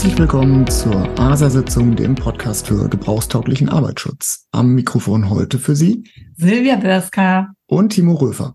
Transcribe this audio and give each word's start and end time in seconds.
Herzlich 0.00 0.18
willkommen 0.18 0.66
zur 0.66 1.20
ASA-Sitzung, 1.20 1.94
dem 1.94 2.14
Podcast 2.14 2.68
für 2.68 2.88
gebrauchstauglichen 2.88 3.68
Arbeitsschutz. 3.68 4.48
Am 4.50 4.74
Mikrofon 4.74 5.28
heute 5.28 5.58
für 5.58 5.76
Sie 5.76 6.10
Silvia 6.38 6.76
Börska 6.76 7.52
und 7.66 7.90
Timo 7.90 8.14
Röfer. 8.14 8.54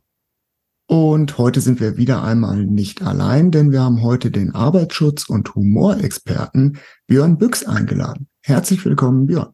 Und 0.88 1.38
heute 1.38 1.62
sind 1.62 1.80
wir 1.80 1.98
wieder 1.98 2.24
einmal 2.24 2.66
nicht 2.66 3.04
allein, 3.04 3.52
denn 3.52 3.72
wir 3.72 3.82
haben 3.82 4.02
heute 4.02 4.32
den 4.32 4.56
Arbeitsschutz- 4.56 5.30
und 5.30 5.54
Humorexperten 5.54 6.80
Björn 7.06 7.38
Büchs 7.38 7.64
eingeladen. 7.64 8.28
Herzlich 8.42 8.84
willkommen, 8.84 9.28
Björn. 9.28 9.54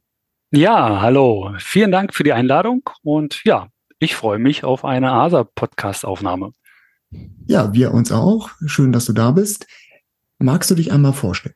Ja, 0.51 1.01
hallo. 1.01 1.51
Vielen 1.57 1.91
Dank 1.91 2.13
für 2.13 2.23
die 2.23 2.31
Einladung 2.31 2.83
und 3.03 3.43
ja, 3.43 3.67
ich 3.99 4.15
freue 4.15 4.39
mich 4.39 4.63
auf 4.63 4.85
eine 4.85 5.11
ASA-Podcast-Aufnahme. 5.11 6.53
Ja, 7.47 7.73
wir 7.73 7.93
uns 7.93 8.13
auch. 8.13 8.49
Schön, 8.65 8.93
dass 8.93 9.03
du 9.03 9.11
da 9.11 9.31
bist. 9.31 9.67
Magst 10.39 10.71
du 10.71 10.75
dich 10.75 10.93
einmal 10.93 11.11
vorstellen? 11.11 11.55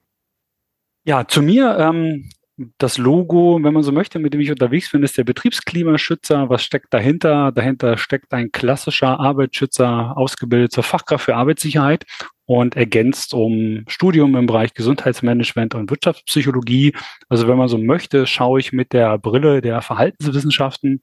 Ja, 1.07 1.27
zu 1.27 1.41
mir. 1.43 1.77
Ähm, 1.79 2.29
das 2.77 2.97
Logo, 2.97 3.59
wenn 3.61 3.73
man 3.73 3.83
so 3.83 3.91
möchte, 3.91 4.17
mit 4.17 4.33
dem 4.33 4.39
ich 4.39 4.49
unterwegs 4.49 4.91
bin, 4.91 5.03
ist 5.03 5.17
der 5.17 5.23
Betriebsklimaschützer. 5.23 6.49
Was 6.49 6.63
steckt 6.63 6.91
dahinter? 6.93 7.51
Dahinter 7.51 7.97
steckt 7.97 8.33
ein 8.33 8.51
klassischer 8.51 9.19
Arbeitsschützer, 9.19 10.17
ausgebildet 10.17 10.71
zur 10.71 10.83
Fachkraft 10.83 11.25
für 11.25 11.35
Arbeitssicherheit 11.35 12.05
und 12.45 12.75
ergänzt 12.75 13.33
um 13.35 13.83
Studium 13.87 14.35
im 14.35 14.47
Bereich 14.47 14.73
Gesundheitsmanagement 14.73 15.75
und 15.75 15.91
Wirtschaftspsychologie. 15.91 16.93
Also 17.29 17.47
wenn 17.47 17.57
man 17.57 17.67
so 17.67 17.77
möchte, 17.77 18.25
schaue 18.25 18.59
ich 18.59 18.71
mit 18.73 18.93
der 18.93 19.17
Brille 19.19 19.61
der 19.61 19.81
Verhaltenswissenschaften 19.81 21.01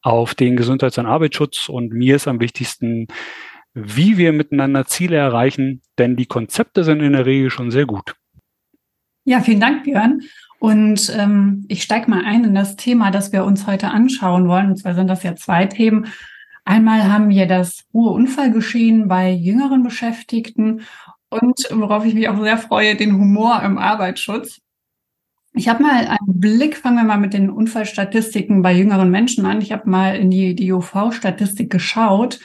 auf 0.00 0.34
den 0.34 0.56
Gesundheits- 0.56 0.98
und 0.98 1.06
Arbeitsschutz 1.06 1.68
und 1.68 1.92
mir 1.92 2.16
ist 2.16 2.28
am 2.28 2.40
wichtigsten, 2.40 3.08
wie 3.74 4.16
wir 4.18 4.32
miteinander 4.32 4.86
Ziele 4.86 5.16
erreichen, 5.16 5.82
denn 5.98 6.16
die 6.16 6.26
Konzepte 6.26 6.84
sind 6.84 7.00
in 7.02 7.12
der 7.12 7.26
Regel 7.26 7.50
schon 7.50 7.70
sehr 7.70 7.86
gut. 7.86 8.14
Ja, 9.24 9.40
vielen 9.40 9.60
Dank, 9.60 9.84
Björn. 9.84 10.22
Und 10.58 11.12
ähm, 11.16 11.64
ich 11.68 11.82
steige 11.82 12.10
mal 12.10 12.24
ein 12.24 12.44
in 12.44 12.54
das 12.54 12.76
Thema, 12.76 13.10
das 13.10 13.32
wir 13.32 13.44
uns 13.44 13.66
heute 13.66 13.88
anschauen 13.88 14.48
wollen. 14.48 14.70
Und 14.70 14.76
zwar 14.76 14.94
sind 14.94 15.08
das 15.08 15.22
ja 15.22 15.34
zwei 15.34 15.66
Themen. 15.66 16.06
Einmal 16.64 17.10
haben 17.10 17.28
wir 17.28 17.46
das 17.46 17.84
hohe 17.92 18.12
Unfallgeschehen 18.12 19.08
bei 19.08 19.30
jüngeren 19.30 19.82
Beschäftigten 19.82 20.82
und 21.28 21.66
worauf 21.70 22.04
ich 22.04 22.14
mich 22.14 22.28
auch 22.28 22.40
sehr 22.40 22.58
freue, 22.58 22.94
den 22.94 23.14
Humor 23.14 23.62
im 23.64 23.78
Arbeitsschutz. 23.78 24.60
Ich 25.54 25.68
habe 25.68 25.82
mal 25.82 26.06
einen 26.06 26.40
Blick, 26.40 26.76
fangen 26.76 26.96
wir 26.96 27.04
mal 27.04 27.18
mit 27.18 27.34
den 27.34 27.50
Unfallstatistiken 27.50 28.62
bei 28.62 28.72
jüngeren 28.72 29.10
Menschen 29.10 29.44
an. 29.46 29.60
Ich 29.60 29.72
habe 29.72 29.88
mal 29.88 30.16
in 30.16 30.30
die, 30.30 30.72
UV-Statistik 30.72 31.70
geschaut 31.70 32.38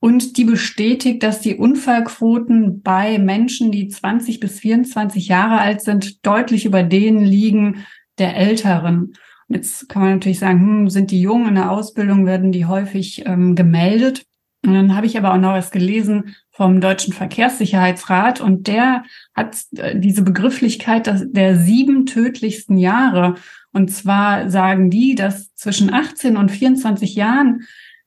und 0.00 0.36
die 0.36 0.44
bestätigt, 0.44 1.22
dass 1.22 1.40
die 1.40 1.56
Unfallquoten 1.56 2.82
bei 2.82 3.18
Menschen, 3.18 3.72
die 3.72 3.88
20 3.88 4.40
bis 4.40 4.60
24 4.60 5.28
Jahre 5.28 5.58
alt 5.58 5.82
sind, 5.82 6.24
deutlich 6.26 6.66
über 6.66 6.82
denen 6.82 7.24
liegen 7.24 7.86
der 8.18 8.36
Älteren. 8.36 9.14
Und 9.48 9.54
jetzt 9.54 9.88
kann 9.88 10.02
man 10.02 10.12
natürlich 10.12 10.38
sagen, 10.38 10.60
hm, 10.60 10.90
sind 10.90 11.10
die 11.10 11.20
jung 11.20 11.48
in 11.48 11.54
der 11.54 11.70
Ausbildung, 11.70 12.26
werden 12.26 12.52
die 12.52 12.66
häufig 12.66 13.24
ähm, 13.26 13.54
gemeldet. 13.54 14.24
Und 14.64 14.74
dann 14.74 14.96
habe 14.96 15.06
ich 15.06 15.16
aber 15.16 15.32
auch 15.32 15.38
noch 15.38 15.52
was 15.52 15.70
gelesen 15.70 16.34
vom 16.50 16.80
Deutschen 16.80 17.12
Verkehrssicherheitsrat 17.12 18.40
und 18.40 18.66
der 18.66 19.04
hat 19.34 19.56
äh, 19.76 19.98
diese 19.98 20.22
Begrifflichkeit 20.22 21.08
der 21.24 21.56
sieben 21.56 22.06
tödlichsten 22.06 22.76
Jahre. 22.76 23.36
Und 23.72 23.92
zwar 23.92 24.50
sagen 24.50 24.90
die, 24.90 25.14
dass 25.14 25.54
zwischen 25.54 25.92
18 25.92 26.36
und 26.36 26.50
24 26.50 27.14
Jahren 27.14 27.66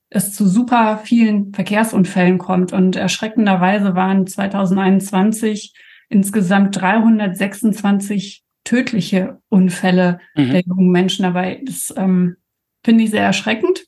es 0.09 0.33
zu 0.33 0.47
super 0.47 1.01
vielen 1.03 1.53
Verkehrsunfällen 1.53 2.37
kommt. 2.37 2.73
Und 2.73 2.95
erschreckenderweise 2.95 3.95
waren 3.95 4.25
2021 4.25 5.73
insgesamt 6.09 6.79
326 6.79 8.43
tödliche 8.63 9.39
Unfälle 9.49 10.19
mhm. 10.35 10.51
der 10.51 10.61
jungen 10.61 10.91
Menschen 10.91 11.23
dabei. 11.23 11.61
Das 11.65 11.93
ähm, 11.95 12.37
finde 12.83 13.03
ich 13.03 13.11
sehr 13.11 13.23
erschreckend. 13.23 13.85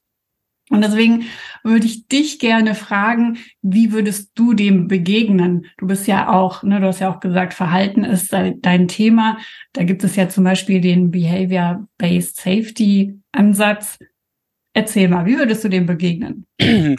Und 0.71 0.81
deswegen 0.81 1.25
würde 1.63 1.85
ich 1.85 2.07
dich 2.07 2.39
gerne 2.39 2.75
fragen, 2.75 3.39
wie 3.61 3.91
würdest 3.91 4.31
du 4.35 4.53
dem 4.53 4.87
begegnen? 4.87 5.65
Du 5.77 5.85
bist 5.85 6.07
ja 6.07 6.29
auch, 6.29 6.63
ne, 6.63 6.79
du 6.79 6.87
hast 6.87 7.01
ja 7.01 7.13
auch 7.13 7.19
gesagt, 7.19 7.53
Verhalten 7.53 8.05
ist 8.05 8.31
dein 8.31 8.87
Thema. 8.87 9.37
Da 9.73 9.83
gibt 9.83 10.05
es 10.05 10.15
ja 10.15 10.29
zum 10.29 10.45
Beispiel 10.45 10.79
den 10.79 11.11
Behavior-Based 11.11 12.37
Safety 12.37 13.19
Ansatz. 13.33 13.99
Erzähl 14.73 15.07
mal, 15.09 15.25
wie 15.25 15.37
würdest 15.37 15.63
du 15.63 15.69
dem 15.69 15.85
begegnen? 15.85 16.45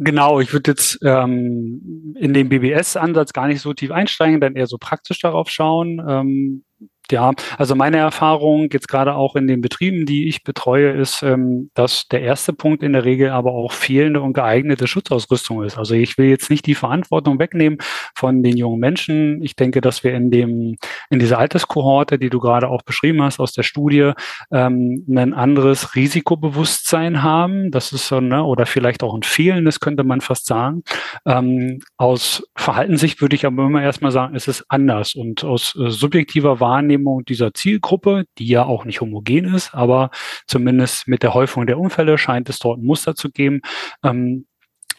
Genau, 0.00 0.38
ich 0.38 0.52
würde 0.52 0.70
jetzt 0.70 1.00
ähm, 1.02 2.14
in 2.16 2.32
den 2.32 2.48
BBS-Ansatz 2.48 3.32
gar 3.32 3.48
nicht 3.48 3.60
so 3.60 3.74
tief 3.74 3.90
einsteigen, 3.90 4.40
dann 4.40 4.54
eher 4.54 4.68
so 4.68 4.78
praktisch 4.78 5.18
darauf 5.18 5.50
schauen. 5.50 6.00
Ähm, 6.08 6.64
ja, 7.12 7.32
also 7.56 7.74
meine 7.74 7.98
Erfahrung 7.98 8.68
jetzt 8.72 8.88
gerade 8.88 9.14
auch 9.14 9.36
in 9.36 9.46
den 9.46 9.60
Betrieben, 9.60 10.06
die 10.06 10.28
ich 10.28 10.44
betreue, 10.44 10.90
ist, 10.90 11.22
ähm, 11.22 11.70
dass 11.74 12.08
der 12.08 12.22
erste 12.22 12.52
Punkt 12.52 12.82
in 12.82 12.92
der 12.92 13.04
Regel 13.04 13.30
aber 13.30 13.52
auch 13.52 13.72
fehlende 13.72 14.20
und 14.20 14.34
geeignete 14.34 14.86
Schutzausrüstung 14.86 15.62
ist. 15.64 15.78
Also 15.78 15.94
ich 15.94 16.18
will 16.18 16.28
jetzt 16.28 16.50
nicht 16.50 16.66
die 16.66 16.74
Verantwortung 16.74 17.38
wegnehmen 17.38 17.78
von 18.14 18.42
den 18.42 18.56
jungen 18.56 18.78
Menschen. 18.78 19.42
Ich 19.42 19.56
denke, 19.56 19.80
dass 19.80 20.04
wir 20.04 20.14
in 20.14 20.30
dem 20.30 20.76
in 21.10 21.18
dieser 21.18 21.38
Alterskohorte, 21.38 22.18
die 22.18 22.30
du 22.30 22.40
gerade 22.40 22.68
auch 22.68 22.82
beschrieben 22.82 23.22
hast 23.22 23.40
aus 23.40 23.52
der 23.52 23.62
Studie, 23.62 24.12
ähm, 24.50 25.04
ein 25.08 25.34
anderes 25.34 25.94
Risikobewusstsein 25.94 27.22
haben. 27.22 27.70
Das 27.70 27.92
ist 27.92 28.08
so, 28.08 28.20
ne, 28.20 28.44
oder 28.44 28.66
vielleicht 28.66 29.02
auch 29.02 29.14
ein 29.14 29.22
fehlendes, 29.22 29.80
könnte 29.80 30.04
man 30.04 30.20
fast 30.20 30.46
sagen. 30.46 30.82
Ähm, 31.26 31.80
aus 31.96 32.42
Verhaltenssicht 32.54 33.20
würde 33.20 33.36
ich 33.36 33.46
aber 33.46 33.66
immer 33.66 33.82
erstmal 33.82 34.12
sagen, 34.12 34.34
es 34.34 34.48
ist 34.48 34.64
anders 34.68 35.14
und 35.14 35.44
aus 35.44 35.74
äh, 35.76 35.90
subjektiver 35.90 36.60
Wahrnehmung 36.60 36.97
Wahrnehmung 36.98 37.24
dieser 37.24 37.54
Zielgruppe, 37.54 38.24
die 38.38 38.48
ja 38.48 38.64
auch 38.64 38.84
nicht 38.84 39.00
homogen 39.00 39.54
ist, 39.54 39.74
aber 39.74 40.10
zumindest 40.46 41.08
mit 41.08 41.22
der 41.22 41.34
Häufung 41.34 41.66
der 41.66 41.78
Unfälle 41.78 42.18
scheint 42.18 42.48
es 42.48 42.58
dort 42.58 42.78
ein 42.78 42.86
Muster 42.86 43.14
zu 43.14 43.30
geben, 43.30 43.60
ähm, 44.02 44.46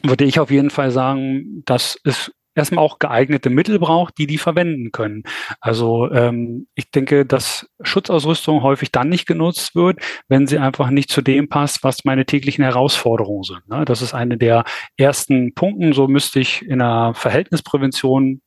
würde 0.02 0.24
ich 0.24 0.40
auf 0.40 0.50
jeden 0.50 0.70
Fall 0.70 0.92
sagen, 0.92 1.62
dass 1.66 2.00
es 2.06 2.32
erstmal 2.56 2.84
auch 2.84 3.00
geeignete 3.00 3.50
Mittel 3.50 3.80
braucht, 3.80 4.18
die 4.18 4.28
die 4.28 4.38
verwenden 4.38 4.92
können. 4.92 5.24
Also 5.60 6.10
ähm, 6.12 6.68
ich 6.76 6.90
denke, 6.92 7.26
dass 7.26 7.70
Schutzausrüstung 7.82 8.64
häufig 8.64 8.92
dann 8.92 9.10
nicht 9.10 9.28
genutzt 9.28 9.76
wird, 9.76 10.00
wenn 10.28 10.48
sie 10.48 10.58
einfach 10.58 10.90
nicht 10.90 11.10
zu 11.10 11.22
dem 11.22 11.48
passt, 11.48 11.84
was 11.84 12.06
meine 12.06 12.26
täglichen 12.26 12.64
Herausforderungen 12.64 13.44
sind. 13.44 13.68
Ne? 13.70 13.86
Das 13.86 14.02
ist 14.02 14.14
eine 14.14 14.38
der 14.38 14.64
ersten 14.98 15.54
Punkten. 15.54 15.94
So 15.94 16.08
müsste 16.08 16.40
ich 16.40 16.66
in 16.66 16.80
der 16.80 17.14
Verhältnisprävention 17.14 18.42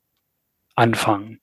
anfangen. 0.74 1.38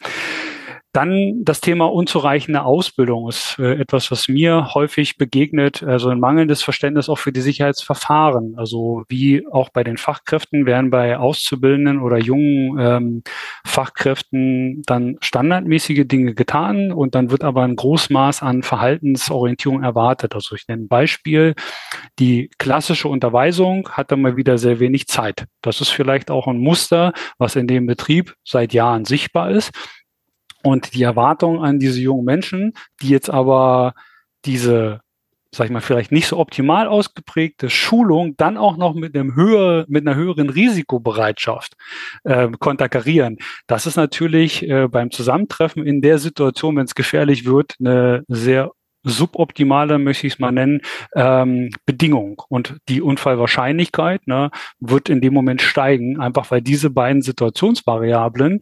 Dann 0.92 1.44
das 1.44 1.62
Thema 1.62 1.86
unzureichende 1.86 2.64
Ausbildung 2.64 3.30
ist 3.30 3.60
äh, 3.60 3.76
etwas, 3.76 4.10
was 4.10 4.28
mir 4.28 4.74
häufig 4.74 5.18
begegnet, 5.18 5.84
also 5.84 6.10
ein 6.10 6.20
mangelndes 6.20 6.64
Verständnis 6.64 7.10
auch 7.10 7.20
für 7.20 7.32
die 7.32 7.42
Sicherheitsverfahren. 7.42 8.56
Also 8.58 9.04
wie 9.08 9.46
auch 9.46 9.70
bei 9.70 9.84
den 9.84 9.98
Fachkräften 9.98 10.66
werden 10.66 10.90
bei 10.90 11.16
Auszubildenden 11.18 12.02
oder 12.02 12.18
jungen 12.18 12.80
ähm, 12.80 13.24
Fachkräften 13.66 14.82
dann 14.88 15.18
standardmäßige 15.22 16.08
Dinge 16.08 16.34
getan 16.34 16.92
und 16.92 17.14
dann 17.14 17.30
wird 17.30 17.44
aber 17.44 17.62
ein 17.62 17.76
Großmaß 17.76 18.42
an 18.42 18.64
Verhaltensorientierung 18.64 19.84
erwartet. 19.84 20.34
Also 20.34 20.56
ich 20.56 20.68
nenne 20.68 20.86
ein 20.86 20.88
Beispiel. 20.88 21.54
Die 22.18 22.50
klassische 22.58 23.10
Unterweisung 23.10 23.90
hat 23.92 24.12
dann 24.12 24.22
mal 24.22 24.38
wieder 24.38 24.58
sehr 24.58 24.80
wenig 24.80 25.06
Zeit. 25.06 25.46
Das 25.62 25.82
ist 25.82 25.90
vielleicht 25.90 26.32
auch 26.32 26.48
ein 26.48 26.58
Muster, 26.58 27.14
was 27.38 27.56
in 27.56 27.68
dem 27.68 27.86
Betrieb 27.86 28.34
seit 28.44 28.74
Jahren 28.74 29.06
sichtbar 29.06 29.52
ist. 29.52 29.72
Und 30.64 30.94
die 30.94 31.04
Erwartung 31.04 31.64
an 31.64 31.80
diese 31.80 32.02
jungen 32.02 32.26
Menschen, 32.26 32.74
die 33.02 33.10
jetzt 33.10 33.30
aber 33.30 33.94
diese, 34.46 35.02
sag 35.54 35.66
ich 35.66 35.72
mal, 35.72 35.82
vielleicht 35.82 36.12
nicht 36.12 36.28
so 36.28 36.38
optimal 36.38 36.88
ausgeprägte 36.88 37.70
Schulung 37.70 38.36
dann 38.38 38.58
auch 38.58 38.78
noch 38.78 38.94
mit 38.94 39.16
einem 39.16 39.36
höher, 39.36 39.86
mit 39.88 40.06
einer 40.06 40.16
höheren 40.16 40.50
Risikobereitschaft 40.50 41.76
äh, 42.24 42.50
konterkarieren. 42.60 43.38
Das 43.68 43.86
ist 43.86 43.96
natürlich 43.96 44.68
äh, 44.68 44.88
beim 44.88 45.12
Zusammentreffen 45.12 45.86
in 45.86 46.02
der 46.02 46.20
Situation, 46.20 46.76
wenn 46.76 46.86
es 46.86 46.96
gefährlich 46.96 47.46
wird, 47.46 47.76
eine 47.80 48.24
sehr 48.28 48.72
suboptimale, 49.04 50.00
möchte 50.00 50.28
ich 50.28 50.34
es 50.34 50.40
mal 50.40 50.52
nennen, 50.52 50.82
ähm, 51.16 51.70
Bedingung. 51.86 52.42
Und 52.50 52.78
die 52.90 53.02
Unfallwahrscheinlichkeit 53.02 54.28
ne, 54.28 54.52
wird 54.80 55.10
in 55.10 55.22
dem 55.22 55.34
Moment 55.34 55.62
steigen, 55.62 56.20
einfach 56.20 56.52
weil 56.52 56.62
diese 56.62 56.90
beiden 56.90 57.22
Situationsvariablen, 57.22 58.62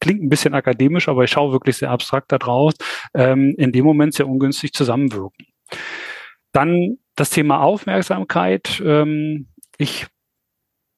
klingt 0.00 0.22
ein 0.22 0.28
bisschen 0.28 0.54
akademisch, 0.54 1.08
aber 1.08 1.24
ich 1.24 1.30
schaue 1.30 1.52
wirklich 1.52 1.76
sehr 1.76 1.90
abstrakt 1.90 2.32
daraus, 2.32 2.74
ähm, 3.14 3.54
in 3.58 3.72
dem 3.72 3.84
Moment 3.84 4.14
sehr 4.14 4.28
ungünstig 4.28 4.72
zusammenwirken. 4.72 5.46
Dann 6.52 6.98
das 7.14 7.30
Thema 7.30 7.60
Aufmerksamkeit. 7.60 8.82
Ähm, 8.84 9.48
ich 9.78 10.06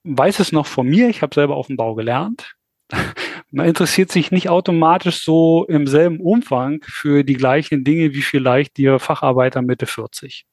weiß 0.05 0.41
es 0.41 0.53
noch 0.53 0.67
von 0.67 0.87
mir, 0.87 1.09
ich 1.09 1.23
habe 1.23 1.35
selber 1.35 1.57
auf 1.57 1.67
dem 1.67 1.77
Bau 1.77 1.95
gelernt 1.95 2.58
man 3.51 3.67
interessiert 3.67 4.11
sich 4.11 4.31
nicht 4.31 4.49
automatisch 4.49 5.23
so 5.25 5.65
im 5.69 5.87
selben 5.87 6.21
Umfang 6.21 6.81
für 6.85 7.25
die 7.25 7.35
gleichen 7.35 7.85
Dinge 7.85 8.15
wie 8.15 8.23
vielleicht 8.23 8.77
die 8.77 8.99
Facharbeiter 8.99 9.63
Mitte 9.63 9.87
40. 9.87 10.47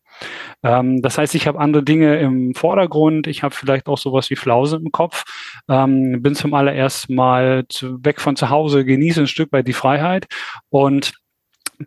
Ähm, 0.64 1.02
das 1.02 1.18
heißt, 1.18 1.36
ich 1.36 1.48
habe 1.48 1.60
andere 1.60 1.84
Dinge 1.84 2.18
im 2.20 2.56
Vordergrund, 2.56 3.28
ich 3.28 3.44
habe 3.44 3.54
vielleicht 3.54 3.88
auch 3.88 3.98
sowas 3.98 4.30
wie 4.30 4.36
Flause 4.36 4.78
im 4.78 4.92
Kopf, 4.92 5.24
ähm, 5.70 6.22
bin 6.22 6.36
zum 6.36 6.54
allerersten 6.54 7.16
Mal 7.16 7.66
zu, 7.70 8.04
weg 8.04 8.22
von 8.22 8.36
zu 8.36 8.50
Hause, 8.50 8.86
genieße 8.86 9.22
ein 9.22 9.28
Stück 9.28 9.52
weit 9.52 9.68
die 9.68 9.74
Freiheit. 9.74 10.28
Und 10.70 11.14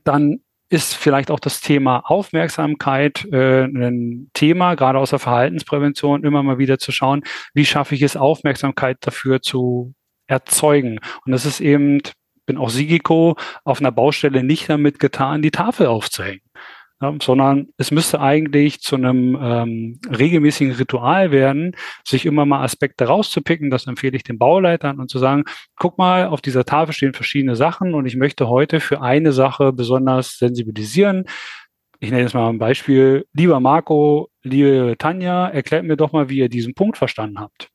dann 0.05 0.41
ist 0.71 0.95
vielleicht 0.95 1.31
auch 1.31 1.41
das 1.41 1.61
Thema 1.63 2.03
Aufmerksamkeit 2.05 3.25
äh, 3.33 3.65
ein 3.65 4.31
Thema, 4.35 4.75
gerade 4.75 4.99
aus 4.99 5.11
der 5.11 5.19
Verhaltensprävention, 5.19 6.25
immer 6.25 6.43
mal 6.43 6.59
wieder 6.59 6.79
zu 6.79 6.93
schauen, 6.93 7.23
wie 7.55 7.65
schaffe 7.65 7.95
ich 7.95 8.03
es, 8.03 8.17
Aufmerksamkeit 8.17 8.99
dafür 9.01 9.41
zu 9.41 9.95
erzeugen. 10.29 11.01
Und 11.27 11.33
das 11.33 11.45
ist 11.45 11.61
eben, 11.61 12.01
bin 12.47 12.57
auch 12.57 12.71
Sigiko, 12.71 13.37
auf 13.65 13.81
einer 13.81 13.93
Baustelle 13.93 14.45
nicht 14.45 14.69
damit 14.69 15.01
getan, 15.01 15.43
die 15.43 15.51
Tafel 15.51 15.87
aufzuhängen 15.89 16.43
ja, 17.01 17.15
sondern 17.23 17.69
es 17.77 17.91
müsste 17.91 18.21
eigentlich 18.21 18.81
zu 18.81 18.97
einem 18.97 19.39
ähm, 19.41 20.01
regelmäßigen 20.11 20.75
Ritual 20.75 21.31
werden, 21.31 21.77
sich 22.05 22.27
immer 22.27 22.45
mal 22.45 22.63
Aspekte 22.65 23.05
rauszupicken. 23.05 23.71
Das 23.71 23.87
empfehle 23.87 24.17
ich 24.17 24.25
den 24.25 24.39
Bauleitern 24.39 24.99
und 24.99 25.09
zu 25.09 25.19
sagen, 25.19 25.45
guck 25.77 25.99
mal, 25.99 26.27
auf 26.27 26.41
dieser 26.41 26.65
Tafel 26.65 26.93
stehen 26.93 27.15
verschiedene 27.15 27.57
Sachen 27.57 27.95
und 27.95 28.07
ich 28.07 28.17
möchte 28.17 28.49
heute 28.49 28.81
für 28.81 29.01
eine 29.01 29.33
Sache 29.33 29.73
besonders 29.73 30.39
sensibilisieren. 30.39 31.25
Ich 32.01 32.11
nenne 32.11 32.23
jetzt 32.23 32.35
mal 32.35 32.49
ein 32.49 32.59
Beispiel. 32.59 33.27
Lieber 33.33 33.61
Marco, 33.61 34.29
liebe 34.43 34.97
Tanja, 34.99 35.49
erklärt 35.49 35.85
mir 35.85 35.97
doch 35.97 36.13
mal, 36.13 36.29
wie 36.29 36.39
ihr 36.39 36.49
diesen 36.49 36.75
Punkt 36.75 36.97
verstanden 36.97 37.41
habt. 37.41 37.69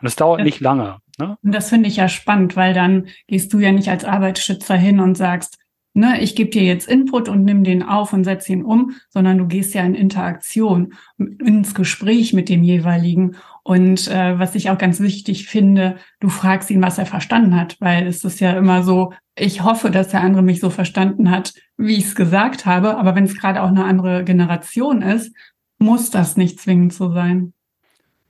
Und 0.00 0.06
es 0.06 0.16
dauert 0.16 0.42
nicht 0.42 0.60
lange. 0.60 0.98
Ne? 1.18 1.36
Und 1.42 1.54
das 1.54 1.68
finde 1.68 1.88
ich 1.88 1.96
ja 1.96 2.08
spannend, 2.08 2.56
weil 2.56 2.74
dann 2.74 3.06
gehst 3.26 3.52
du 3.52 3.58
ja 3.58 3.72
nicht 3.72 3.88
als 3.88 4.04
Arbeitsschützer 4.04 4.76
hin 4.76 5.00
und 5.00 5.16
sagst, 5.16 5.58
ne, 5.94 6.20
ich 6.20 6.34
gebe 6.36 6.50
dir 6.50 6.64
jetzt 6.64 6.88
Input 6.88 7.28
und 7.28 7.44
nimm 7.44 7.64
den 7.64 7.82
auf 7.82 8.12
und 8.12 8.24
setz 8.24 8.48
ihn 8.48 8.64
um, 8.64 8.96
sondern 9.08 9.38
du 9.38 9.46
gehst 9.46 9.74
ja 9.74 9.82
in 9.82 9.94
Interaktion, 9.94 10.94
ins 11.18 11.74
Gespräch 11.74 12.32
mit 12.32 12.48
dem 12.48 12.62
jeweiligen. 12.62 13.36
Und 13.62 14.08
äh, 14.08 14.38
was 14.38 14.54
ich 14.56 14.68
auch 14.70 14.78
ganz 14.78 15.00
wichtig 15.00 15.46
finde, 15.46 15.96
du 16.20 16.28
fragst 16.28 16.70
ihn, 16.70 16.82
was 16.82 16.98
er 16.98 17.06
verstanden 17.06 17.56
hat, 17.56 17.76
weil 17.80 18.06
es 18.06 18.24
ist 18.24 18.40
ja 18.40 18.52
immer 18.52 18.82
so, 18.82 19.12
ich 19.36 19.62
hoffe, 19.62 19.90
dass 19.90 20.08
der 20.08 20.20
andere 20.20 20.42
mich 20.42 20.60
so 20.60 20.68
verstanden 20.68 21.30
hat, 21.30 21.54
wie 21.76 21.94
ich 21.94 22.04
es 22.04 22.14
gesagt 22.14 22.66
habe. 22.66 22.98
Aber 22.98 23.14
wenn 23.14 23.24
es 23.24 23.38
gerade 23.38 23.62
auch 23.62 23.68
eine 23.68 23.84
andere 23.84 24.24
Generation 24.24 25.00
ist, 25.00 25.34
muss 25.78 26.10
das 26.10 26.36
nicht 26.36 26.60
zwingend 26.60 26.92
so 26.92 27.12
sein. 27.12 27.53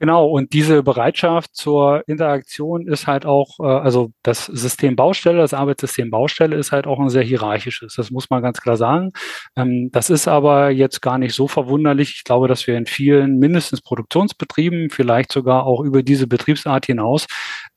Genau, 0.01 0.27
und 0.27 0.53
diese 0.53 0.83
Bereitschaft 0.83 1.55
zur 1.55 2.03
Interaktion 2.09 2.89
ist 2.89 3.07
halt 3.07 3.25
auch, 3.25 3.61
äh, 3.61 3.63
also 3.63 4.11
das 4.25 4.47
System 4.47 4.97
Baustelle, 4.97 5.39
das 5.39 5.55
Arbeitssystem 5.55 6.11
Baustelle 6.11 6.57
ist 6.57 6.73
halt 6.73 6.87
auch 6.89 6.99
ein 6.99 7.09
sehr 7.11 7.23
hierarchisches. 7.23 7.95
Das 7.95 8.11
muss 8.11 8.29
man 8.29 8.43
ganz 8.43 8.61
klar 8.61 8.77
sagen. 8.77 9.13
Ähm, 9.57 9.91
das 9.93 10.11
ist 10.11 10.27
aber 10.27 10.71
jetzt 10.71 11.01
gar 11.01 11.17
nicht 11.19 11.35
so 11.35 11.47
verwunderlich. 11.47 12.15
Ich 12.17 12.25
glaube, 12.25 12.49
dass 12.49 12.67
wir 12.67 12.77
in 12.77 12.87
vielen, 12.87 13.39
mindestens 13.39 13.83
Produktionsbetrieben, 13.83 14.91
vielleicht 14.91 15.33
sogar 15.33 15.65
auch 15.65 15.81
über 15.81 16.03
diese 16.03 16.27
Betriebsart 16.27 16.87
hinaus, 16.87 17.27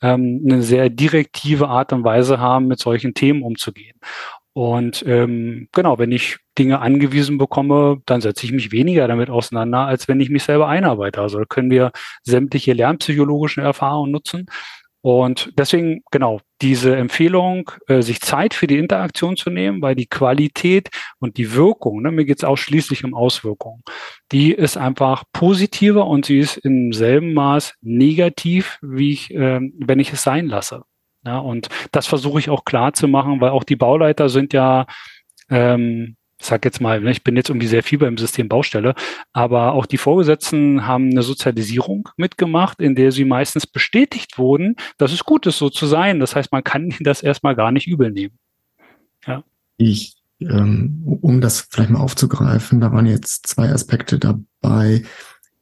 ähm, 0.01 0.41
eine 0.43 0.63
sehr 0.63 0.89
direktive 0.89 1.67
Art 1.67 1.93
und 1.93 2.03
Weise 2.03 2.39
haben, 2.39 2.67
mit 2.67 2.79
solchen 2.79 3.13
Themen 3.13 3.43
umzugehen. 3.43 3.99
Und 4.57 5.03
ähm, 5.05 5.67
genau, 5.71 5.99
wenn 5.99 6.11
ich 6.11 6.37
Dinge 6.57 6.79
angewiesen 6.79 7.37
bekomme, 7.37 8.01
dann 8.07 8.21
setze 8.21 8.43
ich 8.43 8.51
mich 8.51 8.71
weniger 8.71 9.07
damit 9.07 9.29
auseinander, 9.29 9.81
als 9.81 10.07
wenn 10.07 10.19
ich 10.19 10.31
mich 10.31 10.41
selber 10.45 10.67
einarbeite. 10.67 11.21
Also 11.21 11.43
können 11.47 11.69
wir 11.69 11.91
sämtliche 12.23 12.73
lernpsychologischen 12.73 13.61
Erfahrungen 13.61 14.11
nutzen. 14.11 14.47
Und 15.01 15.53
deswegen, 15.59 16.01
genau, 16.09 16.41
diese 16.63 16.95
Empfehlung, 16.95 17.69
äh, 17.87 18.01
sich 18.01 18.19
Zeit 18.19 18.55
für 18.55 18.65
die 18.65 18.79
Interaktion 18.79 19.37
zu 19.37 19.51
nehmen, 19.51 19.79
weil 19.83 19.93
die 19.93 20.07
Qualität 20.07 20.89
und 21.19 21.37
die 21.37 21.53
Wirkung, 21.53 22.01
ne, 22.01 22.09
mir 22.09 22.25
geht 22.25 22.39
es 22.39 22.43
ausschließlich 22.43 23.03
um 23.03 23.13
Auswirkungen, 23.13 23.83
die 24.31 24.53
ist 24.53 24.75
einfach 24.75 25.23
positiver 25.33 26.07
und 26.07 26.25
sie 26.25 26.39
ist 26.39 26.57
im 26.57 26.93
selben 26.93 27.35
Maß 27.35 27.75
negativ, 27.81 28.79
wie 28.81 29.11
ich, 29.11 29.31
äh, 29.35 29.59
wenn 29.61 29.99
ich 29.99 30.11
es 30.11 30.23
sein 30.23 30.47
lasse. 30.47 30.81
Ja, 31.27 31.39
und 31.39 31.67
das 31.91 32.07
versuche 32.07 32.39
ich 32.39 32.49
auch 32.49 32.63
klar 32.63 32.93
zu 32.93 33.05
machen, 33.09 33.41
weil 33.41 33.49
auch 33.49 33.65
die 33.65 33.75
Bauleiter 33.75 34.29
sind 34.29 34.53
ja, 34.53 34.87
ähm, 35.49 36.15
sag 36.41 36.63
jetzt 36.63 36.79
mal, 36.79 37.01
ne, 37.01 37.11
ich 37.11 37.21
bin 37.21 37.35
jetzt 37.35 37.49
irgendwie 37.49 37.67
sehr 37.67 37.83
viel 37.83 37.99
beim 37.99 38.17
System 38.17 38.47
Baustelle, 38.47 38.95
aber 39.33 39.73
auch 39.73 39.85
die 39.85 39.97
Vorgesetzten 39.97 40.87
haben 40.87 41.09
eine 41.09 41.23
Sozialisierung 41.23 42.07
mitgemacht, 42.15 42.79
in 42.79 42.95
der 42.95 43.11
sie 43.11 43.25
meistens 43.25 43.67
bestätigt 43.67 44.37
wurden, 44.37 44.77
dass 44.97 45.11
es 45.11 45.25
gut 45.25 45.45
ist, 45.47 45.57
so 45.57 45.69
zu 45.69 45.85
sein. 45.85 46.21
Das 46.21 46.33
heißt, 46.33 46.53
man 46.53 46.63
kann 46.63 46.85
ihnen 46.91 47.03
das 47.03 47.21
erstmal 47.21 47.55
gar 47.55 47.73
nicht 47.73 47.87
übel 47.87 48.09
nehmen. 48.09 48.39
Ja. 49.25 49.43
Ich, 49.75 50.15
ähm, 50.39 51.19
um 51.21 51.41
das 51.41 51.59
vielleicht 51.59 51.89
mal 51.89 51.99
aufzugreifen, 51.99 52.79
da 52.79 52.93
waren 52.93 53.05
jetzt 53.05 53.47
zwei 53.47 53.67
Aspekte 53.69 54.17
dabei 54.17 55.03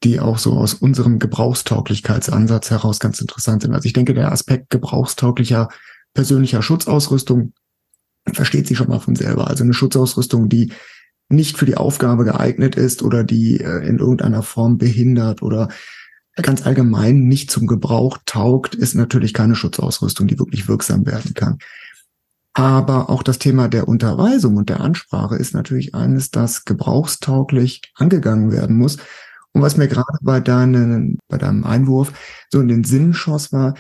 die 0.06 0.20
auch 0.20 0.38
so 0.38 0.54
aus 0.54 0.76
unserem 0.76 1.20
Gebrauchstauglichkeitsansatz 1.20 2.70
heraus 2.70 3.00
ganz 3.00 3.20
interessant 3.20 3.64
sind. 3.64 3.74
Also 3.74 3.88
ich 3.88 3.94
denke, 3.94 4.14
der 4.14 4.32
Aspekt 4.32 4.70
gebrauchstauglicher 4.70 5.70
persönlicher 6.14 6.62
Schutzausrüstung 6.62 7.54
versteht 8.32 8.68
sich 8.68 8.78
schon 8.78 8.88
mal 8.88 9.00
von 9.00 9.16
selber. 9.16 9.48
Also 9.48 9.64
eine 9.64 9.74
Schutzausrüstung, 9.74 10.48
die 10.48 10.72
nicht 11.28 11.58
für 11.58 11.66
die 11.66 11.76
Aufgabe 11.76 12.24
geeignet 12.24 12.76
ist 12.76 13.02
oder 13.02 13.24
die 13.24 13.60
äh, 13.60 13.88
in 13.88 13.98
irgendeiner 13.98 14.44
Form 14.44 14.78
behindert 14.78 15.42
oder 15.42 15.70
ganz 16.36 16.66
allgemein 16.66 17.22
nicht 17.28 17.50
zum 17.50 17.66
Gebrauch 17.66 18.20
taugt, 18.26 18.76
ist 18.76 18.94
natürlich 18.94 19.34
keine 19.34 19.56
Schutzausrüstung, 19.56 20.28
die 20.28 20.38
wirklich 20.38 20.68
wirksam 20.68 21.06
werden 21.08 21.34
kann. 21.34 21.58
Aber 22.54 23.10
auch 23.10 23.24
das 23.24 23.40
Thema 23.40 23.68
der 23.68 23.88
Unterweisung 23.88 24.56
und 24.56 24.70
der 24.70 24.82
Ansprache 24.82 25.36
ist 25.36 25.54
natürlich 25.56 25.96
eines, 25.96 26.30
das 26.30 26.64
gebrauchstauglich 26.64 27.82
angegangen 27.96 28.52
werden 28.52 28.78
muss, 28.78 28.98
und 29.56 29.62
was 29.62 29.78
mir 29.78 29.88
gerade 29.88 30.18
bei, 30.22 30.42
deinen, 30.42 31.18
bei 31.30 31.38
deinem 31.38 31.64
Einwurf 31.64 32.12
so 32.52 32.60
in 32.60 32.68
den 32.68 32.84
Sinn 32.84 33.14
schoss, 33.14 33.54
war, 33.54 33.76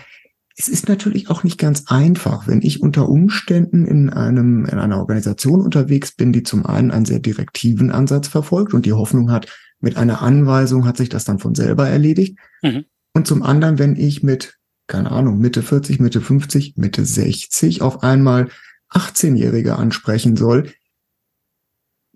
es 0.56 0.70
ist 0.70 0.88
natürlich 0.88 1.30
auch 1.30 1.44
nicht 1.44 1.58
ganz 1.58 1.84
einfach, 1.88 2.48
wenn 2.48 2.62
ich 2.62 2.82
unter 2.82 3.10
Umständen 3.10 3.86
in 3.86 4.10
einem, 4.10 4.64
in 4.64 4.80
einer 4.80 5.00
Organisation 5.00 5.60
unterwegs 5.60 6.16
bin, 6.16 6.32
die 6.32 6.44
zum 6.44 6.66
einen 6.66 6.92
einen 6.92 7.04
sehr 7.04 7.20
direktiven 7.20 7.92
Ansatz 7.92 8.30
verfolgt 8.30 8.74
und 8.74 8.86
die 8.86 8.94
Hoffnung 8.94 9.32
hat, 9.32 9.54
mit 9.82 9.98
einer 9.98 10.22
Anweisung 10.22 10.86
hat 10.86 10.96
sich 10.96 11.10
das 11.10 11.26
dann 11.26 11.40
von 11.40 11.56
selber 11.56 11.90
erledigt. 11.90 12.40
Mhm. 12.62 12.86
Und 13.14 13.28
zum 13.28 13.44
anderen, 13.44 13.78
wenn 13.78 13.98
ich 13.98 14.24
mit, 14.24 14.58
keine 14.88 15.12
Ahnung, 15.12 15.40
Mitte 15.40 15.62
40, 15.62 16.00
Mitte 16.00 16.22
50, 16.22 16.78
Mitte 16.78 17.04
60 17.04 17.82
auf 17.82 18.02
einmal 18.02 18.48
18-Jährige 18.92 19.76
ansprechen 19.76 20.38
soll, 20.38 20.72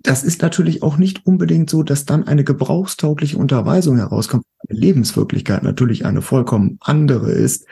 das 0.02 0.24
ist 0.24 0.42
natürlich 0.42 0.82
auch 0.82 0.98
nicht 0.98 1.26
unbedingt 1.26 1.70
so, 1.70 1.84
dass 1.84 2.06
dann 2.06 2.28
eine 2.28 2.44
gebrauchstaugliche 2.44 3.38
Unterweisung 3.38 3.98
herauskommt. 3.98 4.44
Die 4.70 4.76
Lebenswirklichkeit 4.76 5.64
natürlich 5.64 6.06
eine 6.06 6.22
vollkommen 6.22 6.78
andere 6.82 7.32
ist. 7.32 7.66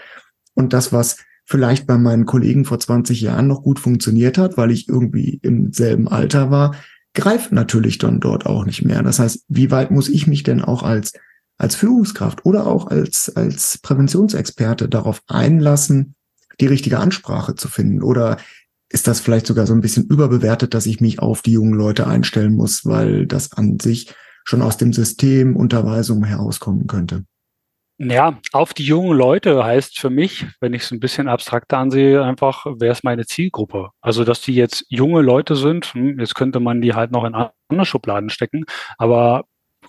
Und 0.53 0.73
das, 0.73 0.91
was 0.91 1.17
vielleicht 1.45 1.87
bei 1.87 1.97
meinen 1.97 2.25
Kollegen 2.25 2.65
vor 2.65 2.79
20 2.79 3.21
Jahren 3.21 3.47
noch 3.47 3.63
gut 3.63 3.79
funktioniert 3.79 4.37
hat, 4.37 4.57
weil 4.57 4.71
ich 4.71 4.89
irgendwie 4.89 5.39
im 5.41 5.71
selben 5.71 6.07
Alter 6.09 6.51
war, 6.51 6.75
greift 7.13 7.51
natürlich 7.51 7.97
dann 7.97 8.19
dort 8.19 8.45
auch 8.45 8.65
nicht 8.65 8.83
mehr. 8.83 9.01
Das 9.01 9.19
heißt, 9.19 9.45
wie 9.47 9.71
weit 9.71 9.89
muss 9.89 10.09
ich 10.09 10.27
mich 10.27 10.43
denn 10.43 10.61
auch 10.61 10.83
als, 10.83 11.13
als 11.57 11.75
Führungskraft 11.75 12.45
oder 12.45 12.67
auch 12.67 12.87
als, 12.87 13.33
als 13.35 13.77
Präventionsexperte 13.77 14.89
darauf 14.89 15.21
einlassen, 15.27 16.15
die 16.59 16.67
richtige 16.67 16.99
Ansprache 16.99 17.55
zu 17.55 17.69
finden? 17.69 18.03
Oder 18.03 18.37
ist 18.89 19.07
das 19.07 19.19
vielleicht 19.19 19.47
sogar 19.47 19.65
so 19.67 19.73
ein 19.73 19.81
bisschen 19.81 20.07
überbewertet, 20.07 20.73
dass 20.73 20.85
ich 20.85 21.01
mich 21.01 21.19
auf 21.19 21.41
die 21.41 21.51
jungen 21.51 21.73
Leute 21.73 22.07
einstellen 22.07 22.55
muss, 22.55 22.85
weil 22.85 23.25
das 23.25 23.51
an 23.53 23.79
sich 23.79 24.13
schon 24.45 24.61
aus 24.61 24.77
dem 24.77 24.93
System 24.93 25.55
Unterweisung 25.55 26.23
herauskommen 26.23 26.87
könnte. 26.87 27.25
Ja, 27.99 28.39
auf 28.53 28.75
die 28.75 28.83
jungen 28.83 29.17
Leute 29.17 29.63
heißt 29.63 29.97
für 29.97 30.11
mich, 30.11 30.45
wenn 30.61 30.73
ich 30.73 30.83
es 30.83 30.91
ein 30.91 30.99
bisschen 30.99 31.27
abstrakter 31.27 31.79
ansehe, 31.79 32.23
einfach, 32.23 32.67
wer 32.77 32.91
ist 32.91 33.03
meine 33.03 33.25
Zielgruppe? 33.25 33.89
Also, 34.01 34.23
dass 34.23 34.39
die 34.41 34.53
jetzt 34.53 34.85
junge 34.87 35.21
Leute 35.21 35.55
sind, 35.55 35.93
hm, 35.95 36.19
jetzt 36.19 36.35
könnte 36.35 36.59
man 36.59 36.79
die 36.79 36.93
halt 36.93 37.11
noch 37.11 37.23
in 37.23 37.33
andere 37.33 37.85
Schubladen 37.85 38.29
stecken, 38.29 38.65
aber 38.99 39.45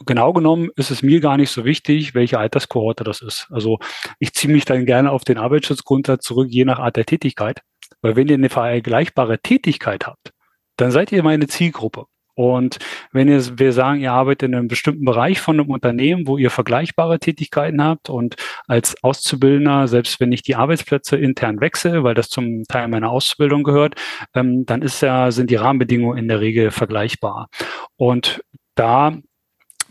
genau 0.06 0.32
genommen 0.32 0.70
ist 0.76 0.90
es 0.90 1.02
mir 1.02 1.20
gar 1.20 1.36
nicht 1.36 1.50
so 1.50 1.66
wichtig, 1.66 2.14
welche 2.14 2.38
Alterskohorte 2.38 3.04
das 3.04 3.20
ist. 3.20 3.46
Also, 3.50 3.78
ich 4.18 4.32
ziehe 4.32 4.52
mich 4.52 4.64
dann 4.64 4.86
gerne 4.86 5.12
auf 5.12 5.24
den 5.24 5.36
Arbeitsschutzgrundsatz 5.36 6.24
zurück, 6.24 6.48
je 6.50 6.64
nach 6.64 6.78
Art 6.78 6.96
der 6.96 7.04
Tätigkeit. 7.04 7.60
Weil 8.02 8.16
wenn 8.16 8.28
ihr 8.28 8.34
eine 8.34 8.48
vergleichbare 8.48 9.38
Tätigkeit 9.40 10.06
habt, 10.06 10.32
dann 10.76 10.90
seid 10.90 11.12
ihr 11.12 11.22
meine 11.22 11.46
Zielgruppe. 11.46 12.06
Und 12.38 12.78
wenn 13.10 13.26
ihr, 13.26 13.58
wir 13.58 13.72
sagen, 13.72 14.00
ihr 14.00 14.12
arbeitet 14.12 14.48
in 14.48 14.54
einem 14.54 14.68
bestimmten 14.68 15.04
Bereich 15.04 15.40
von 15.40 15.58
einem 15.58 15.70
Unternehmen, 15.70 16.28
wo 16.28 16.38
ihr 16.38 16.50
vergleichbare 16.50 17.18
Tätigkeiten 17.18 17.82
habt 17.82 18.10
und 18.10 18.36
als 18.68 19.02
Auszubildender, 19.02 19.88
selbst 19.88 20.20
wenn 20.20 20.30
ich 20.30 20.42
die 20.42 20.54
Arbeitsplätze 20.54 21.16
intern 21.16 21.60
wechsle, 21.60 22.04
weil 22.04 22.14
das 22.14 22.28
zum 22.28 22.62
Teil 22.68 22.86
meiner 22.86 23.10
Ausbildung 23.10 23.64
gehört, 23.64 23.96
ähm, 24.34 24.64
dann 24.66 24.82
ist 24.82 25.00
ja, 25.00 25.32
sind 25.32 25.50
die 25.50 25.56
Rahmenbedingungen 25.56 26.16
in 26.16 26.28
der 26.28 26.38
Regel 26.38 26.70
vergleichbar. 26.70 27.48
Und 27.96 28.40
da 28.76 29.18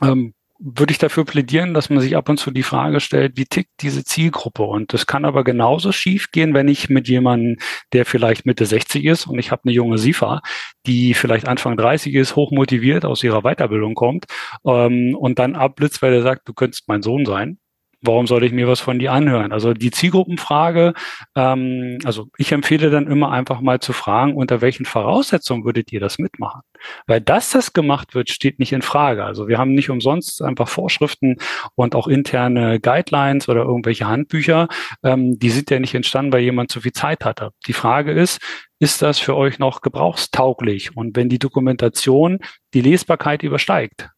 ähm, 0.02 0.34
würde 0.60 0.92
ich 0.92 0.98
dafür 0.98 1.26
plädieren, 1.26 1.74
dass 1.74 1.90
man 1.90 2.00
sich 2.00 2.16
ab 2.16 2.30
und 2.30 2.38
zu 2.38 2.52
die 2.52 2.64
Frage 2.64 3.00
stellt, 3.00 3.38
wie 3.38 3.46
tickt 3.46 3.82
diese 3.82 4.04
Zielgruppe? 4.04 4.64
Und 4.64 4.94
das 4.94 5.06
kann 5.06 5.26
aber 5.26 5.44
genauso 5.44 5.92
schief 5.92 6.32
gehen, 6.32 6.54
wenn 6.54 6.68
ich 6.68 6.90
mit 6.90 7.08
jemandem, 7.08 7.58
der 7.94 8.06
vielleicht 8.06 8.46
Mitte 8.46 8.66
60 8.66 9.06
ist 9.06 9.28
und 9.28 9.40
ich 9.40 9.52
habe 9.52 9.64
eine 9.66 9.74
junge 9.74 9.98
Sifa, 9.98 10.42
die 10.86 11.14
vielleicht 11.14 11.48
Anfang 11.48 11.78
30 11.78 12.14
ist, 12.16 12.36
hochmotiviert 12.36 13.06
aus 13.06 13.24
ihrer 13.24 13.42
Weiterbildung 13.42 13.96
kommt 13.96 14.26
ähm, 14.66 15.16
und 15.16 15.40
dann 15.40 15.56
abblitzt, 15.56 16.02
weil 16.02 16.14
er 16.14 16.22
sagt, 16.24 16.48
du 16.48 16.54
könntest 16.54 16.88
mein 16.88 17.02
Sohn 17.02 17.26
sein 17.26 17.60
warum 18.02 18.28
soll 18.28 18.44
ich 18.44 18.52
mir 18.52 18.68
was 18.68 18.80
von 18.80 19.00
dir 19.00 19.12
anhören? 19.12 19.52
Also 19.52 19.74
die 19.74 19.92
Zielgruppenfrage, 19.92 20.94
ähm, 21.36 21.98
also 22.06 22.28
ich 22.38 22.52
empfehle 22.52 22.90
dann 22.90 23.08
immer 23.08 23.32
einfach 23.32 23.62
mal 23.62 23.80
zu 23.80 23.94
fragen, 23.94 24.36
unter 24.36 24.62
welchen 24.62 24.86
Voraussetzungen 24.86 25.66
würdet 25.66 25.92
ihr 25.92 26.00
das 26.00 26.20
mitmachen? 26.20 26.62
Weil 27.08 27.22
dass 27.22 27.52
das 27.52 27.74
gemacht 27.74 28.14
wird, 28.16 28.30
steht 28.30 28.60
nicht 28.60 28.74
in 28.74 28.82
Frage. 28.82 29.24
Also 29.24 29.48
wir 29.48 29.58
haben 29.58 29.74
nicht 29.74 29.90
umsonst 29.90 30.42
einfach 30.42 30.68
Vorschriften 30.68 31.38
und 31.76 31.96
auch 31.96 32.08
interne 32.08 32.80
Guidelines 32.80 33.50
oder 33.50 33.64
irgendwelche 33.64 34.08
Handbücher. 34.08 34.68
Ähm, 35.04 35.40
die 35.40 35.50
sind 35.50 35.70
ja 35.72 35.80
nicht 35.80 35.96
entstanden, 35.96 36.34
weil 36.34 36.42
jemand 36.42 36.72
zu 36.72 36.82
viel 36.82 36.94
Zeit 36.94 37.26
hatte. 37.26 37.52
Die 37.68 37.74
Frage 37.74 38.12
ist, 38.12 38.40
ist 38.80 39.02
das 39.02 39.18
für 39.18 39.36
euch 39.36 39.58
noch 39.58 39.82
gebrauchstauglich? 39.82 40.96
Und 40.96 41.16
wenn 41.16 41.30
die 41.30 41.40
Dokumentation 41.40 42.40
die 42.74 42.82
Lesbarkeit 42.82 43.42
übersteigt, 43.42 44.10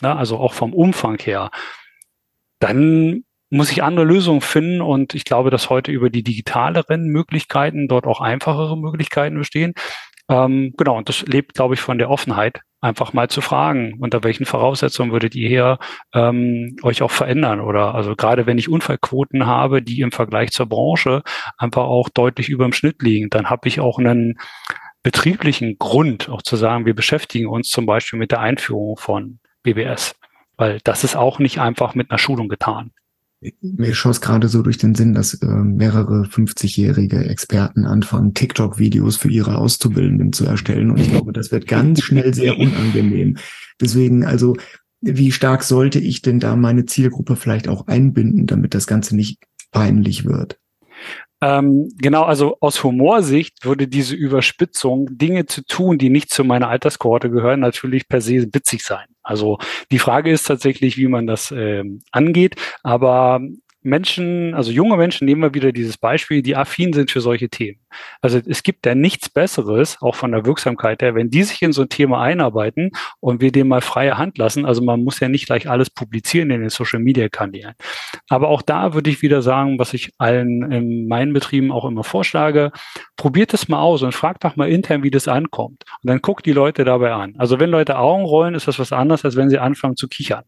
na, 0.00 0.16
also 0.16 0.38
auch 0.38 0.54
vom 0.54 0.72
Umfang 0.72 1.18
her, 1.18 1.50
dann 2.60 3.24
muss 3.50 3.72
ich 3.72 3.82
andere 3.82 4.06
Lösungen 4.06 4.40
finden 4.40 4.80
und 4.80 5.14
ich 5.14 5.24
glaube, 5.24 5.50
dass 5.50 5.70
heute 5.70 5.90
über 5.90 6.08
die 6.08 6.22
digitaleren 6.22 7.06
Möglichkeiten 7.08 7.88
dort 7.88 8.06
auch 8.06 8.20
einfachere 8.20 8.78
Möglichkeiten 8.78 9.36
bestehen. 9.36 9.74
Ähm, 10.28 10.74
genau, 10.76 10.96
und 10.96 11.08
das 11.08 11.22
lebt, 11.22 11.54
glaube 11.54 11.74
ich, 11.74 11.80
von 11.80 11.98
der 11.98 12.10
Offenheit, 12.10 12.60
einfach 12.80 13.12
mal 13.12 13.28
zu 13.28 13.40
fragen, 13.40 13.96
unter 13.98 14.22
welchen 14.22 14.46
Voraussetzungen 14.46 15.12
würdet 15.12 15.34
ihr 15.34 15.48
hier 15.48 15.78
ähm, 16.14 16.76
euch 16.82 17.02
auch 17.02 17.10
verändern? 17.10 17.60
Oder 17.60 17.94
also 17.94 18.14
gerade 18.16 18.46
wenn 18.46 18.56
ich 18.56 18.68
Unfallquoten 18.68 19.46
habe, 19.46 19.82
die 19.82 20.00
im 20.00 20.12
Vergleich 20.12 20.52
zur 20.52 20.66
Branche 20.66 21.22
einfach 21.58 21.82
auch 21.82 22.08
deutlich 22.08 22.48
über 22.48 22.64
dem 22.64 22.72
Schnitt 22.72 23.02
liegen, 23.02 23.28
dann 23.30 23.50
habe 23.50 23.68
ich 23.68 23.80
auch 23.80 23.98
einen 23.98 24.38
betrieblichen 25.02 25.76
Grund, 25.78 26.28
auch 26.28 26.42
zu 26.42 26.56
sagen, 26.56 26.86
wir 26.86 26.94
beschäftigen 26.94 27.48
uns 27.48 27.68
zum 27.68 27.86
Beispiel 27.86 28.18
mit 28.18 28.30
der 28.30 28.40
Einführung 28.40 28.96
von 28.96 29.40
BBS. 29.62 30.14
Weil 30.60 30.78
das 30.84 31.04
ist 31.04 31.16
auch 31.16 31.38
nicht 31.38 31.58
einfach 31.58 31.94
mit 31.94 32.10
einer 32.10 32.18
Schulung 32.18 32.50
getan. 32.50 32.90
Mir 33.62 33.94
schoss 33.94 34.20
gerade 34.20 34.48
so 34.48 34.60
durch 34.60 34.76
den 34.76 34.94
Sinn, 34.94 35.14
dass 35.14 35.32
äh, 35.32 35.46
mehrere 35.46 36.24
50-jährige 36.24 37.24
Experten 37.24 37.86
anfangen, 37.86 38.34
TikTok-Videos 38.34 39.16
für 39.16 39.30
ihre 39.30 39.56
Auszubildenden 39.56 40.34
zu 40.34 40.44
erstellen. 40.44 40.90
Und 40.90 41.00
ich 41.00 41.08
glaube, 41.08 41.32
das 41.32 41.50
wird 41.50 41.66
ganz 41.66 42.02
schnell 42.02 42.34
sehr 42.34 42.58
unangenehm. 42.58 43.38
Deswegen, 43.80 44.26
also, 44.26 44.54
wie 45.00 45.32
stark 45.32 45.62
sollte 45.62 45.98
ich 45.98 46.20
denn 46.20 46.40
da 46.40 46.54
meine 46.56 46.84
Zielgruppe 46.84 47.36
vielleicht 47.36 47.66
auch 47.66 47.86
einbinden, 47.86 48.46
damit 48.46 48.74
das 48.74 48.86
Ganze 48.86 49.16
nicht 49.16 49.38
peinlich 49.70 50.26
wird? 50.26 50.58
Ähm, 51.40 51.88
genau, 51.96 52.24
also 52.24 52.58
aus 52.60 52.84
Humorsicht 52.84 53.64
würde 53.64 53.88
diese 53.88 54.14
Überspitzung, 54.14 55.08
Dinge 55.16 55.46
zu 55.46 55.64
tun, 55.64 55.96
die 55.96 56.10
nicht 56.10 56.28
zu 56.28 56.44
meiner 56.44 56.68
Alterskohorte 56.68 57.30
gehören, 57.30 57.60
natürlich 57.60 58.08
per 58.08 58.20
se 58.20 58.46
witzig 58.52 58.84
sein. 58.84 59.06
Also 59.30 59.58
die 59.92 60.00
Frage 60.00 60.32
ist 60.32 60.42
tatsächlich, 60.42 60.96
wie 60.96 61.06
man 61.06 61.28
das 61.28 61.52
ähm, 61.52 62.02
angeht. 62.10 62.56
Aber 62.82 63.40
Menschen, 63.82 64.54
also 64.54 64.70
junge 64.70 64.96
Menschen, 64.96 65.24
nehmen 65.24 65.42
wir 65.42 65.54
wieder 65.54 65.72
dieses 65.72 65.96
Beispiel, 65.96 66.42
die 66.42 66.56
affin 66.56 66.92
sind 66.92 67.10
für 67.10 67.20
solche 67.20 67.48
Themen. 67.48 67.80
Also 68.20 68.40
es 68.46 68.62
gibt 68.62 68.84
ja 68.86 68.94
nichts 68.94 69.28
Besseres, 69.28 69.96
auch 70.00 70.14
von 70.14 70.32
der 70.32 70.44
Wirksamkeit 70.44 71.02
her, 71.02 71.14
wenn 71.14 71.30
die 71.30 71.42
sich 71.42 71.62
in 71.62 71.72
so 71.72 71.82
ein 71.82 71.88
Thema 71.88 72.20
einarbeiten 72.20 72.90
und 73.20 73.40
wir 73.40 73.52
dem 73.52 73.68
mal 73.68 73.80
freie 73.80 74.18
Hand 74.18 74.38
lassen. 74.38 74.66
Also 74.66 74.82
man 74.82 75.02
muss 75.02 75.20
ja 75.20 75.28
nicht 75.28 75.46
gleich 75.46 75.68
alles 75.68 75.90
publizieren 75.90 76.50
in 76.50 76.60
den 76.60 76.70
Social 76.70 77.00
Media 77.00 77.28
Kanälen. 77.28 77.74
Aber 78.28 78.48
auch 78.48 78.62
da 78.62 78.94
würde 78.94 79.10
ich 79.10 79.22
wieder 79.22 79.42
sagen, 79.42 79.78
was 79.78 79.94
ich 79.94 80.12
allen 80.18 80.70
in 80.70 81.08
meinen 81.08 81.32
Betrieben 81.32 81.72
auch 81.72 81.84
immer 81.84 82.04
vorschlage, 82.04 82.72
probiert 83.16 83.54
es 83.54 83.68
mal 83.68 83.80
aus 83.80 84.02
und 84.02 84.14
fragt 84.14 84.44
doch 84.44 84.56
mal 84.56 84.68
intern, 84.68 85.02
wie 85.02 85.10
das 85.10 85.26
ankommt. 85.26 85.84
Und 86.02 86.10
dann 86.10 86.20
guckt 86.20 86.46
die 86.46 86.52
Leute 86.52 86.84
dabei 86.84 87.12
an. 87.12 87.34
Also 87.38 87.58
wenn 87.58 87.70
Leute 87.70 87.98
Augen 87.98 88.24
rollen, 88.24 88.54
ist 88.54 88.68
das 88.68 88.78
was 88.78 88.92
anderes, 88.92 89.24
als 89.24 89.36
wenn 89.36 89.48
sie 89.48 89.58
anfangen 89.58 89.96
zu 89.96 90.08
kichern. 90.08 90.44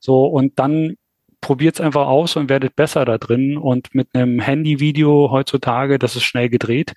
So, 0.00 0.24
und 0.24 0.58
dann 0.58 0.96
probiert 1.42 1.74
es 1.74 1.80
einfach 1.82 2.06
aus 2.06 2.36
und 2.36 2.48
werdet 2.48 2.74
besser 2.74 3.04
da 3.04 3.18
drin. 3.18 3.58
Und 3.58 3.94
mit 3.94 4.08
einem 4.14 4.40
Handyvideo 4.40 5.30
heutzutage, 5.30 5.98
das 5.98 6.16
ist 6.16 6.24
schnell 6.24 6.48
gedreht. 6.48 6.94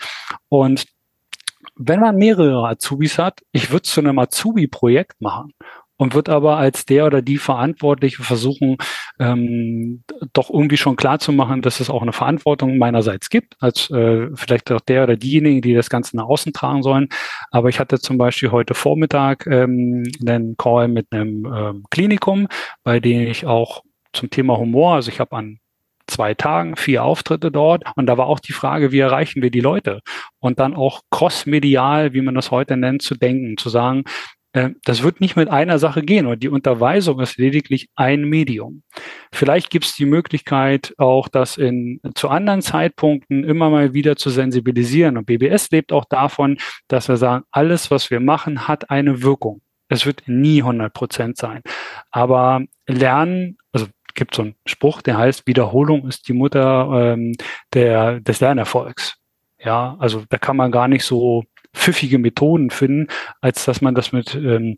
Und 0.48 0.86
wenn 1.76 2.00
man 2.00 2.16
mehrere 2.16 2.66
Azubis 2.70 3.18
hat, 3.18 3.42
ich 3.52 3.72
würde 3.72 3.82
zu 3.82 4.00
einem 4.00 4.18
Azubi-Projekt 4.18 5.20
machen 5.20 5.52
und 5.98 6.14
wird 6.14 6.30
aber 6.30 6.58
als 6.58 6.86
der 6.86 7.06
oder 7.06 7.22
die 7.22 7.38
Verantwortliche 7.38 8.22
versuchen, 8.24 8.78
ähm, 9.20 10.04
doch 10.34 10.50
irgendwie 10.50 10.78
schon 10.78 10.96
klar 10.96 11.20
zu 11.20 11.32
machen, 11.32 11.62
dass 11.62 11.80
es 11.80 11.90
auch 11.90 12.02
eine 12.02 12.14
Verantwortung 12.14 12.78
meinerseits 12.78 13.30
gibt, 13.30 13.56
als 13.60 13.90
äh, 13.90 14.28
vielleicht 14.36 14.72
auch 14.72 14.82
der 14.82 15.04
oder 15.04 15.16
diejenigen, 15.16 15.62
die 15.62 15.74
das 15.74 15.90
Ganze 15.90 16.18
nach 16.18 16.26
außen 16.26 16.54
tragen 16.54 16.84
sollen. 16.84 17.10
Aber 17.52 17.70
ich 17.70 17.80
hatte 17.80 18.00
zum 18.00 18.18
Beispiel 18.18 18.52
heute 18.52 18.74
Vormittag 18.74 19.48
ähm, 19.48 20.04
einen 20.26 20.58
Call 20.58 20.90
mit 20.90 21.08
einem 21.12 21.46
ähm, 21.46 21.84
Klinikum, 21.90 22.48
bei 22.84 23.00
dem 23.00 23.28
ich 23.28 23.46
auch 23.46 23.85
zum 24.16 24.30
Thema 24.30 24.58
Humor. 24.58 24.96
Also 24.96 25.12
ich 25.12 25.20
habe 25.20 25.36
an 25.36 25.60
zwei 26.08 26.34
Tagen 26.34 26.76
vier 26.76 27.04
Auftritte 27.04 27.52
dort 27.52 27.84
und 27.96 28.06
da 28.06 28.18
war 28.18 28.28
auch 28.28 28.40
die 28.40 28.54
Frage, 28.54 28.92
wie 28.92 29.00
erreichen 29.00 29.42
wir 29.42 29.52
die 29.52 29.62
Leute? 29.62 30.02
Und 30.40 30.60
dann 30.60 30.76
auch 30.76 31.02
crossmedial, 31.10 32.14
wie 32.14 32.22
man 32.22 32.36
das 32.36 32.52
heute 32.52 32.78
nennt, 32.78 33.02
zu 33.02 33.16
denken, 33.16 33.58
zu 33.58 33.70
sagen, 33.70 34.04
äh, 34.56 34.72
das 34.86 35.04
wird 35.04 35.20
nicht 35.20 35.36
mit 35.36 35.50
einer 35.50 35.80
Sache 35.80 36.02
gehen 36.02 36.26
und 36.26 36.42
die 36.42 36.50
Unterweisung 36.50 37.20
ist 37.20 37.38
lediglich 37.38 37.90
ein 37.96 38.24
Medium. 38.24 38.84
Vielleicht 39.32 39.70
gibt 39.70 39.86
es 39.86 39.96
die 39.96 40.06
Möglichkeit, 40.06 40.94
auch 40.98 41.28
das 41.28 41.58
in 41.58 42.00
zu 42.16 42.30
anderen 42.30 42.62
Zeitpunkten 42.62 43.44
immer 43.44 43.70
mal 43.70 43.94
wieder 43.94 44.16
zu 44.16 44.30
sensibilisieren. 44.30 45.18
Und 45.18 45.26
BBS 45.26 45.70
lebt 45.72 45.92
auch 45.92 46.06
davon, 46.06 46.58
dass 46.88 47.10
wir 47.10 47.18
sagen, 47.18 47.44
alles, 47.52 47.92
was 47.92 48.10
wir 48.10 48.22
machen, 48.22 48.68
hat 48.68 48.90
eine 48.90 49.22
Wirkung. 49.22 49.62
Es 49.90 50.06
wird 50.06 50.24
nie 50.28 50.62
100 50.62 50.94
Prozent 50.94 51.38
sein. 51.38 51.62
Aber 52.10 52.62
Lernen, 52.88 53.58
also 53.74 53.88
gibt 54.16 54.36
so 54.36 54.44
einen 54.44 54.56
Spruch, 54.66 55.02
der 55.02 55.18
heißt, 55.18 55.48
Wiederholung 55.48 56.08
ist 56.08 56.28
die 56.28 56.34
Mutter 56.34 57.14
ähm, 57.14 57.34
der, 57.74 58.20
des 58.22 58.40
Lernerfolgs. 58.40 59.18
Ja, 59.60 59.96
also 60.00 60.24
da 60.30 60.38
kann 60.38 60.58
man 60.58 60.72
gar 60.72 60.88
nicht 60.88 61.04
so 61.04 61.44
pfiffige 61.74 62.20
Methoden 62.20 62.70
finden, 62.70 63.08
als 63.42 63.66
dass 63.66 63.82
man 63.82 63.96
das 63.96 64.12
mit 64.12 64.36
ähm, 64.36 64.78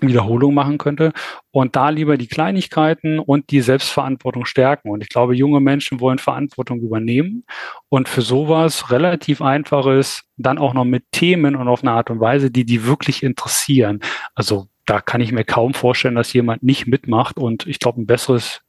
Wiederholung 0.00 0.54
machen 0.54 0.78
könnte. 0.78 1.12
Und 1.50 1.76
da 1.76 1.88
lieber 1.88 2.16
die 2.16 2.26
Kleinigkeiten 2.26 3.18
und 3.18 3.50
die 3.50 3.60
Selbstverantwortung 3.60 4.44
stärken. 4.44 4.90
Und 4.90 5.02
ich 5.02 5.08
glaube, 5.08 5.34
junge 5.34 5.60
Menschen 5.60 6.00
wollen 6.00 6.18
Verantwortung 6.18 6.80
übernehmen. 6.80 7.44
Und 7.88 8.08
für 8.08 8.22
sowas 8.22 8.90
relativ 8.90 9.40
einfaches, 9.40 10.24
dann 10.36 10.58
auch 10.58 10.74
noch 10.74 10.84
mit 10.84 11.04
Themen 11.12 11.54
und 11.54 11.68
auf 11.68 11.82
eine 11.82 11.92
Art 11.92 12.10
und 12.10 12.20
Weise, 12.20 12.50
die 12.50 12.64
die 12.64 12.86
wirklich 12.86 13.22
interessieren. 13.22 14.00
Also 14.34 14.66
da 14.86 15.00
kann 15.00 15.20
ich 15.20 15.32
mir 15.32 15.44
kaum 15.44 15.74
vorstellen, 15.74 16.16
dass 16.16 16.32
jemand 16.32 16.62
nicht 16.62 16.86
mitmacht. 16.86 17.38
Und 17.38 17.66
ich 17.66 17.78
glaube, 17.78 18.00
ein 18.00 18.06
besseres 18.06 18.63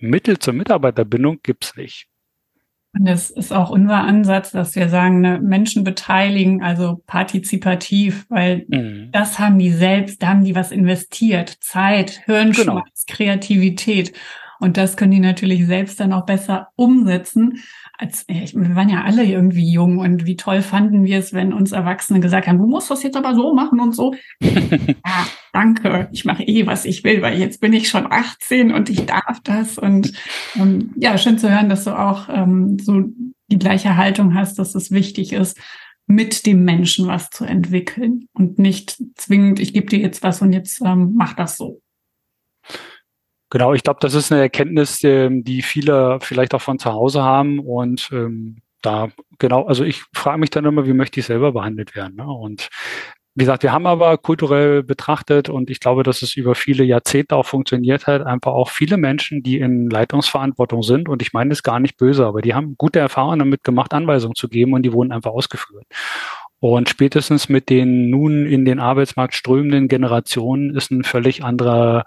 Mittel 0.00 0.38
zur 0.38 0.54
Mitarbeiterbindung 0.54 1.40
gibt's 1.42 1.76
nicht. 1.76 2.06
Und 2.92 3.04
das 3.06 3.30
ist 3.30 3.52
auch 3.52 3.70
unser 3.70 3.98
Ansatz, 3.98 4.50
dass 4.50 4.74
wir 4.74 4.88
sagen, 4.88 5.20
ne, 5.20 5.40
Menschen 5.40 5.84
beteiligen, 5.84 6.62
also 6.62 7.00
partizipativ, 7.06 8.26
weil 8.28 8.66
mhm. 8.68 9.10
das 9.12 9.38
haben 9.38 9.58
die 9.60 9.70
selbst, 9.70 10.22
da 10.22 10.28
haben 10.28 10.44
die 10.44 10.56
was 10.56 10.72
investiert, 10.72 11.50
Zeit, 11.60 12.22
Hirnschmalz, 12.24 13.04
genau. 13.06 13.16
Kreativität. 13.16 14.12
Und 14.58 14.76
das 14.76 14.96
können 14.96 15.12
die 15.12 15.20
natürlich 15.20 15.66
selbst 15.66 16.00
dann 16.00 16.12
auch 16.12 16.26
besser 16.26 16.68
umsetzen, 16.74 17.62
als 18.00 18.24
ich, 18.28 18.54
wir 18.54 18.74
waren 18.74 18.88
ja 18.88 19.02
alle 19.02 19.24
irgendwie 19.24 19.70
jung 19.70 19.98
und 19.98 20.24
wie 20.24 20.36
toll 20.36 20.62
fanden 20.62 21.04
wir 21.04 21.18
es, 21.18 21.34
wenn 21.34 21.52
uns 21.52 21.72
Erwachsene 21.72 22.20
gesagt 22.20 22.46
haben, 22.46 22.58
du 22.58 22.66
musst 22.66 22.90
das 22.90 23.02
jetzt 23.02 23.16
aber 23.16 23.34
so 23.34 23.54
machen 23.54 23.78
und 23.78 23.94
so. 23.94 24.14
ja, 24.40 25.26
danke, 25.52 26.08
ich 26.10 26.24
mache 26.24 26.42
eh, 26.44 26.66
was 26.66 26.86
ich 26.86 27.04
will, 27.04 27.20
weil 27.20 27.38
jetzt 27.38 27.60
bin 27.60 27.74
ich 27.74 27.90
schon 27.90 28.10
18 28.10 28.72
und 28.72 28.88
ich 28.88 29.04
darf 29.04 29.40
das. 29.44 29.76
Und 29.76 30.14
ähm, 30.56 30.94
ja, 30.96 31.18
schön 31.18 31.36
zu 31.36 31.50
hören, 31.50 31.68
dass 31.68 31.84
du 31.84 31.90
auch 31.90 32.30
ähm, 32.30 32.78
so 32.78 33.04
die 33.48 33.58
gleiche 33.58 33.96
Haltung 33.96 34.34
hast, 34.34 34.58
dass 34.58 34.74
es 34.74 34.90
wichtig 34.90 35.34
ist, 35.34 35.60
mit 36.06 36.46
dem 36.46 36.64
Menschen 36.64 37.06
was 37.06 37.28
zu 37.28 37.44
entwickeln 37.44 38.28
und 38.32 38.58
nicht 38.58 38.96
zwingend, 39.16 39.60
ich 39.60 39.74
gebe 39.74 39.88
dir 39.88 39.98
jetzt 39.98 40.22
was 40.22 40.40
und 40.40 40.54
jetzt 40.54 40.80
ähm, 40.82 41.12
mach 41.16 41.34
das 41.34 41.58
so. 41.58 41.82
Genau, 43.50 43.74
ich 43.74 43.82
glaube, 43.82 43.98
das 44.00 44.14
ist 44.14 44.30
eine 44.30 44.42
Erkenntnis, 44.42 45.02
ähm, 45.02 45.42
die 45.42 45.62
viele 45.62 46.18
vielleicht 46.20 46.54
auch 46.54 46.62
von 46.62 46.78
zu 46.78 46.92
Hause 46.92 47.22
haben 47.22 47.58
und 47.58 48.08
ähm, 48.12 48.62
da 48.82 49.08
genau, 49.38 49.66
also 49.66 49.84
ich 49.84 50.04
frage 50.14 50.38
mich 50.38 50.50
dann 50.50 50.64
immer, 50.64 50.86
wie 50.86 50.92
möchte 50.92 51.20
ich 51.20 51.26
selber 51.26 51.52
behandelt 51.52 51.94
werden. 51.96 52.16
Ne? 52.16 52.26
Und 52.26 52.68
wie 53.34 53.44
gesagt, 53.44 53.62
wir 53.62 53.72
haben 53.72 53.86
aber 53.86 54.18
kulturell 54.18 54.82
betrachtet 54.82 55.48
und 55.48 55.70
ich 55.70 55.80
glaube, 55.80 56.02
dass 56.02 56.22
es 56.22 56.36
über 56.36 56.54
viele 56.54 56.84
Jahrzehnte 56.84 57.36
auch 57.36 57.46
funktioniert 57.46 58.06
hat, 58.06 58.22
einfach 58.22 58.52
auch 58.52 58.70
viele 58.70 58.96
Menschen, 58.96 59.42
die 59.42 59.58
in 59.58 59.88
Leitungsverantwortung 59.88 60.82
sind 60.82 61.08
und 61.08 61.22
ich 61.22 61.32
meine 61.32 61.52
es 61.52 61.62
gar 61.62 61.80
nicht 61.80 61.96
böse, 61.96 62.26
aber 62.26 62.42
die 62.42 62.54
haben 62.54 62.74
gute 62.76 62.98
Erfahrungen 62.98 63.38
damit 63.40 63.64
gemacht, 63.64 63.92
Anweisungen 63.94 64.34
zu 64.34 64.48
geben 64.48 64.74
und 64.74 64.82
die 64.82 64.92
wurden 64.92 65.12
einfach 65.12 65.30
ausgeführt. 65.30 65.86
Und 66.60 66.90
spätestens 66.90 67.48
mit 67.48 67.70
den 67.70 68.10
nun 68.10 68.44
in 68.44 68.66
den 68.66 68.80
Arbeitsmarkt 68.80 69.34
strömenden 69.34 69.88
Generationen 69.88 70.76
ist 70.76 70.90
ein 70.90 71.04
völlig 71.04 71.42
anderer, 71.42 72.04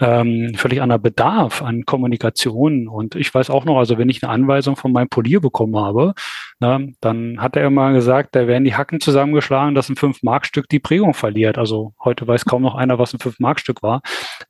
ähm, 0.00 0.52
völlig 0.54 0.82
anderer 0.82 0.98
Bedarf 0.98 1.62
an 1.62 1.86
Kommunikation. 1.86 2.88
Und 2.88 3.14
ich 3.14 3.34
weiß 3.34 3.48
auch 3.48 3.64
noch, 3.64 3.78
also 3.78 3.96
wenn 3.96 4.10
ich 4.10 4.22
eine 4.22 4.30
Anweisung 4.30 4.76
von 4.76 4.92
meinem 4.92 5.08
Polier 5.08 5.40
bekommen 5.40 5.76
habe, 5.76 6.12
na, 6.60 6.80
dann 7.00 7.40
hat 7.40 7.56
er 7.56 7.66
immer 7.66 7.92
gesagt, 7.92 8.36
da 8.36 8.46
werden 8.46 8.64
die 8.64 8.74
Hacken 8.74 9.00
zusammengeschlagen, 9.00 9.74
dass 9.74 9.88
ein 9.88 9.96
Fünf-Mark-Stück 9.96 10.68
die 10.68 10.78
Prägung 10.78 11.14
verliert. 11.14 11.56
Also 11.56 11.94
heute 12.04 12.28
weiß 12.28 12.44
kaum 12.44 12.62
noch 12.62 12.74
einer, 12.74 12.98
was 12.98 13.14
ein 13.14 13.20
Fünf-Mark-Stück 13.20 13.82
war. 13.82 14.02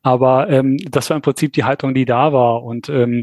Aber 0.02 0.50
ähm, 0.50 0.76
das 0.90 1.08
war 1.08 1.16
im 1.16 1.22
Prinzip 1.22 1.52
die 1.52 1.64
Haltung, 1.64 1.94
die 1.94 2.04
da 2.04 2.32
war. 2.32 2.64
Und 2.64 2.88
ähm, 2.88 3.22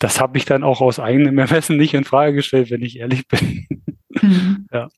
das 0.00 0.20
habe 0.20 0.36
ich 0.36 0.46
dann 0.46 0.64
auch 0.64 0.80
aus 0.80 0.98
eigenem 0.98 1.38
Ermessen 1.38 1.76
nicht 1.76 1.94
in 1.94 2.02
Frage 2.02 2.34
gestellt, 2.34 2.72
wenn 2.72 2.82
ich 2.82 2.98
ehrlich 2.98 3.28
bin. 3.28 3.66
Mhm. 4.20 4.66
ja. 4.72 4.88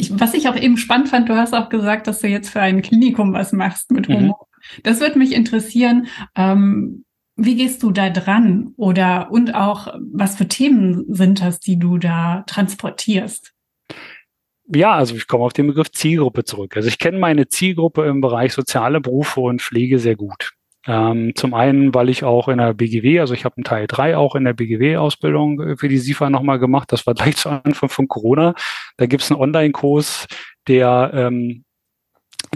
Ich, 0.00 0.18
was 0.18 0.34
ich 0.34 0.48
auch 0.48 0.56
eben 0.56 0.76
spannend 0.76 1.08
fand, 1.08 1.28
du 1.28 1.36
hast 1.36 1.54
auch 1.54 1.68
gesagt, 1.68 2.06
dass 2.06 2.20
du 2.20 2.28
jetzt 2.28 2.50
für 2.50 2.60
ein 2.60 2.82
Klinikum 2.82 3.32
was 3.32 3.52
machst 3.52 3.90
mit 3.90 4.08
Humor. 4.08 4.46
Mhm. 4.50 4.82
Das 4.82 5.00
würde 5.00 5.18
mich 5.18 5.34
interessieren. 5.34 6.06
Ähm, 6.34 7.04
wie 7.36 7.56
gehst 7.56 7.82
du 7.82 7.90
da 7.90 8.10
dran? 8.10 8.72
Oder 8.76 9.30
und 9.30 9.54
auch, 9.54 9.94
was 10.12 10.36
für 10.36 10.48
Themen 10.48 11.04
sind 11.08 11.40
das, 11.40 11.60
die 11.60 11.78
du 11.78 11.98
da 11.98 12.44
transportierst? 12.46 13.52
Ja, 14.72 14.92
also 14.92 15.16
ich 15.16 15.26
komme 15.26 15.44
auf 15.44 15.52
den 15.52 15.66
Begriff 15.66 15.90
Zielgruppe 15.90 16.44
zurück. 16.44 16.76
Also 16.76 16.88
ich 16.88 16.98
kenne 16.98 17.18
meine 17.18 17.48
Zielgruppe 17.48 18.06
im 18.06 18.20
Bereich 18.20 18.52
soziale 18.52 19.00
Berufe 19.00 19.40
und 19.40 19.62
Pflege 19.62 19.98
sehr 19.98 20.16
gut. 20.16 20.52
Ähm, 20.86 21.32
zum 21.34 21.52
einen, 21.52 21.94
weil 21.94 22.08
ich 22.08 22.24
auch 22.24 22.48
in 22.48 22.58
der 22.58 22.72
BGW, 22.72 23.20
also 23.20 23.34
ich 23.34 23.44
habe 23.44 23.56
einen 23.58 23.64
Teil 23.64 23.86
3 23.86 24.16
auch 24.16 24.34
in 24.34 24.44
der 24.44 24.54
BGW-Ausbildung 24.54 25.60
äh, 25.60 25.76
für 25.76 25.88
die 25.88 25.98
SIFA 25.98 26.30
nochmal 26.30 26.58
gemacht. 26.58 26.90
Das 26.92 27.06
war 27.06 27.14
gleich 27.14 27.36
zu 27.36 27.50
Anfang 27.50 27.88
von 27.88 28.08
Corona. 28.08 28.54
Da 28.96 29.06
gibt 29.06 29.22
es 29.22 29.30
einen 29.30 29.40
Online-Kurs, 29.40 30.26
der 30.66 31.10
ähm, 31.14 31.64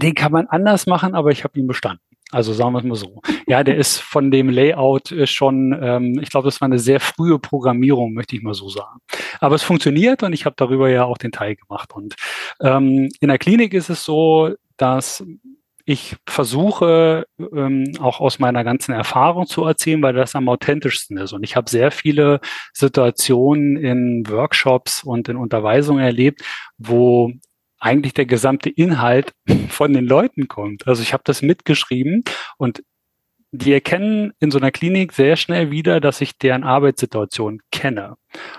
den 0.01 0.15
kann 0.15 0.33
man 0.33 0.47
anders 0.47 0.87
machen, 0.87 1.15
aber 1.15 1.31
ich 1.31 1.45
habe 1.45 1.59
ihn 1.59 1.67
bestanden. 1.67 2.03
Also 2.31 2.53
sagen 2.53 2.73
wir 2.73 2.79
es 2.79 2.85
mal 2.85 2.97
so. 2.97 3.23
Ja, 3.47 3.63
der 3.63 3.77
ist 3.77 3.99
von 3.99 4.31
dem 4.31 4.49
Layout 4.49 5.13
äh, 5.13 5.27
schon, 5.27 5.79
ähm, 5.81 6.19
ich 6.21 6.31
glaube, 6.31 6.47
das 6.47 6.61
war 6.61 6.67
eine 6.67 6.79
sehr 6.81 6.99
frühe 6.99 7.39
Programmierung, 7.39 8.13
möchte 8.13 8.35
ich 8.35 8.43
mal 8.43 8.55
so 8.55 8.69
sagen. 8.69 8.99
Aber 9.41 9.55
es 9.55 9.63
funktioniert 9.63 10.23
und 10.23 10.33
ich 10.33 10.45
habe 10.45 10.57
darüber 10.59 10.89
ja 10.89 11.05
auch 11.05 11.19
den 11.19 11.31
Teil 11.31 11.55
gemacht. 11.55 11.93
Und 11.95 12.17
ähm, 12.61 13.09
in 13.21 13.29
der 13.29 13.39
Klinik 13.39 13.73
ist 13.73 13.89
es 13.89 14.05
so, 14.05 14.55
dass 14.77 15.25
ich 15.85 16.17
versuche 16.27 17.27
ähm, 17.39 17.93
auch 18.01 18.21
aus 18.21 18.39
meiner 18.39 18.65
ganzen 18.65 18.93
Erfahrung 18.93 19.47
zu 19.47 19.65
erzählen, 19.65 20.03
weil 20.03 20.15
das 20.15 20.35
am 20.35 20.49
authentischsten 20.49 21.19
ist. 21.19 21.33
Und 21.33 21.43
ich 21.43 21.57
habe 21.57 21.69
sehr 21.69 21.91
viele 21.91 22.41
Situationen 22.73 23.77
in 23.77 24.27
Workshops 24.29 25.03
und 25.05 25.29
in 25.29 25.37
Unterweisungen 25.37 26.03
erlebt, 26.03 26.43
wo 26.79 27.33
eigentlich 27.79 28.15
der 28.15 28.25
gesamte 28.25 28.71
Inhalt 28.71 29.33
von 29.69 29.93
den 29.93 30.07
Leuten 30.07 30.49
kommt. 30.49 30.87
Also 30.89 31.03
ich 31.03 31.13
habe 31.13 31.23
das 31.27 31.43
mitgeschrieben 31.43 32.25
und 32.57 32.83
die 33.57 33.73
erkennen 33.73 34.33
in 34.41 34.51
so 34.51 34.59
einer 34.59 34.73
Klinik 34.73 35.13
sehr 35.13 35.37
schnell 35.37 35.71
wieder, 35.71 36.01
dass 36.01 36.21
ich 36.21 36.39
deren 36.39 36.65
Arbeitssituation 36.65 37.61
kenne. 37.71 38.17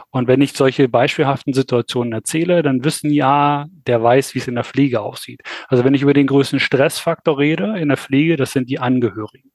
Und 0.09 0.27
wenn 0.27 0.41
ich 0.41 0.53
solche 0.53 0.87
beispielhaften 0.87 1.53
Situationen 1.53 2.13
erzähle, 2.13 2.63
dann 2.63 2.83
wissen 2.85 3.11
ja, 3.11 3.65
der 3.69 4.01
weiß, 4.01 4.35
wie 4.35 4.39
es 4.39 4.47
in 4.47 4.55
der 4.55 4.63
Pflege 4.63 5.01
aussieht. 5.01 5.41
Also 5.67 5.83
wenn 5.83 5.93
ich 5.93 6.01
über 6.01 6.13
den 6.13 6.27
größten 6.27 6.61
Stressfaktor 6.61 7.37
rede 7.37 7.77
in 7.77 7.89
der 7.89 7.97
Pflege, 7.97 8.37
das 8.37 8.53
sind 8.53 8.69
die 8.69 8.79
Angehörigen. 8.79 9.51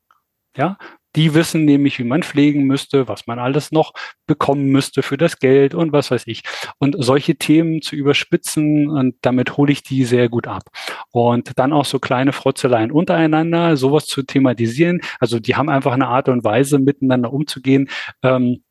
Ja, 0.57 0.79
die 1.17 1.35
wissen 1.35 1.65
nämlich, 1.65 1.99
wie 1.99 2.05
man 2.05 2.23
pflegen 2.23 2.65
müsste, 2.65 3.09
was 3.09 3.27
man 3.27 3.39
alles 3.39 3.73
noch 3.73 3.93
bekommen 4.27 4.67
müsste 4.67 5.03
für 5.03 5.17
das 5.17 5.39
Geld 5.39 5.75
und 5.75 5.93
was 5.93 6.11
weiß 6.11 6.23
ich. 6.27 6.43
Und 6.79 6.97
solche 6.99 7.37
Themen 7.37 7.83
zu 7.83 7.97
überspitzen 7.97 8.89
und 8.89 9.17
damit 9.23 9.57
hole 9.57 9.73
ich 9.73 9.83
die 9.83 10.05
sehr 10.05 10.29
gut 10.29 10.47
ab. 10.47 10.63
Und 11.11 11.59
dann 11.59 11.73
auch 11.73 11.85
so 11.85 11.99
kleine 11.99 12.33
Frotzeleien 12.33 12.93
untereinander, 12.93 13.77
sowas 13.77 14.07
zu 14.07 14.23
thematisieren. 14.23 15.01
Also 15.19 15.41
die 15.41 15.57
haben 15.57 15.69
einfach 15.69 15.93
eine 15.93 16.07
Art 16.07 16.29
und 16.29 16.45
Weise, 16.45 16.79
miteinander 16.79 17.33
umzugehen, 17.33 17.89
ähm, 18.23 18.63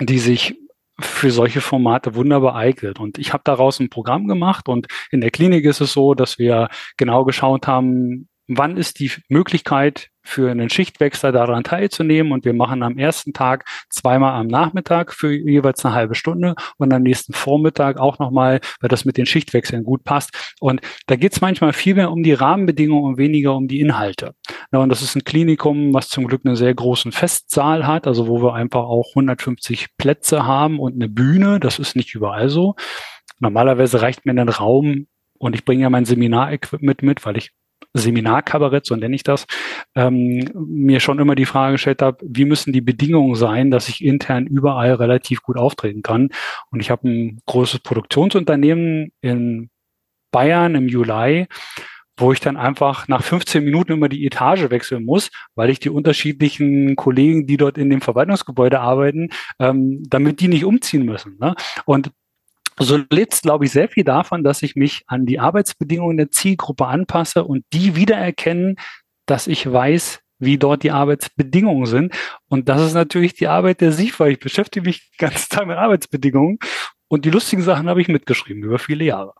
die 0.00 0.18
sich 0.18 0.56
für 1.00 1.30
solche 1.30 1.60
Formate 1.60 2.14
wunderbar 2.14 2.54
eignet. 2.54 2.98
Und 2.98 3.18
ich 3.18 3.32
habe 3.32 3.42
daraus 3.44 3.80
ein 3.80 3.88
Programm 3.88 4.26
gemacht 4.26 4.68
und 4.68 4.88
in 5.10 5.20
der 5.20 5.30
Klinik 5.30 5.64
ist 5.64 5.80
es 5.80 5.92
so, 5.92 6.14
dass 6.14 6.38
wir 6.38 6.68
genau 6.96 7.24
geschaut 7.24 7.66
haben, 7.66 8.28
wann 8.48 8.76
ist 8.76 8.98
die 8.98 9.12
Möglichkeit 9.28 10.10
für 10.28 10.50
einen 10.50 10.70
Schichtwechsler 10.70 11.32
daran 11.32 11.64
teilzunehmen. 11.64 12.32
Und 12.32 12.44
wir 12.44 12.52
machen 12.52 12.82
am 12.82 12.98
ersten 12.98 13.32
Tag 13.32 13.64
zweimal 13.88 14.34
am 14.34 14.46
Nachmittag 14.46 15.12
für 15.12 15.32
jeweils 15.32 15.84
eine 15.84 15.94
halbe 15.94 16.14
Stunde 16.14 16.54
und 16.76 16.92
am 16.92 17.02
nächsten 17.02 17.32
Vormittag 17.32 17.98
auch 17.98 18.18
nochmal, 18.18 18.60
weil 18.80 18.88
das 18.88 19.04
mit 19.04 19.16
den 19.16 19.26
Schichtwechseln 19.26 19.84
gut 19.84 20.04
passt. 20.04 20.54
Und 20.60 20.80
da 21.06 21.16
geht 21.16 21.32
es 21.32 21.40
manchmal 21.40 21.72
viel 21.72 21.94
mehr 21.94 22.10
um 22.10 22.22
die 22.22 22.34
Rahmenbedingungen 22.34 23.04
und 23.04 23.18
weniger 23.18 23.54
um 23.54 23.68
die 23.68 23.80
Inhalte. 23.80 24.34
Und 24.70 24.90
das 24.90 25.02
ist 25.02 25.16
ein 25.16 25.24
Klinikum, 25.24 25.94
was 25.94 26.08
zum 26.08 26.26
Glück 26.26 26.42
einen 26.44 26.56
sehr 26.56 26.74
großen 26.74 27.12
Festsaal 27.12 27.86
hat, 27.86 28.06
also 28.06 28.28
wo 28.28 28.42
wir 28.42 28.54
einfach 28.54 28.84
auch 28.84 29.08
150 29.10 29.96
Plätze 29.96 30.46
haben 30.46 30.78
und 30.78 30.94
eine 30.94 31.08
Bühne. 31.08 31.58
Das 31.58 31.78
ist 31.78 31.96
nicht 31.96 32.14
überall 32.14 32.48
so. 32.48 32.76
Normalerweise 33.40 34.02
reicht 34.02 34.26
mir 34.26 34.32
ein 34.32 34.48
Raum 34.48 35.06
und 35.38 35.54
ich 35.54 35.64
bringe 35.64 35.82
ja 35.82 35.90
mein 35.90 36.04
Seminarequipment 36.04 37.02
mit, 37.02 37.24
weil 37.24 37.36
ich 37.36 37.52
Seminarkabarett, 37.94 38.86
so 38.86 38.96
nenne 38.96 39.14
ich 39.14 39.22
das, 39.22 39.46
ähm, 39.94 40.48
mir 40.54 41.00
schon 41.00 41.18
immer 41.18 41.34
die 41.34 41.46
Frage 41.46 41.72
gestellt 41.72 42.02
habe, 42.02 42.18
wie 42.22 42.44
müssen 42.44 42.72
die 42.72 42.80
Bedingungen 42.80 43.34
sein, 43.34 43.70
dass 43.70 43.88
ich 43.88 44.04
intern 44.04 44.46
überall 44.46 44.94
relativ 44.94 45.42
gut 45.42 45.56
auftreten 45.56 46.02
kann. 46.02 46.30
Und 46.70 46.80
ich 46.80 46.90
habe 46.90 47.08
ein 47.08 47.40
großes 47.46 47.80
Produktionsunternehmen 47.80 49.12
in 49.20 49.70
Bayern 50.30 50.74
im 50.74 50.88
Juli, 50.88 51.46
wo 52.18 52.32
ich 52.32 52.40
dann 52.40 52.56
einfach 52.56 53.08
nach 53.08 53.22
15 53.22 53.64
Minuten 53.64 53.92
immer 53.92 54.08
die 54.08 54.26
Etage 54.26 54.70
wechseln 54.70 55.04
muss, 55.04 55.30
weil 55.54 55.70
ich 55.70 55.80
die 55.80 55.90
unterschiedlichen 55.90 56.96
Kollegen, 56.96 57.46
die 57.46 57.56
dort 57.56 57.78
in 57.78 57.90
dem 57.90 58.00
Verwaltungsgebäude 58.00 58.80
arbeiten, 58.80 59.30
ähm, 59.58 60.02
damit 60.08 60.40
die 60.40 60.48
nicht 60.48 60.64
umziehen 60.64 61.04
müssen. 61.04 61.38
Ne? 61.38 61.54
Und 61.84 62.10
so 62.84 63.00
lebt 63.10 63.40
glaube 63.42 63.64
ich, 63.64 63.72
sehr 63.72 63.88
viel 63.88 64.04
davon, 64.04 64.44
dass 64.44 64.62
ich 64.62 64.76
mich 64.76 65.04
an 65.06 65.26
die 65.26 65.40
Arbeitsbedingungen 65.40 66.16
der 66.16 66.30
Zielgruppe 66.30 66.86
anpasse 66.86 67.44
und 67.44 67.64
die 67.72 67.96
wiedererkennen, 67.96 68.76
dass 69.26 69.46
ich 69.46 69.70
weiß, 69.70 70.20
wie 70.38 70.58
dort 70.58 70.82
die 70.82 70.90
Arbeitsbedingungen 70.90 71.86
sind. 71.86 72.14
Und 72.48 72.68
das 72.68 72.82
ist 72.82 72.94
natürlich 72.94 73.34
die 73.34 73.48
Arbeit 73.48 73.80
der 73.80 73.92
SIF, 73.92 74.20
weil 74.20 74.32
ich 74.32 74.38
beschäftige 74.38 74.86
mich 74.86 75.10
ganz 75.18 75.48
Tag 75.48 75.66
mit 75.66 75.76
Arbeitsbedingungen. 75.76 76.58
Und 77.08 77.24
die 77.24 77.30
lustigen 77.30 77.62
Sachen 77.62 77.88
habe 77.88 78.00
ich 78.00 78.08
mitgeschrieben 78.08 78.62
über 78.62 78.78
viele 78.78 79.04
Jahre. 79.04 79.34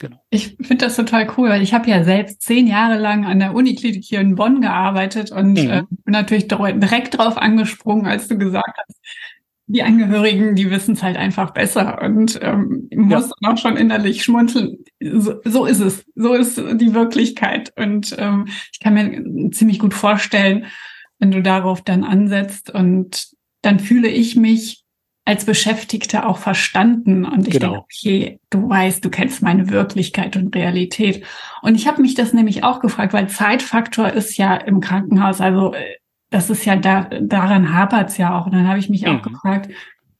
Genau. 0.00 0.20
Ich 0.30 0.56
finde 0.60 0.84
das 0.84 0.96
total 0.96 1.28
cool, 1.36 1.48
weil 1.48 1.62
ich 1.62 1.74
habe 1.74 1.90
ja 1.90 2.04
selbst 2.04 2.42
zehn 2.42 2.68
Jahre 2.68 2.98
lang 2.98 3.24
an 3.24 3.40
der 3.40 3.54
Uniklinik 3.54 4.04
hier 4.04 4.20
in 4.20 4.36
Bonn 4.36 4.60
gearbeitet 4.60 5.32
und 5.32 5.54
mhm. 5.54 5.70
äh, 5.70 5.82
bin 6.04 6.12
natürlich 6.12 6.46
direkt 6.46 7.18
drauf 7.18 7.36
angesprungen, 7.36 8.06
als 8.06 8.28
du 8.28 8.38
gesagt 8.38 8.76
hast, 8.76 9.00
die 9.68 9.82
Angehörigen, 9.82 10.54
die 10.54 10.70
wissen 10.70 10.94
es 10.94 11.02
halt 11.02 11.16
einfach 11.16 11.50
besser 11.50 12.00
und 12.02 12.38
ähm, 12.42 12.88
muss 12.94 13.28
ja. 13.28 13.34
dann 13.40 13.52
auch 13.52 13.58
schon 13.58 13.76
innerlich 13.76 14.24
schmunzeln. 14.24 14.78
So, 14.98 15.40
so 15.44 15.66
ist 15.66 15.80
es. 15.80 16.04
So 16.14 16.32
ist 16.32 16.56
die 16.56 16.94
Wirklichkeit. 16.94 17.72
Und 17.76 18.16
ähm, 18.18 18.46
ich 18.72 18.80
kann 18.80 18.94
mir 18.94 19.50
ziemlich 19.52 19.78
gut 19.78 19.92
vorstellen, 19.92 20.66
wenn 21.18 21.30
du 21.30 21.42
darauf 21.42 21.82
dann 21.82 22.02
ansetzt 22.02 22.70
und 22.70 23.28
dann 23.60 23.78
fühle 23.78 24.08
ich 24.08 24.36
mich 24.36 24.84
als 25.26 25.44
Beschäftigte 25.44 26.26
auch 26.26 26.38
verstanden 26.38 27.26
und 27.26 27.46
ich 27.46 27.54
genau. 27.54 27.72
denke, 27.72 27.84
okay, 27.84 28.40
du 28.48 28.66
weißt, 28.70 29.04
du 29.04 29.10
kennst 29.10 29.42
meine 29.42 29.68
Wirklichkeit 29.68 30.36
und 30.36 30.56
Realität. 30.56 31.22
Und 31.60 31.74
ich 31.74 31.86
habe 31.86 32.00
mich 32.00 32.14
das 32.14 32.32
nämlich 32.32 32.64
auch 32.64 32.80
gefragt, 32.80 33.12
weil 33.12 33.28
Zeitfaktor 33.28 34.10
ist 34.10 34.38
ja 34.38 34.56
im 34.56 34.80
Krankenhaus, 34.80 35.42
also 35.42 35.74
äh, 35.74 35.96
das 36.30 36.50
ist 36.50 36.64
ja 36.64 36.76
da, 36.76 37.04
daran 37.04 37.72
hapert 37.72 38.10
es 38.10 38.18
ja 38.18 38.38
auch. 38.38 38.46
Und 38.46 38.52
dann 38.52 38.68
habe 38.68 38.78
ich 38.78 38.88
mich 38.88 39.02
mhm. 39.02 39.08
auch 39.16 39.22
gefragt, 39.22 39.70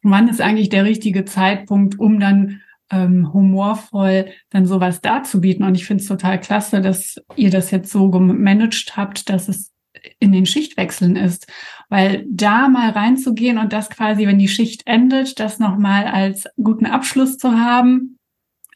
wann 0.02 0.28
ist 0.28 0.40
eigentlich 0.40 0.68
der 0.68 0.84
richtige 0.84 1.24
Zeitpunkt, 1.24 1.98
um 1.98 2.20
dann 2.20 2.62
ähm, 2.90 3.32
humorvoll 3.32 4.26
dann 4.50 4.66
sowas 4.66 5.00
darzubieten. 5.00 5.64
Und 5.64 5.74
ich 5.74 5.84
finde 5.84 6.02
es 6.02 6.08
total 6.08 6.40
klasse, 6.40 6.80
dass 6.80 7.16
ihr 7.36 7.50
das 7.50 7.70
jetzt 7.70 7.90
so 7.90 8.10
gemanagt 8.10 8.96
habt, 8.96 9.28
dass 9.28 9.48
es 9.48 9.72
in 10.20 10.32
den 10.32 10.46
Schichtwechseln 10.46 11.16
ist. 11.16 11.46
Weil 11.88 12.24
da 12.30 12.68
mal 12.68 12.90
reinzugehen 12.90 13.58
und 13.58 13.72
das 13.72 13.90
quasi, 13.90 14.26
wenn 14.26 14.38
die 14.38 14.48
Schicht 14.48 14.86
endet, 14.86 15.40
das 15.40 15.58
nochmal 15.58 16.06
als 16.06 16.46
guten 16.56 16.86
Abschluss 16.86 17.36
zu 17.36 17.52
haben, 17.52 18.18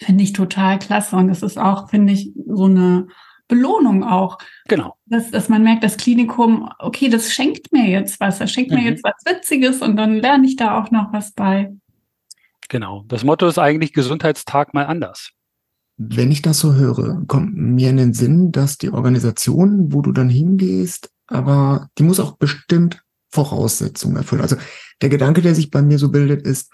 finde 0.01 0.25
ich 0.25 0.33
total 0.33 0.79
klasse. 0.79 1.17
Und 1.17 1.29
das 1.29 1.43
ist 1.43 1.59
auch, 1.59 1.89
finde 1.89 2.13
ich, 2.13 2.33
so 2.47 2.65
eine 2.65 3.07
Belohnung 3.53 4.03
auch. 4.03 4.39
Genau. 4.67 4.97
Dass, 5.05 5.31
dass 5.31 5.51
man 5.51 5.63
merkt, 5.63 5.85
das 5.85 5.99
Klinikum, 5.99 6.71
okay, 6.79 7.11
das 7.11 7.33
schenkt 7.33 7.71
mir 7.71 7.87
jetzt 7.87 8.19
was, 8.19 8.39
das 8.39 8.51
schenkt 8.51 8.71
mhm. 8.71 8.79
mir 8.79 8.85
jetzt 8.85 9.05
was 9.05 9.13
Witziges 9.27 9.83
und 9.83 9.97
dann 9.97 10.17
lerne 10.17 10.47
ich 10.47 10.57
da 10.57 10.81
auch 10.81 10.91
noch 10.91 11.13
was 11.13 11.33
bei. 11.33 11.71
Genau. 12.71 13.05
Das 13.09 13.25
Motto 13.25 13.47
ist 13.47 13.59
eigentlich 13.59 13.93
Gesundheitstag 13.93 14.73
mal 14.73 14.87
anders. 14.87 15.33
Wenn 15.99 16.33
ich 16.33 16.41
das 16.41 16.61
so 16.61 16.73
höre, 16.73 17.23
kommt 17.27 17.55
mir 17.55 17.91
in 17.91 17.99
den 17.99 18.15
Sinn, 18.15 18.53
dass 18.53 18.79
die 18.79 18.91
Organisation, 18.91 19.93
wo 19.93 20.01
du 20.01 20.13
dann 20.13 20.31
hingehst, 20.31 21.11
aber 21.27 21.89
die 21.99 22.05
muss 22.05 22.19
auch 22.19 22.39
bestimmt 22.39 23.05
Voraussetzungen 23.29 24.17
erfüllen. 24.17 24.41
Also 24.41 24.57
der 25.03 25.11
Gedanke, 25.11 25.43
der 25.43 25.55
sich 25.55 25.71
bei 25.71 25.83
mir 25.83 25.99
so 25.99 26.11
bildet, 26.11 26.47
ist, 26.47 26.73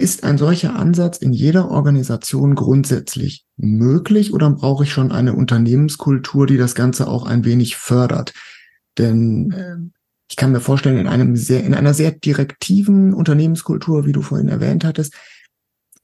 Ist 0.00 0.24
ein 0.24 0.38
solcher 0.38 0.76
Ansatz 0.76 1.18
in 1.18 1.34
jeder 1.34 1.70
Organisation 1.70 2.54
grundsätzlich 2.54 3.44
möglich 3.58 4.32
oder 4.32 4.48
brauche 4.48 4.84
ich 4.84 4.92
schon 4.94 5.12
eine 5.12 5.34
Unternehmenskultur, 5.34 6.46
die 6.46 6.56
das 6.56 6.74
Ganze 6.74 7.06
auch 7.06 7.26
ein 7.26 7.44
wenig 7.44 7.76
fördert? 7.76 8.32
Denn 8.96 9.50
äh, 9.50 9.76
ich 10.30 10.36
kann 10.36 10.52
mir 10.52 10.60
vorstellen, 10.60 10.96
in 10.96 11.06
einem 11.06 11.36
sehr, 11.36 11.64
in 11.64 11.74
einer 11.74 11.92
sehr 11.92 12.12
direktiven 12.12 13.12
Unternehmenskultur, 13.12 14.06
wie 14.06 14.12
du 14.12 14.22
vorhin 14.22 14.48
erwähnt 14.48 14.86
hattest, 14.86 15.12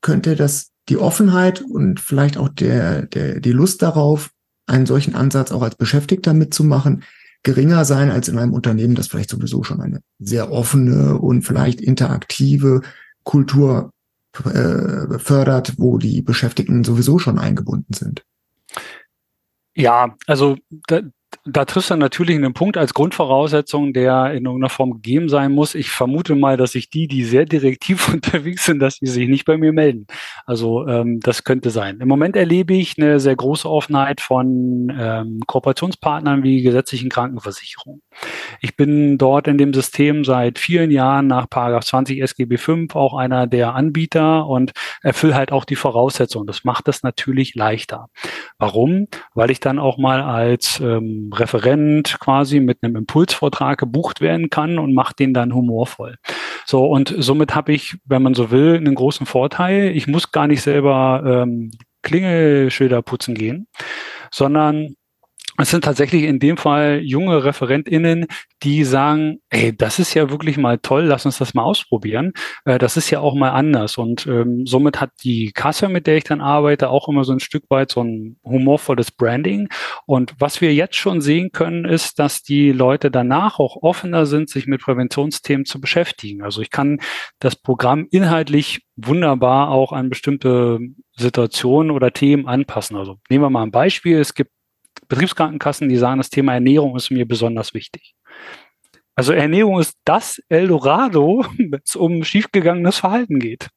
könnte 0.03 0.37
das 0.37 0.73
die 0.91 0.99
Offenheit 0.99 1.63
und 1.63 1.99
vielleicht 1.99 2.37
auch 2.37 2.51
der, 2.51 3.07
der, 3.07 3.41
die 3.41 3.53
Lust 3.53 3.81
darauf, 3.81 4.29
einen 4.67 4.85
solchen 4.85 5.15
Ansatz 5.15 5.53
auch 5.53 5.63
als 5.63 5.77
Beschäftigter 5.77 6.35
mitzumachen, 6.35 7.03
geringer 7.43 7.87
sein 7.87 8.11
als 8.11 8.29
in 8.29 8.39
einem 8.39 8.53
Unternehmen, 8.53 8.95
das 8.95 9.07
vielleicht 9.07 9.31
sowieso 9.31 9.63
schon 9.63 9.81
eine 9.81 10.01
sehr 10.19 10.53
offene 10.53 11.17
und 11.17 11.43
vielleicht 11.43 11.81
interaktive 11.81 12.83
Kultur 13.27 13.91
äh, 14.45 15.19
fördert, 15.19 15.75
wo 15.79 15.99
die 15.99 16.23
Beschäftigten 16.23 16.85
sowieso 16.85 17.19
schon 17.19 17.39
eingebunden 17.39 17.93
sind. 17.93 18.25
Ja, 19.75 20.15
also 20.27 20.57
da, 20.87 21.01
da 21.45 21.65
triffst 21.65 21.91
du 21.91 21.97
natürlich 21.97 22.37
einen 22.37 22.55
Punkt 22.55 22.77
als 22.77 22.95
Grundvoraussetzung, 22.95 23.93
der 23.93 24.33
in 24.33 24.45
irgendeiner 24.45 24.71
Form 24.71 24.93
gegeben 24.93 25.29
sein 25.29 25.53
muss. 25.53 25.75
Ich 25.75 25.91
vermute 25.91 26.35
mal, 26.35 26.57
dass 26.57 26.73
sich 26.73 26.91
die, 26.91 27.09
die 27.09 27.25
sehr 27.25 27.45
direktiv 27.45 28.09
unterwegs 28.13 28.65
sind, 28.65 28.81
dass 28.81 28.99
die 28.99 29.07
sich 29.07 29.29
nicht 29.29 29.45
bei 29.45 29.57
mir 29.57 29.73
melden. 29.73 30.07
Also 30.47 30.87
ähm, 30.87 31.21
das 31.21 31.45
könnte 31.45 31.71
sein. 31.71 32.01
Im 32.01 32.09
Moment 32.09 32.37
erlebe 32.37 32.75
ich 32.75 32.95
eine 32.99 33.21
sehr 33.21 33.37
große 33.37 33.69
Offenheit 33.69 34.21
von 34.21 34.93
ähm, 34.99 35.41
Kooperationspartnern 35.47 36.43
wie 36.43 36.63
gesetzlichen 36.63 37.11
Krankenversicherungen. 37.11 38.03
Ich 38.61 38.77
bin 38.77 39.19
dort 39.19 39.49
in 39.49 39.59
dem 39.59 39.75
System 39.75 40.25
seit 40.25 40.59
vielen 40.59 40.91
Jahren 40.91 41.27
nach 41.27 41.49
Paragraph 41.49 41.85
20 41.85 42.21
SGB 42.23 42.57
5 42.57 42.95
auch 42.97 43.15
einer 43.15 43.47
der 43.47 43.75
Anbieter 43.75 44.47
und 44.47 44.73
erfülle 45.03 45.35
halt 45.35 45.53
auch 45.53 45.65
die 45.65 45.77
Voraussetzungen. 45.77 46.47
Das 46.47 46.65
macht 46.65 46.89
das 46.89 47.03
natürlich 47.03 47.55
leichter. 47.55 48.09
Warum? 48.59 49.09
Weil 49.35 49.51
ich 49.51 49.61
dann 49.61 49.79
auch 49.79 49.99
mal 49.99 50.23
als 50.23 50.81
ähm, 50.81 51.26
Referent 51.33 52.19
quasi 52.21 52.61
mit 52.61 52.79
einem 52.83 52.97
Impulsvortrag 52.97 53.79
gebucht 53.79 54.21
werden 54.21 54.51
kann 54.51 54.79
und 54.79 54.95
macht 54.95 55.19
den 55.19 55.35
dann 55.35 55.55
humorvoll. 55.55 56.17
So, 56.65 56.87
und 56.87 57.15
somit 57.19 57.55
habe 57.55 57.73
ich, 57.73 57.97
wenn 58.05 58.23
man 58.23 58.35
so 58.35 58.51
will, 58.51 58.77
einen 58.77 58.95
großen 58.95 59.27
Vorteil. 59.27 59.97
Ich 59.97 60.07
muss 60.07 60.33
gar 60.33 60.47
nicht 60.47 60.63
selber 60.63 61.23
ähm, 61.25 61.71
Klingelschilder 62.03 63.03
putzen 63.03 63.35
gehen, 63.35 63.69
sondern 64.31 64.95
es 65.59 65.71
sind 65.71 65.85
tatsächlich 65.85 66.25
in 66.25 66.39
dem 66.39 66.57
Fall 66.57 67.01
junge 67.03 67.45
ReferentInnen, 67.45 68.27
die 68.63 68.85
sagen, 68.85 69.39
ey, 69.51 69.77
das 69.77 69.99
ist 69.99 70.15
ja 70.15 70.31
wirklich 70.31 70.57
mal 70.57 70.79
toll, 70.79 71.05
lass 71.05 71.27
uns 71.27 71.39
das 71.39 71.55
mal 71.55 71.63
ausprobieren. 71.63 72.33
Äh, 72.65 72.79
das 72.79 72.97
ist 72.97 73.11
ja 73.11 73.21
auch 73.21 73.35
mal 73.35 73.51
anders. 73.51 73.99
Und 73.99 74.27
ähm, 74.27 74.67
somit 74.67 75.01
hat 75.01 75.11
die 75.25 75.53
Kasse, 75.53 75.89
mit 75.89 76.07
der 76.07 76.17
ich 76.17 76.25
dann 76.25 76.41
arbeite, 76.41 76.91
auch 76.91 77.09
immer 77.09 77.25
so 77.25 77.33
ein 77.33 77.41
Stück 77.41 77.65
weit 77.71 77.91
so 77.91 78.03
ein 78.03 78.39
humorvolles 78.45 79.11
Branding. 79.11 79.69
Und 80.07 80.35
was 80.39 80.61
wir 80.61 80.75
jetzt 80.75 80.97
schon 80.97 81.21
sehen 81.21 81.51
können, 81.53 81.85
ist, 81.85 82.19
dass 82.19 82.43
die 82.43 82.73
Leute 82.73 83.11
danach 83.11 83.59
auch 83.59 83.77
offener 83.83 84.27
sind, 84.27 84.51
sich 84.51 84.67
mit 84.67 84.81
Präventionsthemen 84.81 85.65
zu 85.65 85.81
beschäftigen. 85.81 86.43
Also 86.43 86.61
ich 86.61 86.71
kann 86.71 87.01
das 87.39 87.57
Programm 87.57 88.07
inhaltlich 88.11 88.83
wunderbar 88.97 89.71
auch 89.71 89.93
an 89.93 90.09
bestimmte 90.09 90.79
Situationen 91.17 91.91
oder 91.91 92.13
Themen 92.13 92.47
anpassen. 92.47 92.97
Also 92.97 93.19
nehmen 93.29 93.45
wir 93.45 93.51
mal 93.51 93.63
ein 93.63 93.71
Beispiel. 93.71 94.19
Es 94.19 94.35
gibt 94.35 94.51
Betriebskrankenkassen, 95.09 95.89
die 95.89 95.97
sagen, 95.97 96.19
das 96.19 96.31
Thema 96.31 96.55
Ernährung 96.55 96.97
ist 96.97 97.11
mir 97.11 97.27
besonders 97.27 97.75
wichtig. 97.75 98.15
Also 99.15 99.33
Ernährung 99.33 99.81
ist 99.81 99.95
das 100.05 100.41
Eldorado, 100.49 101.45
wenn 101.59 101.81
es 101.85 101.97
um 101.97 102.23
schiefgegangenes 102.25 102.99
Verhalten 102.99 103.39
geht. 103.39 103.69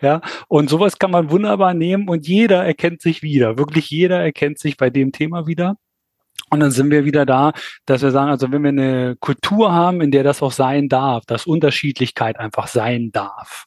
Ja, 0.00 0.20
und 0.48 0.68
sowas 0.68 0.98
kann 0.98 1.10
man 1.10 1.30
wunderbar 1.30 1.74
nehmen 1.74 2.08
und 2.08 2.28
jeder 2.28 2.64
erkennt 2.64 3.00
sich 3.00 3.22
wieder. 3.22 3.58
Wirklich 3.58 3.90
jeder 3.90 4.20
erkennt 4.20 4.58
sich 4.58 4.76
bei 4.76 4.90
dem 4.90 5.10
Thema 5.10 5.46
wieder. 5.46 5.76
Und 6.50 6.60
dann 6.60 6.70
sind 6.70 6.90
wir 6.90 7.04
wieder 7.04 7.26
da, 7.26 7.52
dass 7.86 8.02
wir 8.02 8.12
sagen, 8.12 8.30
also 8.30 8.52
wenn 8.52 8.62
wir 8.62 8.68
eine 8.68 9.16
Kultur 9.18 9.72
haben, 9.72 10.00
in 10.00 10.12
der 10.12 10.22
das 10.22 10.42
auch 10.42 10.52
sein 10.52 10.88
darf, 10.88 11.24
dass 11.26 11.46
Unterschiedlichkeit 11.46 12.38
einfach 12.38 12.68
sein 12.68 13.10
darf, 13.10 13.64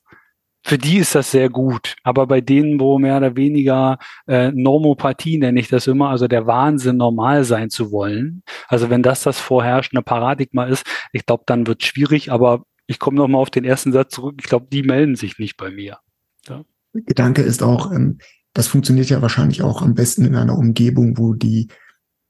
für 0.63 0.77
die 0.77 0.97
ist 0.97 1.15
das 1.15 1.31
sehr 1.31 1.49
gut. 1.49 1.95
Aber 2.03 2.27
bei 2.27 2.41
denen, 2.41 2.79
wo 2.79 2.99
mehr 2.99 3.17
oder 3.17 3.35
weniger 3.35 3.97
äh, 4.27 4.51
Normopathie 4.51 5.37
nenne 5.37 5.59
ich 5.59 5.69
das 5.69 5.87
immer, 5.87 6.09
also 6.09 6.27
der 6.27 6.47
Wahnsinn, 6.47 6.97
normal 6.97 7.43
sein 7.43 7.69
zu 7.69 7.91
wollen, 7.91 8.43
also 8.67 8.89
wenn 8.89 9.03
das 9.03 9.23
das 9.23 9.39
vorherrschende 9.39 10.03
Paradigma 10.03 10.65
ist, 10.65 10.85
ich 11.11 11.25
glaube, 11.25 11.43
dann 11.45 11.65
wird 11.67 11.83
schwierig. 11.83 12.31
Aber 12.31 12.63
ich 12.87 12.99
komme 12.99 13.17
nochmal 13.17 13.41
auf 13.41 13.49
den 13.49 13.65
ersten 13.65 13.91
Satz 13.91 14.13
zurück. 14.13 14.35
Ich 14.39 14.49
glaube, 14.49 14.67
die 14.71 14.83
melden 14.83 15.15
sich 15.15 15.39
nicht 15.39 15.57
bei 15.57 15.69
mir. 15.71 15.99
Ja. 16.47 16.63
Gedanke 16.93 17.41
ist 17.41 17.61
auch, 17.61 17.91
ähm, 17.91 18.17
das 18.53 18.67
funktioniert 18.67 19.09
ja 19.09 19.21
wahrscheinlich 19.21 19.61
auch 19.61 19.81
am 19.81 19.93
besten 19.93 20.25
in 20.25 20.35
einer 20.35 20.57
Umgebung, 20.57 21.17
wo 21.17 21.33
die 21.33 21.67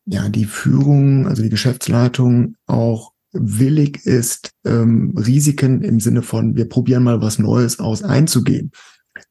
ja 0.05 0.27
die 0.29 0.45
Führung, 0.45 1.27
also 1.27 1.41
die 1.41 1.49
Geschäftsleitung 1.49 2.55
auch 2.65 3.13
willig 3.31 4.05
ist, 4.05 4.51
ähm, 4.65 5.13
Risiken 5.17 5.81
im 5.81 5.99
Sinne 5.99 6.21
von, 6.21 6.55
wir 6.55 6.67
probieren 6.67 7.03
mal 7.03 7.21
was 7.21 7.39
Neues 7.39 7.79
aus, 7.79 8.03
einzugehen. 8.03 8.71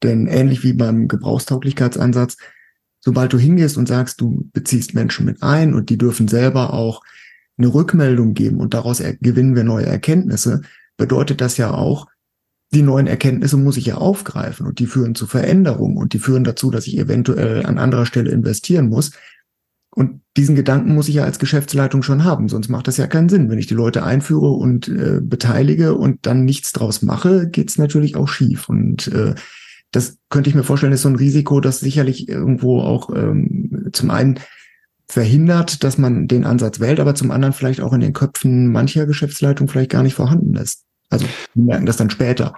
Denn 0.03 0.27
ähnlich 0.27 0.63
wie 0.63 0.73
beim 0.73 1.07
Gebrauchstauglichkeitsansatz, 1.07 2.37
sobald 2.99 3.33
du 3.33 3.37
hingehst 3.37 3.77
und 3.77 3.87
sagst, 3.87 4.21
du 4.21 4.49
beziehst 4.53 4.93
Menschen 4.93 5.25
mit 5.25 5.41
ein 5.43 5.73
und 5.73 5.89
die 5.89 5.97
dürfen 5.97 6.27
selber 6.27 6.73
auch 6.73 7.01
eine 7.57 7.73
Rückmeldung 7.73 8.33
geben 8.33 8.59
und 8.59 8.73
daraus 8.73 9.03
gewinnen 9.21 9.55
wir 9.55 9.63
neue 9.63 9.85
Erkenntnisse, 9.85 10.61
bedeutet 10.97 11.41
das 11.41 11.57
ja 11.57 11.71
auch, 11.71 12.07
die 12.71 12.83
neuen 12.83 13.07
Erkenntnisse 13.07 13.57
muss 13.57 13.77
ich 13.77 13.87
ja 13.87 13.95
aufgreifen 13.95 14.67
und 14.67 14.79
die 14.79 14.85
führen 14.85 15.15
zu 15.15 15.25
Veränderungen 15.25 15.97
und 15.97 16.13
die 16.13 16.19
führen 16.19 16.43
dazu, 16.43 16.69
dass 16.69 16.87
ich 16.87 16.97
eventuell 16.97 17.65
an 17.65 17.79
anderer 17.79 18.05
Stelle 18.05 18.29
investieren 18.29 18.89
muss. 18.89 19.11
Und 19.99 20.21
diesen 20.37 20.55
Gedanken 20.55 20.95
muss 20.95 21.09
ich 21.09 21.15
ja 21.15 21.25
als 21.25 21.39
Geschäftsleitung 21.39 22.03
schon 22.03 22.23
haben, 22.23 22.47
sonst 22.47 22.69
macht 22.69 22.87
das 22.87 22.95
ja 22.95 23.05
keinen 23.05 23.27
Sinn. 23.27 23.49
Wenn 23.49 23.59
ich 23.59 23.67
die 23.67 23.73
Leute 23.73 24.01
einführe 24.01 24.49
und 24.51 24.87
äh, 24.87 25.19
beteilige 25.21 25.93
und 25.93 26.25
dann 26.25 26.45
nichts 26.45 26.71
draus 26.71 27.01
mache, 27.01 27.49
geht's 27.49 27.77
natürlich 27.77 28.15
auch 28.15 28.29
schief. 28.29 28.69
Und 28.69 29.09
äh, 29.09 29.35
das 29.91 30.17
könnte 30.29 30.49
ich 30.49 30.55
mir 30.55 30.63
vorstellen, 30.63 30.93
ist 30.93 31.01
so 31.01 31.09
ein 31.09 31.17
Risiko, 31.17 31.59
das 31.59 31.81
sicherlich 31.81 32.29
irgendwo 32.29 32.79
auch 32.79 33.13
ähm, 33.13 33.89
zum 33.91 34.09
einen 34.09 34.39
verhindert, 35.09 35.83
dass 35.83 35.97
man 35.97 36.29
den 36.29 36.45
Ansatz 36.45 36.79
wählt, 36.79 37.01
aber 37.01 37.13
zum 37.13 37.31
anderen 37.31 37.51
vielleicht 37.51 37.81
auch 37.81 37.91
in 37.91 37.99
den 37.99 38.13
Köpfen 38.13 38.71
mancher 38.71 39.05
Geschäftsleitung 39.05 39.67
vielleicht 39.67 39.91
gar 39.91 40.03
nicht 40.03 40.15
vorhanden 40.15 40.55
ist. 40.55 40.85
Also 41.09 41.25
wir 41.55 41.65
merken 41.65 41.85
das 41.85 41.97
dann 41.97 42.09
später. 42.09 42.55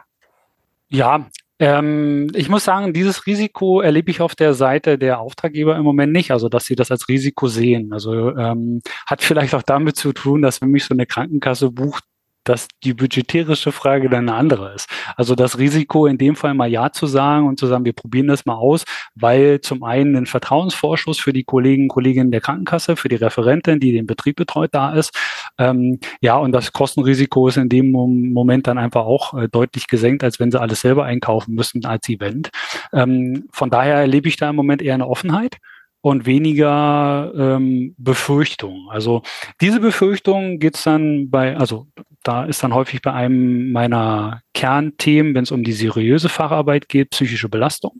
Ja, 0.90 1.28
ähm, 1.62 2.32
ich 2.34 2.50
muss 2.50 2.64
sagen, 2.64 2.92
dieses 2.92 3.28
Risiko 3.28 3.82
erlebe 3.82 4.10
ich 4.10 4.20
auf 4.20 4.34
der 4.34 4.56
Seite 4.56 4.98
der 4.98 5.20
Auftraggeber 5.20 5.76
im 5.76 5.84
Moment 5.84 6.12
nicht, 6.12 6.32
also 6.32 6.50
dass 6.50 6.66
sie 6.66 6.76
das 6.76 6.90
als 6.90 7.08
Risiko 7.08 7.48
sehen. 7.48 7.94
Also 7.94 8.36
ähm, 8.36 8.82
hat 9.06 9.22
vielleicht 9.22 9.54
auch 9.54 9.62
damit 9.62 9.96
zu 9.96 10.12
tun, 10.12 10.42
dass 10.42 10.60
wenn 10.60 10.70
mich 10.70 10.86
so 10.86 10.96
eine 10.96 11.06
Krankenkasse 11.06 11.70
bucht, 11.70 12.04
dass 12.44 12.68
die 12.84 12.94
budgetärische 12.94 13.72
Frage 13.72 14.10
dann 14.10 14.30
eine 14.30 14.38
andere 14.38 14.74
ist. 14.74 14.90
Also 15.16 15.36
das 15.36 15.58
Risiko 15.58 16.06
in 16.06 16.18
dem 16.18 16.36
Fall 16.36 16.54
mal 16.54 16.70
Ja 16.70 16.92
zu 16.92 17.06
sagen 17.08 17.48
und 17.48 17.60
zu 17.60 17.68
sagen, 17.68 17.86
wir 17.86 17.94
probieren 17.94 18.28
das 18.28 18.46
mal 18.46 18.56
aus, 18.56 18.84
weil 19.16 19.62
zum 19.62 19.84
einen 19.84 20.16
ein 20.16 20.26
Vertrauensvorschuss 20.26 21.20
für 21.20 21.34
die 21.34 21.44
Kollegen, 21.44 21.88
Kolleginnen 21.88 22.32
der 22.32 22.42
Krankenkasse, 22.42 22.96
für 22.96 23.10
die 23.10 23.16
Referentin, 23.16 23.80
die 23.80 23.92
den 23.92 24.08
Betrieb 24.08 24.38
betreut, 24.38 24.70
da 24.74 24.94
ist. 24.94 25.16
Ähm, 25.58 26.00
ja, 26.22 26.38
und 26.38 26.52
das 26.52 26.74
Kostenrisiko 26.74 27.48
ist 27.48 27.58
in 27.58 27.70
dem 27.70 27.92
Moment 27.92 28.68
dann 28.68 28.78
einfach 28.78 29.06
auch 29.06 29.34
äh, 29.34 29.48
deutlich 29.48 29.88
gesenkt, 29.88 30.24
als 30.24 30.40
wenn 30.40 30.52
sie 30.52 30.60
alles 30.60 30.82
selber 30.82 31.06
einkaufen 31.06 31.54
müssen 31.56 31.86
als 31.86 32.08
Event. 32.10 32.50
Ähm, 32.94 33.48
von 33.52 33.70
daher 33.70 33.96
erlebe 33.96 34.28
ich 34.28 34.38
da 34.38 34.50
im 34.50 34.56
Moment 34.56 34.82
eher 34.82 34.96
eine 34.96 35.08
Offenheit 35.08 35.58
und 36.02 36.26
weniger 36.26 37.32
ähm, 37.36 37.96
Befürchtung. 37.98 38.88
Also 38.90 39.22
diese 39.62 39.80
Befürchtung 39.80 40.60
geht's 40.60 40.84
dann 40.84 41.30
bei, 41.30 41.56
also 41.56 41.88
da 42.24 42.46
ist 42.46 42.64
dann 42.64 42.74
häufig 42.74 43.02
bei 43.02 43.14
einem 43.14 43.72
meiner 43.72 44.42
Kernthemen, 44.54 45.34
wenn 45.34 45.44
es 45.44 45.52
um 45.52 45.64
die 45.64 45.74
seriöse 45.74 46.30
Facharbeit 46.30 46.88
geht, 46.90 47.12
psychische 47.12 47.50
Belastung. 47.50 48.00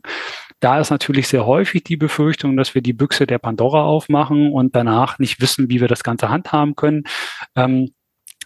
Da 0.60 0.78
ist 0.78 0.90
natürlich 0.90 1.28
sehr 1.28 1.44
häufig 1.44 1.82
die 1.82 1.96
Befürchtung, 1.96 2.56
dass 2.56 2.74
wir 2.74 2.82
die 2.82 2.92
Büchse 2.92 3.26
der 3.26 3.38
Pandora 3.38 3.82
aufmachen 3.82 4.52
und 4.52 4.76
danach 4.76 5.18
nicht 5.18 5.40
wissen, 5.40 5.68
wie 5.70 5.80
wir 5.80 5.88
das 5.88 6.04
Ganze 6.04 6.28
handhaben 6.28 6.76
können. 6.76 7.04
Ähm, 7.56 7.90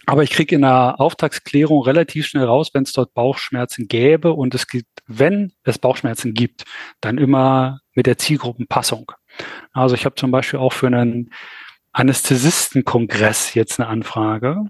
aber 0.07 0.23
ich 0.23 0.29
kriege 0.29 0.55
in 0.55 0.61
der 0.61 0.99
Auftragsklärung 0.99 1.83
relativ 1.83 2.27
schnell 2.27 2.45
raus, 2.45 2.69
wenn 2.73 2.83
es 2.83 2.93
dort 2.93 3.13
Bauchschmerzen 3.13 3.87
gäbe 3.87 4.31
und 4.31 4.55
es 4.55 4.67
gibt, 4.67 4.87
wenn 5.05 5.51
es 5.63 5.77
Bauchschmerzen 5.77 6.33
gibt, 6.33 6.63
dann 7.01 7.17
immer 7.17 7.81
mit 7.93 8.05
der 8.05 8.17
Zielgruppenpassung. 8.17 9.11
Also 9.73 9.95
ich 9.95 10.05
habe 10.05 10.15
zum 10.15 10.31
Beispiel 10.31 10.59
auch 10.59 10.71
für 10.71 10.87
einen 10.87 11.31
Anästhesistenkongress 11.91 13.53
jetzt 13.53 13.79
eine 13.79 13.89
Anfrage. 13.89 14.63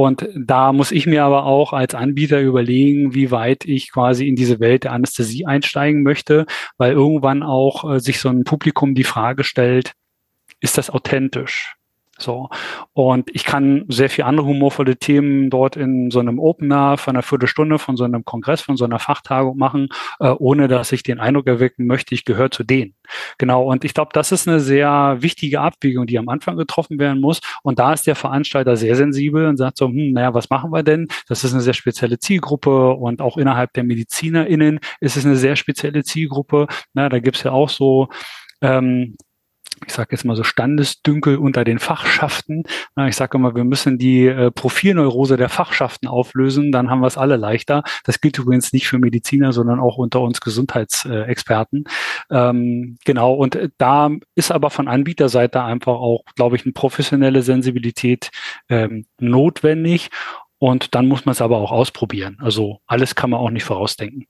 Und 0.00 0.30
da 0.34 0.72
muss 0.72 0.92
ich 0.92 1.04
mir 1.04 1.24
aber 1.24 1.44
auch 1.44 1.74
als 1.74 1.94
Anbieter 1.94 2.40
überlegen, 2.40 3.12
wie 3.14 3.30
weit 3.30 3.66
ich 3.66 3.92
quasi 3.92 4.26
in 4.26 4.34
diese 4.34 4.58
Welt 4.58 4.84
der 4.84 4.92
Anästhesie 4.92 5.44
einsteigen 5.44 6.02
möchte, 6.02 6.46
weil 6.78 6.92
irgendwann 6.92 7.42
auch 7.42 7.84
äh, 7.84 8.00
sich 8.00 8.18
so 8.18 8.30
ein 8.30 8.44
Publikum 8.44 8.94
die 8.94 9.04
Frage 9.04 9.44
stellt, 9.44 9.92
ist 10.58 10.78
das 10.78 10.88
authentisch? 10.88 11.74
So. 12.20 12.48
Und 12.92 13.30
ich 13.34 13.44
kann 13.44 13.84
sehr 13.88 14.10
viel 14.10 14.24
andere 14.24 14.46
humorvolle 14.46 14.96
Themen 14.96 15.50
dort 15.50 15.76
in 15.76 16.10
so 16.10 16.20
einem 16.20 16.38
Opener 16.38 16.98
von 16.98 17.16
einer 17.16 17.22
Viertelstunde, 17.22 17.78
von 17.78 17.96
so 17.96 18.04
einem 18.04 18.24
Kongress, 18.24 18.60
von 18.60 18.76
so 18.76 18.84
einer 18.84 18.98
Fachtagung 18.98 19.56
machen, 19.56 19.88
äh, 20.20 20.28
ohne 20.28 20.68
dass 20.68 20.92
ich 20.92 21.02
den 21.02 21.20
Eindruck 21.20 21.46
erwecken 21.46 21.86
möchte, 21.86 22.14
ich 22.14 22.24
gehöre 22.24 22.50
zu 22.50 22.64
denen. 22.64 22.94
Genau. 23.38 23.64
Und 23.64 23.84
ich 23.84 23.94
glaube, 23.94 24.10
das 24.12 24.32
ist 24.32 24.48
eine 24.48 24.60
sehr 24.60 25.16
wichtige 25.20 25.60
Abwägung, 25.60 26.06
die 26.06 26.18
am 26.18 26.28
Anfang 26.28 26.56
getroffen 26.56 26.98
werden 26.98 27.20
muss. 27.20 27.40
Und 27.62 27.78
da 27.78 27.92
ist 27.92 28.06
der 28.06 28.14
Veranstalter 28.14 28.76
sehr 28.76 28.96
sensibel 28.96 29.46
und 29.46 29.56
sagt 29.56 29.78
so, 29.78 29.88
hm, 29.88 30.12
naja, 30.12 30.34
was 30.34 30.50
machen 30.50 30.70
wir 30.72 30.82
denn? 30.82 31.08
Das 31.28 31.44
ist 31.44 31.52
eine 31.52 31.62
sehr 31.62 31.74
spezielle 31.74 32.18
Zielgruppe 32.18 32.90
und 32.94 33.20
auch 33.22 33.36
innerhalb 33.36 33.72
der 33.72 33.84
MedizinerInnen 33.84 34.80
ist 35.00 35.16
es 35.16 35.24
eine 35.24 35.36
sehr 35.36 35.56
spezielle 35.56 36.04
Zielgruppe. 36.04 36.66
Na, 36.94 37.08
da 37.08 37.18
gibt's 37.18 37.42
ja 37.42 37.52
auch 37.52 37.68
so 37.68 38.08
ähm, 38.62 39.16
ich 39.86 39.92
sage 39.92 40.08
jetzt 40.12 40.24
mal 40.24 40.36
so 40.36 40.44
Standesdünkel 40.44 41.36
unter 41.36 41.64
den 41.64 41.78
Fachschaften. 41.78 42.64
Ich 43.08 43.16
sage 43.16 43.38
immer, 43.38 43.54
wir 43.54 43.64
müssen 43.64 43.98
die 43.98 44.26
äh, 44.26 44.50
Profilneurose 44.50 45.36
der 45.36 45.48
Fachschaften 45.48 46.06
auflösen, 46.06 46.72
dann 46.72 46.90
haben 46.90 47.00
wir 47.00 47.06
es 47.06 47.18
alle 47.18 47.36
leichter. 47.36 47.82
Das 48.04 48.20
gilt 48.20 48.38
übrigens 48.38 48.72
nicht 48.72 48.88
für 48.88 48.98
Mediziner, 48.98 49.52
sondern 49.52 49.80
auch 49.80 49.96
unter 49.96 50.20
uns 50.20 50.40
Gesundheitsexperten. 50.40 51.84
Ähm, 52.30 52.98
genau, 53.04 53.34
und 53.34 53.58
da 53.78 54.10
ist 54.34 54.50
aber 54.50 54.70
von 54.70 54.88
Anbieterseite 54.88 55.62
einfach 55.62 55.94
auch, 55.94 56.24
glaube 56.36 56.56
ich, 56.56 56.64
eine 56.64 56.72
professionelle 56.72 57.42
Sensibilität 57.42 58.30
ähm, 58.68 59.06
notwendig. 59.18 60.10
Und 60.58 60.94
dann 60.94 61.08
muss 61.08 61.24
man 61.24 61.32
es 61.32 61.40
aber 61.40 61.56
auch 61.56 61.72
ausprobieren. 61.72 62.36
Also 62.40 62.80
alles 62.86 63.14
kann 63.14 63.30
man 63.30 63.40
auch 63.40 63.50
nicht 63.50 63.64
vorausdenken. 63.64 64.26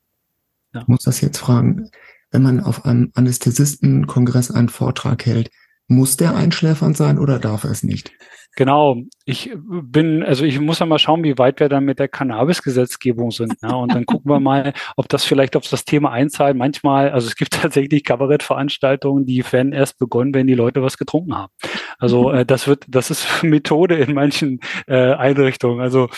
Ja. 0.72 0.82
Ich 0.82 0.86
muss 0.86 1.02
das 1.02 1.20
jetzt 1.20 1.38
fragen 1.38 1.90
wenn 2.30 2.42
man 2.42 2.60
auf 2.60 2.84
einem 2.84 3.10
Anästhesistenkongress 3.14 4.50
einen 4.50 4.68
Vortrag 4.68 5.26
hält, 5.26 5.50
muss 5.88 6.16
der 6.16 6.36
einschläfernd 6.36 6.96
sein 6.96 7.18
oder 7.18 7.38
darf 7.38 7.64
er 7.64 7.70
es 7.70 7.82
nicht? 7.82 8.12
Genau. 8.56 8.96
Ich 9.24 9.50
bin, 9.54 10.22
also 10.22 10.44
ich 10.44 10.58
muss 10.60 10.80
ja 10.80 10.86
mal 10.86 10.98
schauen, 10.98 11.22
wie 11.22 11.38
weit 11.38 11.60
wir 11.60 11.68
dann 11.68 11.84
mit 11.84 11.98
der 11.98 12.08
Cannabis-Gesetzgebung 12.08 13.30
sind. 13.30 13.62
Ne? 13.62 13.76
Und 13.76 13.94
dann 13.94 14.06
gucken 14.06 14.30
wir 14.30 14.40
mal, 14.40 14.72
ob 14.96 15.08
das 15.08 15.24
vielleicht 15.24 15.56
auf 15.56 15.68
das 15.68 15.84
Thema 15.84 16.10
einzahlt. 16.10 16.56
Manchmal, 16.56 17.10
also 17.10 17.28
es 17.28 17.36
gibt 17.36 17.52
tatsächlich 17.62 18.04
Kabarettveranstaltungen, 18.04 19.24
die 19.24 19.44
werden 19.50 19.72
erst 19.72 19.98
begonnen, 19.98 20.34
wenn 20.34 20.46
die 20.46 20.54
Leute 20.54 20.82
was 20.82 20.98
getrunken 20.98 21.34
haben. 21.34 21.52
Also 21.98 22.30
äh, 22.32 22.44
das 22.44 22.66
wird, 22.66 22.84
das 22.88 23.10
ist 23.10 23.42
Methode 23.42 23.96
in 23.96 24.14
manchen 24.14 24.60
äh, 24.86 25.14
Einrichtungen. 25.14 25.80
Also 25.80 26.08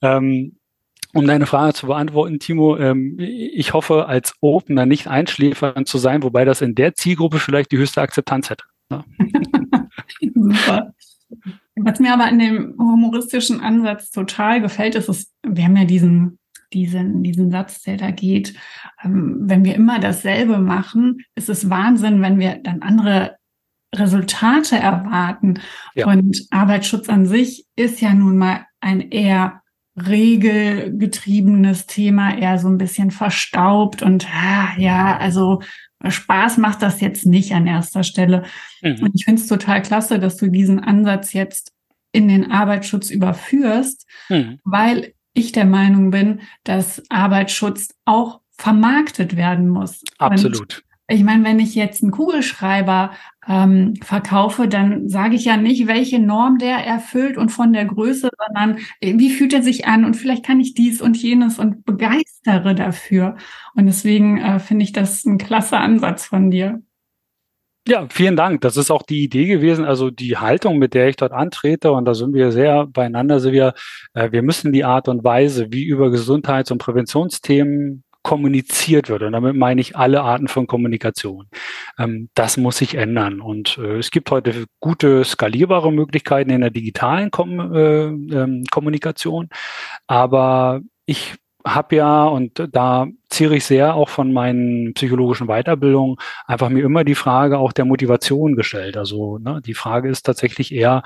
ähm, 0.00 0.58
um 1.14 1.26
deine 1.26 1.46
Frage 1.46 1.74
zu 1.74 1.86
beantworten, 1.86 2.38
Timo, 2.38 2.76
ähm, 2.78 3.16
ich 3.18 3.72
hoffe, 3.74 4.06
als 4.06 4.34
Opener 4.40 4.86
nicht 4.86 5.08
einschläfernd 5.08 5.86
zu 5.86 5.98
sein, 5.98 6.22
wobei 6.22 6.44
das 6.44 6.60
in 6.60 6.74
der 6.74 6.94
Zielgruppe 6.94 7.38
vielleicht 7.38 7.72
die 7.72 7.78
höchste 7.78 8.00
Akzeptanz 8.00 8.50
hätte. 8.50 8.64
Ne? 8.90 9.04
Super. 10.34 10.92
Was 11.76 12.00
mir 12.00 12.12
aber 12.12 12.24
an 12.24 12.38
dem 12.38 12.74
humoristischen 12.78 13.60
Ansatz 13.60 14.10
total 14.10 14.60
gefällt, 14.60 14.94
ist, 14.94 15.08
ist 15.08 15.32
wir 15.42 15.64
haben 15.64 15.76
ja 15.76 15.84
diesen, 15.84 16.38
diesen, 16.72 17.22
diesen 17.22 17.50
Satz, 17.50 17.82
der 17.82 17.96
da 17.96 18.10
geht, 18.10 18.54
ähm, 19.02 19.38
wenn 19.42 19.64
wir 19.64 19.74
immer 19.74 19.98
dasselbe 19.98 20.58
machen, 20.58 21.18
ist 21.34 21.48
es 21.48 21.68
Wahnsinn, 21.70 22.22
wenn 22.22 22.38
wir 22.38 22.58
dann 22.62 22.82
andere 22.82 23.36
Resultate 23.94 24.76
erwarten. 24.76 25.60
Ja. 25.94 26.06
Und 26.06 26.46
Arbeitsschutz 26.50 27.08
an 27.08 27.26
sich 27.26 27.66
ist 27.76 28.00
ja 28.00 28.14
nun 28.14 28.38
mal 28.38 28.66
ein 28.80 29.00
eher 29.10 29.61
regelgetriebenes 29.96 31.86
Thema, 31.86 32.36
eher 32.38 32.58
so 32.58 32.68
ein 32.68 32.78
bisschen 32.78 33.10
verstaubt 33.10 34.02
und 34.02 34.26
ah, 34.32 34.72
ja, 34.78 35.16
also 35.18 35.60
Spaß 36.06 36.58
macht 36.58 36.82
das 36.82 37.00
jetzt 37.00 37.26
nicht 37.26 37.52
an 37.52 37.66
erster 37.66 38.02
Stelle. 38.02 38.44
Mhm. 38.80 39.02
Und 39.02 39.12
ich 39.14 39.24
finde 39.24 39.40
es 39.40 39.48
total 39.48 39.82
klasse, 39.82 40.18
dass 40.18 40.36
du 40.36 40.48
diesen 40.48 40.80
Ansatz 40.80 41.32
jetzt 41.32 41.72
in 42.10 42.28
den 42.28 42.50
Arbeitsschutz 42.50 43.10
überführst, 43.10 44.06
mhm. 44.28 44.58
weil 44.64 45.14
ich 45.34 45.52
der 45.52 45.64
Meinung 45.64 46.10
bin, 46.10 46.40
dass 46.64 47.02
Arbeitsschutz 47.08 47.88
auch 48.04 48.40
vermarktet 48.50 49.36
werden 49.36 49.68
muss. 49.68 50.02
Absolut. 50.18 50.82
Ich 51.12 51.24
meine, 51.24 51.44
wenn 51.44 51.60
ich 51.60 51.74
jetzt 51.74 52.02
einen 52.02 52.10
Kugelschreiber 52.10 53.10
ähm, 53.46 53.94
verkaufe, 54.02 54.66
dann 54.66 55.10
sage 55.10 55.34
ich 55.34 55.44
ja 55.44 55.58
nicht, 55.58 55.86
welche 55.86 56.18
Norm 56.18 56.56
der 56.56 56.78
erfüllt 56.78 57.36
und 57.36 57.50
von 57.50 57.74
der 57.74 57.84
Größe, 57.84 58.30
sondern 58.46 58.78
äh, 59.00 59.18
wie 59.18 59.30
fühlt 59.30 59.52
er 59.52 59.62
sich 59.62 59.86
an 59.86 60.06
und 60.06 60.14
vielleicht 60.14 60.42
kann 60.46 60.58
ich 60.58 60.72
dies 60.72 61.02
und 61.02 61.16
jenes 61.18 61.58
und 61.58 61.84
begeistere 61.84 62.74
dafür. 62.74 63.36
Und 63.74 63.84
deswegen 63.86 64.38
äh, 64.38 64.58
finde 64.58 64.84
ich 64.84 64.92
das 64.92 65.26
ein 65.26 65.36
klasse 65.36 65.76
Ansatz 65.76 66.24
von 66.24 66.50
dir. 66.50 66.80
Ja, 67.86 68.06
vielen 68.08 68.36
Dank. 68.36 68.62
Das 68.62 68.78
ist 68.78 68.90
auch 68.90 69.02
die 69.02 69.22
Idee 69.24 69.46
gewesen, 69.46 69.84
also 69.84 70.08
die 70.10 70.38
Haltung, 70.38 70.78
mit 70.78 70.94
der 70.94 71.08
ich 71.08 71.16
dort 71.16 71.32
antrete. 71.32 71.92
Und 71.92 72.06
da 72.06 72.14
sind 72.14 72.32
wir 72.32 72.52
sehr 72.52 72.86
beieinander, 72.86 73.38
sind 73.38 73.52
wir, 73.52 73.74
äh, 74.14 74.32
wir 74.32 74.42
müssen 74.42 74.72
die 74.72 74.84
Art 74.84 75.08
und 75.08 75.24
Weise, 75.24 75.66
wie 75.72 75.84
über 75.84 76.10
Gesundheits- 76.10 76.70
und 76.70 76.78
Präventionsthemen 76.78 78.04
kommuniziert 78.22 79.08
wird. 79.08 79.22
Und 79.22 79.32
damit 79.32 79.56
meine 79.56 79.80
ich 79.80 79.96
alle 79.96 80.22
Arten 80.22 80.48
von 80.48 80.66
Kommunikation. 80.66 81.48
Ähm, 81.98 82.28
das 82.34 82.56
muss 82.56 82.78
sich 82.78 82.94
ändern. 82.94 83.40
Und 83.40 83.78
äh, 83.78 83.98
es 83.98 84.10
gibt 84.10 84.30
heute 84.30 84.66
gute 84.80 85.24
skalierbare 85.24 85.92
Möglichkeiten 85.92 86.50
in 86.50 86.60
der 86.60 86.70
digitalen 86.70 87.30
Kom 87.30 87.74
äh, 87.74 88.04
ähm, 88.04 88.64
Kommunikation. 88.70 89.48
Aber 90.06 90.80
ich 91.06 91.34
habe 91.64 91.96
ja, 91.96 92.24
und 92.24 92.68
da 92.72 93.06
zehre 93.30 93.56
ich 93.56 93.64
sehr 93.64 93.94
auch 93.94 94.08
von 94.08 94.32
meinen 94.32 94.94
psychologischen 94.94 95.46
Weiterbildungen, 95.46 96.16
einfach 96.46 96.68
mir 96.68 96.84
immer 96.84 97.04
die 97.04 97.14
Frage 97.14 97.58
auch 97.58 97.72
der 97.72 97.84
Motivation 97.84 98.56
gestellt. 98.56 98.96
Also 98.96 99.38
ne, 99.38 99.60
die 99.64 99.74
Frage 99.74 100.08
ist 100.08 100.24
tatsächlich 100.24 100.72
eher, 100.72 101.02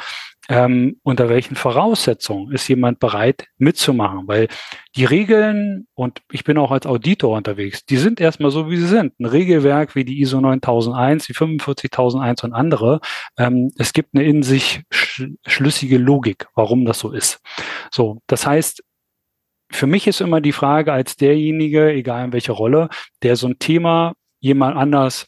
ähm, 0.49 1.01
unter 1.03 1.29
welchen 1.29 1.57
Voraussetzungen 1.57 2.53
ist 2.53 2.69
jemand 2.69 3.01
bereit 3.01 3.47
mitzumachen? 3.59 4.27
Weil 4.27 4.49
die 4.95 5.05
Regeln, 5.05 5.87
und 5.95 6.23
ich 6.31 6.45
bin 6.45 6.59
auch 6.59 6.71
als 6.71 6.87
Auditor 6.87 7.37
unterwegs, 7.37 7.85
die 7.85 7.97
sind 7.97 8.21
erstmal 8.21 8.51
so, 8.51 8.71
wie 8.71 8.77
sie 8.77 8.87
sind. 8.87 9.19
Ein 9.19 9.27
Regelwerk 9.27 9.95
wie 9.95 10.05
die 10.05 10.21
ISO 10.21 10.41
9001, 10.41 11.27
die 11.27 11.35
45001 11.35 12.45
und 12.45 12.53
andere. 12.53 13.01
Ähm, 13.39 13.71
es 13.79 13.93
gibt 13.93 14.15
eine 14.15 14.25
in 14.25 14.43
sich 14.43 14.83
sch 14.91 15.23
schlüssige 15.47 15.99
Logik, 15.99 16.47
warum 16.55 16.85
das 16.85 16.99
so 16.99 17.11
ist. 17.13 17.41
So, 17.91 18.19
das 18.27 18.47
heißt, 18.47 18.83
für 19.71 19.87
mich 19.87 20.07
ist 20.07 20.21
immer 20.21 20.41
die 20.41 20.53
Frage 20.53 20.93
als 20.93 21.17
derjenige, 21.17 21.91
egal 21.93 22.27
in 22.27 22.33
welcher 22.33 22.53
Rolle, 22.53 22.89
der 23.23 23.37
so 23.37 23.49
ein 23.49 23.59
Thema 23.59 24.15
jemand 24.41 24.77
anders 24.77 25.27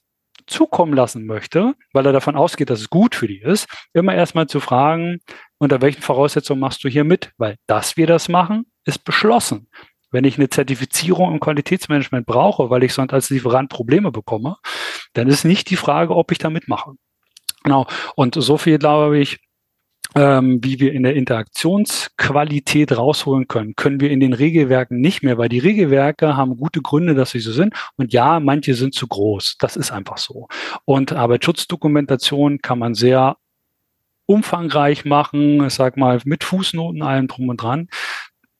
zukommen 0.49 0.95
lassen 0.95 1.27
möchte, 1.27 1.75
weil 1.93 2.07
er 2.07 2.13
davon 2.13 2.37
ausgeht, 2.37 2.71
dass 2.71 2.81
es 2.81 2.91
gut 2.91 3.15
für 3.15 3.29
die 3.29 3.41
ist, 3.41 3.69
immer 3.93 4.15
erstmal 4.15 4.47
zu 4.47 4.61
fragen, 4.61 5.21
unter 5.59 5.81
welchen 5.81 6.03
Voraussetzungen 6.03 6.61
machst 6.61 6.83
du 6.85 6.89
hier 6.89 7.05
mit? 7.05 7.33
Weil, 7.39 7.57
dass 7.67 7.97
wir 7.97 8.07
das 8.07 8.29
machen, 8.29 8.67
ist 8.85 9.05
beschlossen. 9.05 9.69
Wenn 10.11 10.25
ich 10.25 10.39
eine 10.39 10.49
Zertifizierung 10.49 11.33
im 11.33 11.41
Qualitätsmanagement 11.41 12.27
brauche, 12.27 12.71
weil 12.71 12.83
ich 12.83 12.95
sonst 12.95 13.13
als 13.13 13.31
Lieferant 13.31 13.69
Probleme 13.69 14.11
bekomme, 14.11 14.57
dann 15.13 15.29
ist 15.29 15.45
nicht 15.45 15.69
die 15.71 15.77
Frage, 15.77 16.17
ob 16.17 16.33
ich 16.33 16.39
da 16.39 16.49
mitmache. 16.49 16.93
Genau. 17.63 17.87
Und 18.17 18.35
so 18.35 18.57
viel, 18.57 18.79
glaube 18.79 19.19
ich, 19.19 19.39
ähm, 20.15 20.61
wie 20.63 20.81
wir 20.81 20.93
in 20.93 21.03
der 21.03 21.15
Interaktionsqualität 21.15 22.97
rausholen 22.97 23.47
können, 23.49 23.77
können 23.77 24.01
wir 24.01 24.11
in 24.11 24.21
den 24.21 24.33
Regelwerken 24.33 25.01
nicht 25.01 25.23
mehr, 25.23 25.39
weil 25.39 25.49
die 25.49 25.59
Regelwerke 25.59 26.37
haben 26.37 26.57
gute 26.57 26.81
Gründe, 26.81 27.15
dass 27.15 27.31
sie 27.31 27.41
so 27.41 27.53
sind. 27.53 27.75
Und 27.97 28.13
ja, 28.13 28.41
manche 28.41 28.75
sind 28.75 28.95
zu 28.95 29.07
groß. 29.07 29.57
Das 29.59 29.77
ist 29.77 29.91
einfach 29.91 30.19
so. 30.19 30.49
Und 30.85 31.13
Arbeitsschutzdokumentation 31.13 32.61
kann 32.63 32.79
man 32.79 32.95
sehr 32.95 33.37
umfangreich 34.27 35.05
machen, 35.05 35.65
ich 35.65 35.75
sag 35.75 35.97
mal, 35.97 36.21
mit 36.25 36.45
Fußnoten, 36.45 37.03
allem 37.03 37.29
drum 37.29 37.49
und 37.49 37.63
dran. 37.63 37.89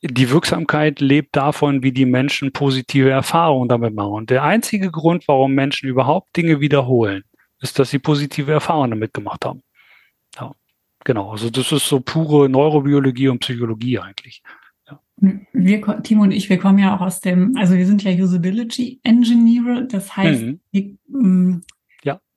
Die 0.01 0.31
Wirksamkeit 0.31 1.01
lebt 1.01 1.35
davon, 1.37 1.83
wie 1.83 1.93
die 1.93 2.07
Menschen 2.07 2.53
positive 2.53 3.11
Erfahrungen 3.11 3.69
damit 3.69 3.95
machen. 3.95 4.13
Und 4.13 4.31
der 4.31 4.45
einzige 4.45 4.91
Grund, 4.91 5.27
warum 5.27 5.55
Menschen 5.55 5.89
überhaupt 5.89 6.37
Dinge 6.37 6.61
wiederholen, 6.61 7.25
ist, 7.61 7.79
dass 7.79 7.91
sie 7.91 7.99
positive 7.99 8.53
Erfahrungen 8.53 8.91
damit 8.91 9.13
gemacht 9.13 9.45
haben. 9.45 9.63
Genau, 11.09 11.31
also 11.31 11.49
das 11.49 11.73
ist 11.73 11.89
so 11.89 12.01
pure 12.01 12.51
Neurobiologie 12.51 13.29
und 13.29 13.39
Psychologie 13.39 13.99
eigentlich. 13.99 14.43
Ja. 14.87 15.01
Wir, 15.55 16.03
Timo 16.03 16.25
und 16.25 16.33
ich, 16.33 16.51
wir 16.51 16.59
kommen 16.59 16.79
ja 16.79 16.95
auch 16.95 17.01
aus 17.01 17.23
dem, 17.23 17.57
also 17.57 17.77
wir 17.77 17.87
sind 17.87 18.03
ja 18.03 18.13
Usability 18.13 19.01
Engineer, 19.05 19.87
das 19.91 20.15
heißt, 20.15 20.43
mhm. 20.43 20.61
wir, 20.71 20.99
ähm, 21.09 21.63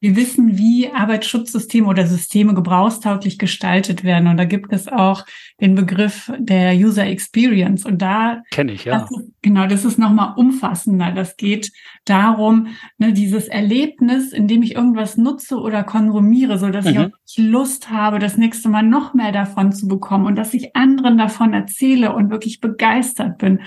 wir 0.01 0.15
wissen, 0.15 0.57
wie 0.57 0.89
Arbeitsschutzsysteme 0.91 1.87
oder 1.87 2.07
Systeme 2.07 2.55
gebrauchstauglich 2.55 3.37
gestaltet 3.37 4.03
werden. 4.03 4.27
Und 4.27 4.37
da 4.37 4.45
gibt 4.45 4.73
es 4.73 4.87
auch 4.87 5.27
den 5.61 5.75
Begriff 5.75 6.31
der 6.39 6.73
User 6.73 7.05
Experience. 7.05 7.85
Und 7.85 8.01
da 8.01 8.41
kenne 8.49 8.71
ich, 8.71 8.85
ja. 8.85 8.97
Das 8.97 9.11
ist, 9.11 9.31
genau, 9.43 9.67
das 9.67 9.85
ist 9.85 9.99
nochmal 9.99 10.33
umfassender. 10.37 11.11
Das 11.11 11.37
geht 11.37 11.71
darum, 12.05 12.69
ne, 12.97 13.13
dieses 13.13 13.47
Erlebnis, 13.47 14.33
in 14.33 14.47
dem 14.47 14.63
ich 14.63 14.73
irgendwas 14.73 15.17
nutze 15.17 15.59
oder 15.59 15.83
konsumiere, 15.83 16.57
so 16.57 16.69
dass 16.69 16.85
mhm. 16.85 16.91
ich 16.91 16.99
auch 16.99 17.09
Lust 17.37 17.91
habe, 17.91 18.17
das 18.17 18.37
nächste 18.37 18.69
Mal 18.69 18.83
noch 18.83 19.13
mehr 19.13 19.31
davon 19.31 19.71
zu 19.71 19.87
bekommen 19.87 20.25
und 20.25 20.35
dass 20.35 20.55
ich 20.55 20.75
anderen 20.75 21.19
davon 21.19 21.53
erzähle 21.53 22.15
und 22.15 22.31
wirklich 22.31 22.59
begeistert 22.59 23.37
bin. 23.37 23.61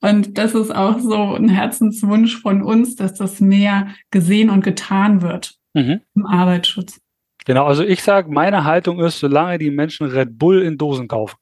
Und 0.00 0.36
das 0.36 0.54
ist 0.54 0.72
auch 0.72 0.98
so 0.98 1.34
ein 1.34 1.48
Herzenswunsch 1.48 2.40
von 2.40 2.62
uns, 2.62 2.94
dass 2.94 3.14
das 3.14 3.40
mehr 3.40 3.88
gesehen 4.10 4.50
und 4.50 4.62
getan 4.62 5.22
wird 5.22 5.57
mhm. 5.74 6.00
im 6.14 6.26
Arbeitsschutz. 6.26 7.00
Genau, 7.44 7.64
also 7.64 7.82
ich 7.82 8.02
sage, 8.02 8.30
meine 8.30 8.64
Haltung 8.64 9.00
ist, 9.00 9.20
solange 9.20 9.58
die 9.58 9.70
Menschen 9.70 10.06
Red 10.08 10.38
Bull 10.38 10.62
in 10.62 10.76
Dosen 10.76 11.08
kaufen, 11.08 11.36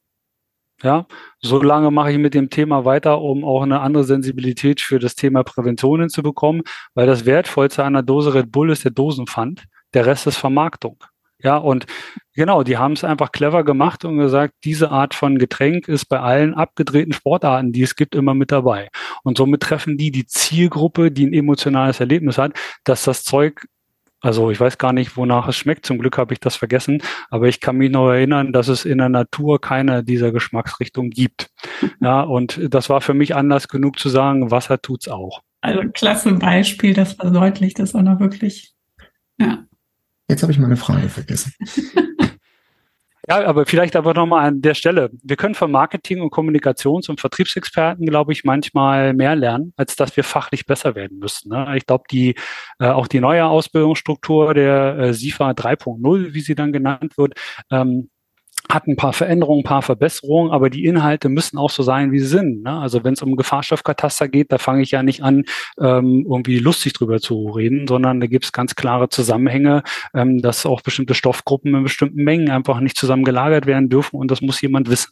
ja, 0.83 1.07
solange 1.41 1.89
mache 1.91 2.11
ich 2.11 2.17
mit 2.17 2.33
dem 2.33 2.49
Thema 2.49 2.85
weiter, 2.85 3.19
um 3.19 3.43
auch 3.43 3.63
eine 3.63 3.81
andere 3.81 4.03
Sensibilität 4.03 4.79
für 4.79 4.99
das 4.99 5.15
Thema 5.15 5.43
Prävention 5.43 6.01
hinzubekommen, 6.01 6.61
weil 6.93 7.07
das 7.07 7.25
Wertvollste 7.25 7.83
einer 7.83 8.03
Dose 8.03 8.33
Red 8.33 8.51
Bull 8.51 8.71
ist 8.71 8.83
der 8.83 8.91
Dosenpfand, 8.91 9.65
der 9.93 10.05
Rest 10.05 10.27
ist 10.27 10.37
Vermarktung. 10.37 10.97
Ja, 11.39 11.57
und 11.57 11.85
genau, 12.33 12.63
die 12.63 12.77
haben 12.77 12.93
es 12.93 13.03
einfach 13.03 13.31
clever 13.31 13.63
gemacht 13.63 14.03
und 14.05 14.17
gesagt, 14.17 14.55
diese 14.63 14.89
Art 14.89 15.13
von 15.13 15.37
Getränk 15.37 15.87
ist 15.87 16.05
bei 16.05 16.19
allen 16.19 16.55
abgedrehten 16.55 17.13
Sportarten, 17.13 17.71
die 17.71 17.83
es 17.83 17.95
gibt, 17.95 18.15
immer 18.15 18.33
mit 18.33 18.51
dabei. 18.51 18.89
Und 19.23 19.37
somit 19.37 19.61
treffen 19.61 19.97
die 19.97 20.09
die 20.11 20.25
Zielgruppe, 20.25 21.11
die 21.11 21.27
ein 21.27 21.33
emotionales 21.33 21.99
Erlebnis 21.99 22.39
hat, 22.39 22.53
dass 22.85 23.03
das 23.03 23.23
Zeug 23.23 23.67
also 24.21 24.49
ich 24.49 24.59
weiß 24.59 24.77
gar 24.77 24.93
nicht, 24.93 25.15
wonach 25.15 25.47
es 25.47 25.55
schmeckt. 25.55 25.85
Zum 25.85 25.99
Glück 25.99 26.17
habe 26.17 26.33
ich 26.33 26.39
das 26.39 26.55
vergessen. 26.55 27.01
Aber 27.29 27.47
ich 27.47 27.59
kann 27.59 27.77
mich 27.77 27.91
noch 27.91 28.09
erinnern, 28.09 28.51
dass 28.51 28.67
es 28.67 28.85
in 28.85 28.97
der 28.97 29.09
Natur 29.09 29.61
keine 29.61 30.03
dieser 30.03 30.31
Geschmacksrichtungen 30.31 31.11
gibt. 31.11 31.49
Ja, 32.01 32.21
und 32.21 32.59
das 32.73 32.89
war 32.89 33.01
für 33.01 33.13
mich 33.13 33.35
Anlass 33.35 33.67
genug 33.67 33.99
zu 33.99 34.09
sagen, 34.09 34.49
Wasser 34.49 34.81
tut's 34.81 35.07
auch. 35.07 35.41
Also 35.61 35.81
klasse 35.93 36.33
Beispiel, 36.33 36.93
das 36.93 37.13
verdeutlicht 37.13 37.79
das 37.79 37.93
auch 37.93 38.01
noch 38.01 38.19
wirklich. 38.19 38.73
Ja. 39.39 39.65
Jetzt 40.29 40.41
habe 40.41 40.51
ich 40.51 40.59
meine 40.59 40.77
Frage 40.77 41.09
vergessen. 41.09 41.53
Ja, 43.29 43.45
aber 43.45 43.65
vielleicht 43.65 43.97
aber 43.97 44.13
nochmal 44.13 44.47
an 44.47 44.61
der 44.61 44.73
Stelle. 44.73 45.09
Wir 45.21 45.35
können 45.35 45.53
von 45.53 45.69
Marketing 45.69 46.21
und 46.21 46.31
Kommunikations- 46.31 47.09
und 47.09 47.19
Vertriebsexperten, 47.19 48.05
glaube 48.05 48.31
ich, 48.31 48.45
manchmal 48.45 49.13
mehr 49.13 49.35
lernen, 49.35 49.73
als 49.75 49.97
dass 49.97 50.15
wir 50.15 50.23
fachlich 50.23 50.65
besser 50.65 50.95
werden 50.95 51.19
müssen. 51.19 51.49
Ne? 51.49 51.73
Ich 51.75 51.85
glaube, 51.85 52.05
die 52.09 52.35
äh, 52.79 52.87
auch 52.87 53.07
die 53.07 53.19
neue 53.19 53.45
Ausbildungsstruktur 53.45 54.53
der 54.53 54.97
äh, 54.97 55.13
SIFA 55.13 55.51
3.0, 55.51 56.33
wie 56.33 56.39
sie 56.39 56.55
dann 56.55 56.71
genannt 56.71 57.17
wird, 57.17 57.33
ähm, 57.69 58.09
hat 58.69 58.87
ein 58.87 58.95
paar 58.95 59.13
Veränderungen, 59.13 59.61
ein 59.61 59.63
paar 59.63 59.81
Verbesserungen, 59.81 60.51
aber 60.51 60.69
die 60.69 60.85
Inhalte 60.85 61.29
müssen 61.29 61.57
auch 61.57 61.69
so 61.69 61.83
sein, 61.83 62.11
wie 62.11 62.19
sie 62.19 62.27
sind. 62.27 62.63
Ne? 62.63 62.71
Also 62.71 63.03
wenn 63.03 63.13
es 63.13 63.21
um 63.21 63.35
Gefahrstoffkataster 63.35 64.27
geht, 64.27 64.51
da 64.51 64.57
fange 64.57 64.81
ich 64.81 64.91
ja 64.91 65.03
nicht 65.03 65.23
an, 65.23 65.43
ähm, 65.79 66.25
irgendwie 66.29 66.59
lustig 66.59 66.93
drüber 66.93 67.19
zu 67.19 67.49
reden, 67.49 67.87
sondern 67.87 68.19
da 68.19 68.27
gibt 68.27 68.45
es 68.45 68.51
ganz 68.51 68.75
klare 68.75 69.09
Zusammenhänge, 69.09 69.83
ähm, 70.13 70.41
dass 70.41 70.65
auch 70.65 70.81
bestimmte 70.81 71.13
Stoffgruppen 71.13 71.73
in 71.75 71.83
bestimmten 71.83 72.23
Mengen 72.23 72.49
einfach 72.49 72.79
nicht 72.79 72.97
zusammen 72.97 73.23
gelagert 73.23 73.65
werden 73.65 73.89
dürfen 73.89 74.17
und 74.17 74.31
das 74.31 74.41
muss 74.41 74.61
jemand 74.61 74.89
wissen. 74.89 75.11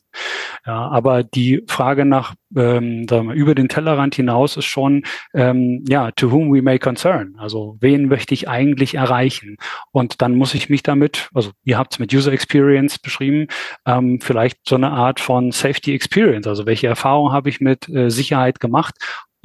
Ja, 0.65 0.87
aber 0.89 1.23
die 1.23 1.63
Frage 1.67 2.05
nach 2.05 2.35
ähm, 2.55 3.05
wir, 3.09 3.33
über 3.33 3.55
den 3.55 3.67
Tellerrand 3.67 4.15
hinaus 4.15 4.57
ist 4.57 4.65
schon, 4.65 5.03
ähm, 5.33 5.83
ja, 5.87 6.11
to 6.11 6.31
whom 6.31 6.53
we 6.53 6.61
may 6.61 6.79
concern. 6.79 7.35
Also 7.37 7.77
wen 7.81 8.07
möchte 8.07 8.33
ich 8.33 8.47
eigentlich 8.47 8.95
erreichen? 8.95 9.57
Und 9.91 10.21
dann 10.21 10.35
muss 10.35 10.53
ich 10.53 10.69
mich 10.69 10.83
damit, 10.83 11.29
also 11.33 11.51
ihr 11.63 11.77
habt 11.77 11.93
es 11.93 11.99
mit 11.99 12.13
User 12.13 12.31
Experience 12.31 12.99
beschrieben, 12.99 13.44
ähm, 13.85 14.19
vielleicht 14.21 14.59
so 14.67 14.75
eine 14.75 14.91
Art 14.91 15.19
von 15.19 15.51
Safety 15.51 15.93
Experience. 15.93 16.47
Also 16.47 16.65
welche 16.65 16.87
Erfahrungen 16.87 17.33
habe 17.33 17.49
ich 17.49 17.61
mit 17.61 17.89
äh, 17.89 18.09
Sicherheit 18.09 18.59
gemacht 18.59 18.95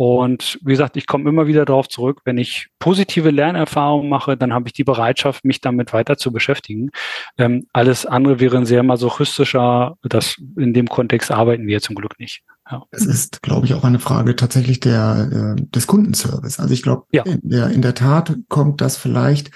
und 0.00 0.58
wie 0.62 0.70
gesagt, 0.70 0.96
ich 0.96 1.06
komme 1.06 1.28
immer 1.28 1.46
wieder 1.46 1.66
darauf 1.66 1.86
zurück, 1.86 2.22
wenn 2.24 2.38
ich 2.38 2.68
positive 2.78 3.28
Lernerfahrungen 3.28 4.08
mache, 4.08 4.34
dann 4.34 4.54
habe 4.54 4.66
ich 4.66 4.72
die 4.72 4.82
Bereitschaft, 4.82 5.44
mich 5.44 5.60
damit 5.60 5.92
weiter 5.92 6.16
zu 6.16 6.32
beschäftigen. 6.32 6.88
Ähm, 7.36 7.66
alles 7.74 8.06
andere 8.06 8.40
wäre 8.40 8.56
ein 8.56 8.64
sehr 8.64 8.82
masochistischer, 8.82 9.98
das 10.02 10.36
in 10.56 10.72
dem 10.72 10.88
Kontext 10.88 11.30
arbeiten 11.30 11.66
wir 11.66 11.82
zum 11.82 11.96
Glück 11.96 12.18
nicht. 12.18 12.40
Ja. 12.70 12.82
Es 12.92 13.04
ist, 13.04 13.42
glaube 13.42 13.66
ich, 13.66 13.74
auch 13.74 13.84
eine 13.84 13.98
Frage 13.98 14.36
tatsächlich 14.36 14.80
der, 14.80 15.56
äh, 15.58 15.62
des 15.66 15.86
Kundenservice. 15.86 16.60
Also 16.60 16.72
ich 16.72 16.82
glaube, 16.82 17.04
ja. 17.12 17.22
in, 17.24 17.40
der, 17.42 17.68
in 17.68 17.82
der 17.82 17.94
Tat 17.94 18.34
kommt 18.48 18.80
das 18.80 18.96
vielleicht 18.96 19.50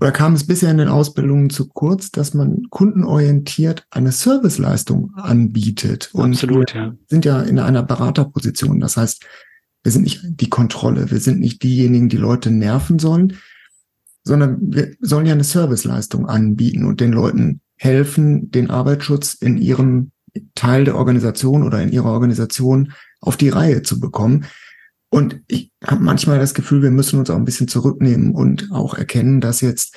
oder 0.00 0.12
kam 0.12 0.32
es 0.32 0.46
bisher 0.46 0.70
in 0.70 0.78
den 0.78 0.88
Ausbildungen 0.88 1.50
zu 1.50 1.68
kurz, 1.68 2.10
dass 2.10 2.32
man 2.32 2.62
kundenorientiert 2.70 3.86
eine 3.90 4.12
Serviceleistung 4.12 5.12
anbietet. 5.14 6.10
Und 6.12 6.32
Absolut, 6.32 6.74
ja. 6.74 6.94
sind 7.08 7.24
ja 7.26 7.42
in 7.42 7.58
einer 7.58 7.82
Beraterposition. 7.82 8.80
Das 8.80 8.96
heißt, 8.96 9.26
wir 9.82 9.92
sind 9.92 10.02
nicht 10.02 10.20
die 10.24 10.48
Kontrolle, 10.48 11.10
wir 11.10 11.20
sind 11.20 11.40
nicht 11.40 11.62
diejenigen, 11.62 12.08
die 12.08 12.16
Leute 12.16 12.50
nerven 12.50 12.98
sollen, 12.98 13.36
sondern 14.24 14.58
wir 14.60 14.94
sollen 15.00 15.26
ja 15.26 15.32
eine 15.32 15.44
Serviceleistung 15.44 16.26
anbieten 16.26 16.84
und 16.84 17.00
den 17.00 17.12
Leuten 17.12 17.60
helfen, 17.76 18.50
den 18.50 18.70
Arbeitsschutz 18.70 19.34
in 19.34 19.58
ihrem 19.58 20.12
Teil 20.54 20.84
der 20.84 20.96
Organisation 20.96 21.62
oder 21.62 21.82
in 21.82 21.90
ihrer 21.90 22.10
Organisation 22.10 22.92
auf 23.20 23.36
die 23.36 23.48
Reihe 23.48 23.82
zu 23.82 24.00
bekommen. 24.00 24.46
Und 25.10 25.40
ich 25.48 25.72
habe 25.84 26.02
manchmal 26.02 26.38
das 26.38 26.54
Gefühl, 26.54 26.82
wir 26.82 26.90
müssen 26.90 27.18
uns 27.18 27.30
auch 27.30 27.36
ein 27.36 27.44
bisschen 27.44 27.68
zurücknehmen 27.68 28.34
und 28.34 28.70
auch 28.70 28.94
erkennen, 28.94 29.40
dass 29.40 29.60
jetzt 29.60 29.96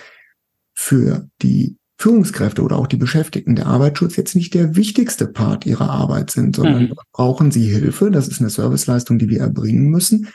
für 0.73 1.30
die 1.41 1.78
Führungskräfte 1.97 2.63
oder 2.63 2.78
auch 2.78 2.88
die 2.88 2.97
Beschäftigten 2.97 3.56
der 3.56 3.67
Arbeitsschutz 3.67 4.15
jetzt 4.15 4.36
nicht 4.36 4.54
der 4.56 4.76
wichtigste 4.76 5.28
Part 5.28 5.65
ihrer 5.65 5.89
Arbeit 5.89 6.32
sind, 6.32 6.56
sondern 6.56 6.84
mhm. 6.84 6.93
brauchen 7.12 7.52
sie 7.52 7.69
Hilfe. 7.69 8.12
Das 8.12 8.28
ist 8.28 8.41
eine 8.41 8.49
Serviceleistung, 8.49 9.19
die 9.19 9.30
wir 9.30 9.39
erbringen 9.39 9.89
müssen. 9.89 10.28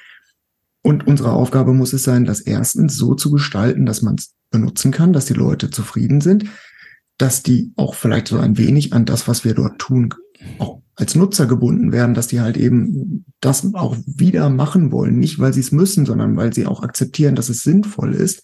Und 0.83 1.07
unsere 1.07 1.33
Aufgabe 1.33 1.75
muss 1.75 1.93
es 1.93 2.05
sein, 2.05 2.25
das 2.25 2.41
erstens 2.41 2.97
so 2.97 3.15
zu 3.15 3.33
gestalten, 3.33 3.85
dass 3.85 4.01
man 4.01 4.15
es 4.15 4.35
benutzen 4.51 4.93
kann, 4.93 5.13
dass 5.13 5.27
die 5.27 5.35
Leute 5.35 5.71
zufrieden 5.71 6.21
sind, 6.21 6.47
dass 7.19 7.43
die 7.43 7.73
auch 7.77 7.95
vielleicht 7.95 8.29
so 8.29 8.39
ein 8.39 8.57
wenig 8.57 8.93
an 8.93 9.05
das, 9.05 9.29
was 9.29 9.45
wir 9.45 9.55
dort 9.55 9.79
tun, 9.79 10.15
auch 10.59 10.81
als 10.99 11.15
Nutzer 11.15 11.47
gebunden 11.47 11.93
werden, 11.93 12.13
dass 12.13 12.27
die 12.27 12.41
halt 12.41 12.57
eben 12.57 13.25
das 13.41 13.73
auch 13.75 13.97
wieder 14.05 14.51
machen 14.51 14.91
wollen. 14.91 15.19
Nicht, 15.19 15.39
weil 15.39 15.53
sie 15.53 15.61
es 15.61 15.71
müssen, 15.71 16.05
sondern 16.05 16.37
weil 16.37 16.53
sie 16.53 16.67
auch 16.67 16.83
akzeptieren, 16.83 17.37
dass 17.37 17.49
es 17.49 17.63
sinnvoll 17.63 18.15
ist. 18.15 18.43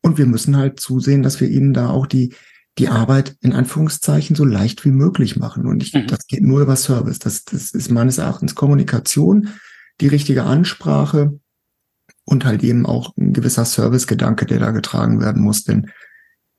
Und 0.00 0.16
wir 0.16 0.26
müssen 0.26 0.56
halt 0.56 0.78
zusehen, 0.78 1.24
dass 1.24 1.40
wir 1.40 1.48
ihnen 1.48 1.74
da 1.74 1.90
auch 1.90 2.06
die, 2.06 2.34
die 2.78 2.88
Arbeit 2.88 3.36
in 3.40 3.52
Anführungszeichen 3.52 4.36
so 4.36 4.44
leicht 4.44 4.84
wie 4.84 4.92
möglich 4.92 5.36
machen. 5.36 5.66
Und 5.66 5.82
ich, 5.82 5.92
mhm. 5.92 6.06
das 6.06 6.28
geht 6.28 6.44
nur 6.44 6.60
über 6.60 6.76
Service. 6.76 7.18
Das, 7.18 7.44
das 7.44 7.72
ist 7.72 7.90
meines 7.90 8.18
Erachtens 8.18 8.54
Kommunikation, 8.54 9.48
die 10.00 10.08
richtige 10.08 10.44
Ansprache 10.44 11.40
und 12.24 12.44
halt 12.44 12.62
eben 12.62 12.86
auch 12.86 13.16
ein 13.16 13.32
gewisser 13.32 13.64
Servicegedanke, 13.64 14.46
der 14.46 14.60
da 14.60 14.70
getragen 14.70 15.20
werden 15.20 15.42
muss. 15.42 15.64
Denn 15.64 15.90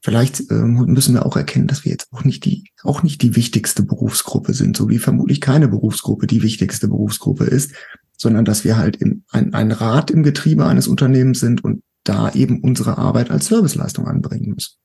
vielleicht 0.07 0.49
äh, 0.51 0.53
müssen 0.53 1.15
wir 1.15 1.25
auch 1.25 1.35
erkennen, 1.35 1.67
dass 1.67 1.83
wir 1.83 1.91
jetzt 1.91 2.13
auch 2.13 2.23
nicht 2.23 2.45
die, 2.45 2.71
auch 2.83 3.03
nicht 3.03 3.21
die 3.21 3.35
wichtigste 3.35 3.83
Berufsgruppe 3.83 4.53
sind, 4.53 4.77
so 4.77 4.87
wie 4.87 4.99
vermutlich 4.99 5.41
keine 5.41 5.67
Berufsgruppe 5.67 6.27
die 6.27 6.43
wichtigste 6.43 6.87
Berufsgruppe 6.87 7.43
ist, 7.43 7.75
sondern 8.15 8.45
dass 8.45 8.63
wir 8.63 8.77
halt 8.77 8.95
im, 9.01 9.25
ein, 9.31 9.53
ein 9.53 9.73
Rad 9.73 10.09
im 10.09 10.23
Getriebe 10.23 10.65
eines 10.65 10.87
Unternehmens 10.87 11.41
sind 11.41 11.61
und 11.61 11.83
da 12.05 12.31
eben 12.31 12.61
unsere 12.61 12.97
Arbeit 12.97 13.31
als 13.31 13.47
Serviceleistung 13.47 14.07
anbringen 14.07 14.53
müssen. 14.53 14.77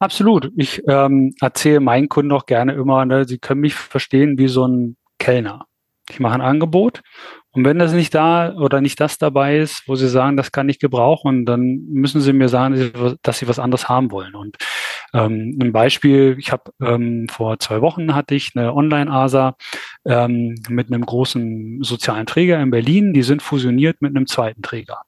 Absolut. 0.00 0.50
Ich 0.56 0.82
ähm, 0.88 1.32
erzähle 1.40 1.78
meinen 1.78 2.08
Kunden 2.08 2.32
auch 2.32 2.46
gerne 2.46 2.72
immer, 2.72 3.04
ne, 3.06 3.26
sie 3.28 3.38
können 3.38 3.60
mich 3.60 3.74
verstehen 3.74 4.38
wie 4.38 4.48
so 4.48 4.66
ein 4.66 4.96
Kellner. 5.20 5.66
Ich 6.10 6.20
mache 6.20 6.34
ein 6.34 6.40
Angebot 6.40 7.02
und 7.56 7.64
wenn 7.64 7.78
das 7.78 7.94
nicht 7.94 8.14
da 8.14 8.52
oder 8.52 8.82
nicht 8.82 9.00
das 9.00 9.16
dabei 9.16 9.56
ist, 9.58 9.88
wo 9.88 9.96
sie 9.96 10.10
sagen, 10.10 10.36
das 10.36 10.52
kann 10.52 10.68
ich 10.68 10.78
gebrauchen, 10.78 11.46
dann 11.46 11.86
müssen 11.88 12.20
sie 12.20 12.34
mir 12.34 12.50
sagen, 12.50 12.92
dass 13.22 13.38
sie 13.38 13.48
was 13.48 13.58
anderes 13.58 13.88
haben 13.88 14.10
wollen. 14.10 14.34
Und 14.34 14.58
ähm, 15.14 15.58
ein 15.62 15.72
Beispiel, 15.72 16.36
ich 16.38 16.52
habe 16.52 16.70
ähm, 16.82 17.26
vor 17.30 17.58
zwei 17.58 17.80
Wochen 17.80 18.14
hatte 18.14 18.34
ich 18.34 18.52
eine 18.54 18.74
Online-ASA 18.74 19.56
ähm, 20.04 20.56
mit 20.68 20.92
einem 20.92 21.06
großen 21.06 21.82
sozialen 21.82 22.26
Träger 22.26 22.60
in 22.60 22.70
Berlin, 22.70 23.14
die 23.14 23.22
sind 23.22 23.40
fusioniert 23.40 24.02
mit 24.02 24.14
einem 24.14 24.26
zweiten 24.26 24.60
Träger. 24.60 25.00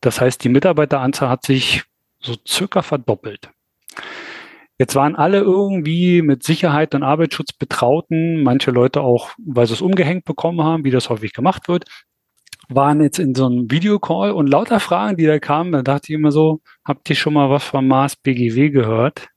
Das 0.00 0.20
heißt, 0.20 0.42
die 0.42 0.48
Mitarbeiteranzahl 0.48 1.28
hat 1.28 1.44
sich 1.44 1.84
so 2.18 2.34
circa 2.44 2.82
verdoppelt. 2.82 3.50
Jetzt 4.78 4.96
waren 4.96 5.14
alle 5.14 5.38
irgendwie 5.38 6.20
mit 6.22 6.42
Sicherheit 6.42 6.94
und 6.94 7.04
Arbeitsschutz 7.04 7.52
betrauten, 7.52 8.42
manche 8.42 8.72
Leute 8.72 9.02
auch, 9.02 9.30
weil 9.38 9.66
sie 9.66 9.74
es 9.74 9.82
umgehängt 9.82 10.24
bekommen 10.24 10.62
haben, 10.62 10.84
wie 10.84 10.90
das 10.90 11.10
häufig 11.10 11.32
gemacht 11.32 11.68
wird, 11.68 11.84
waren 12.68 13.00
jetzt 13.00 13.18
in 13.18 13.34
so 13.34 13.46
einem 13.46 13.70
Videocall 13.70 14.32
und 14.32 14.48
lauter 14.48 14.80
Fragen, 14.80 15.16
die 15.16 15.26
da 15.26 15.38
kamen, 15.38 15.72
da 15.72 15.82
dachte 15.82 16.12
ich 16.12 16.18
immer 16.18 16.32
so, 16.32 16.60
habt 16.84 17.08
ihr 17.08 17.16
schon 17.16 17.34
mal 17.34 17.50
was 17.50 17.62
vom 17.62 17.86
Mars 17.86 18.16
BGW 18.16 18.70
gehört? 18.70 19.28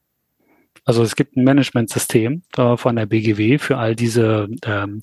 Also 0.85 1.03
es 1.03 1.15
gibt 1.15 1.35
ein 1.35 1.43
Managementsystem 1.43 2.43
äh, 2.55 2.77
von 2.77 2.95
der 2.95 3.05
BGW 3.05 3.57
für 3.57 3.77
all 3.77 3.93
diese 3.93 4.47
ähm, 4.65 5.01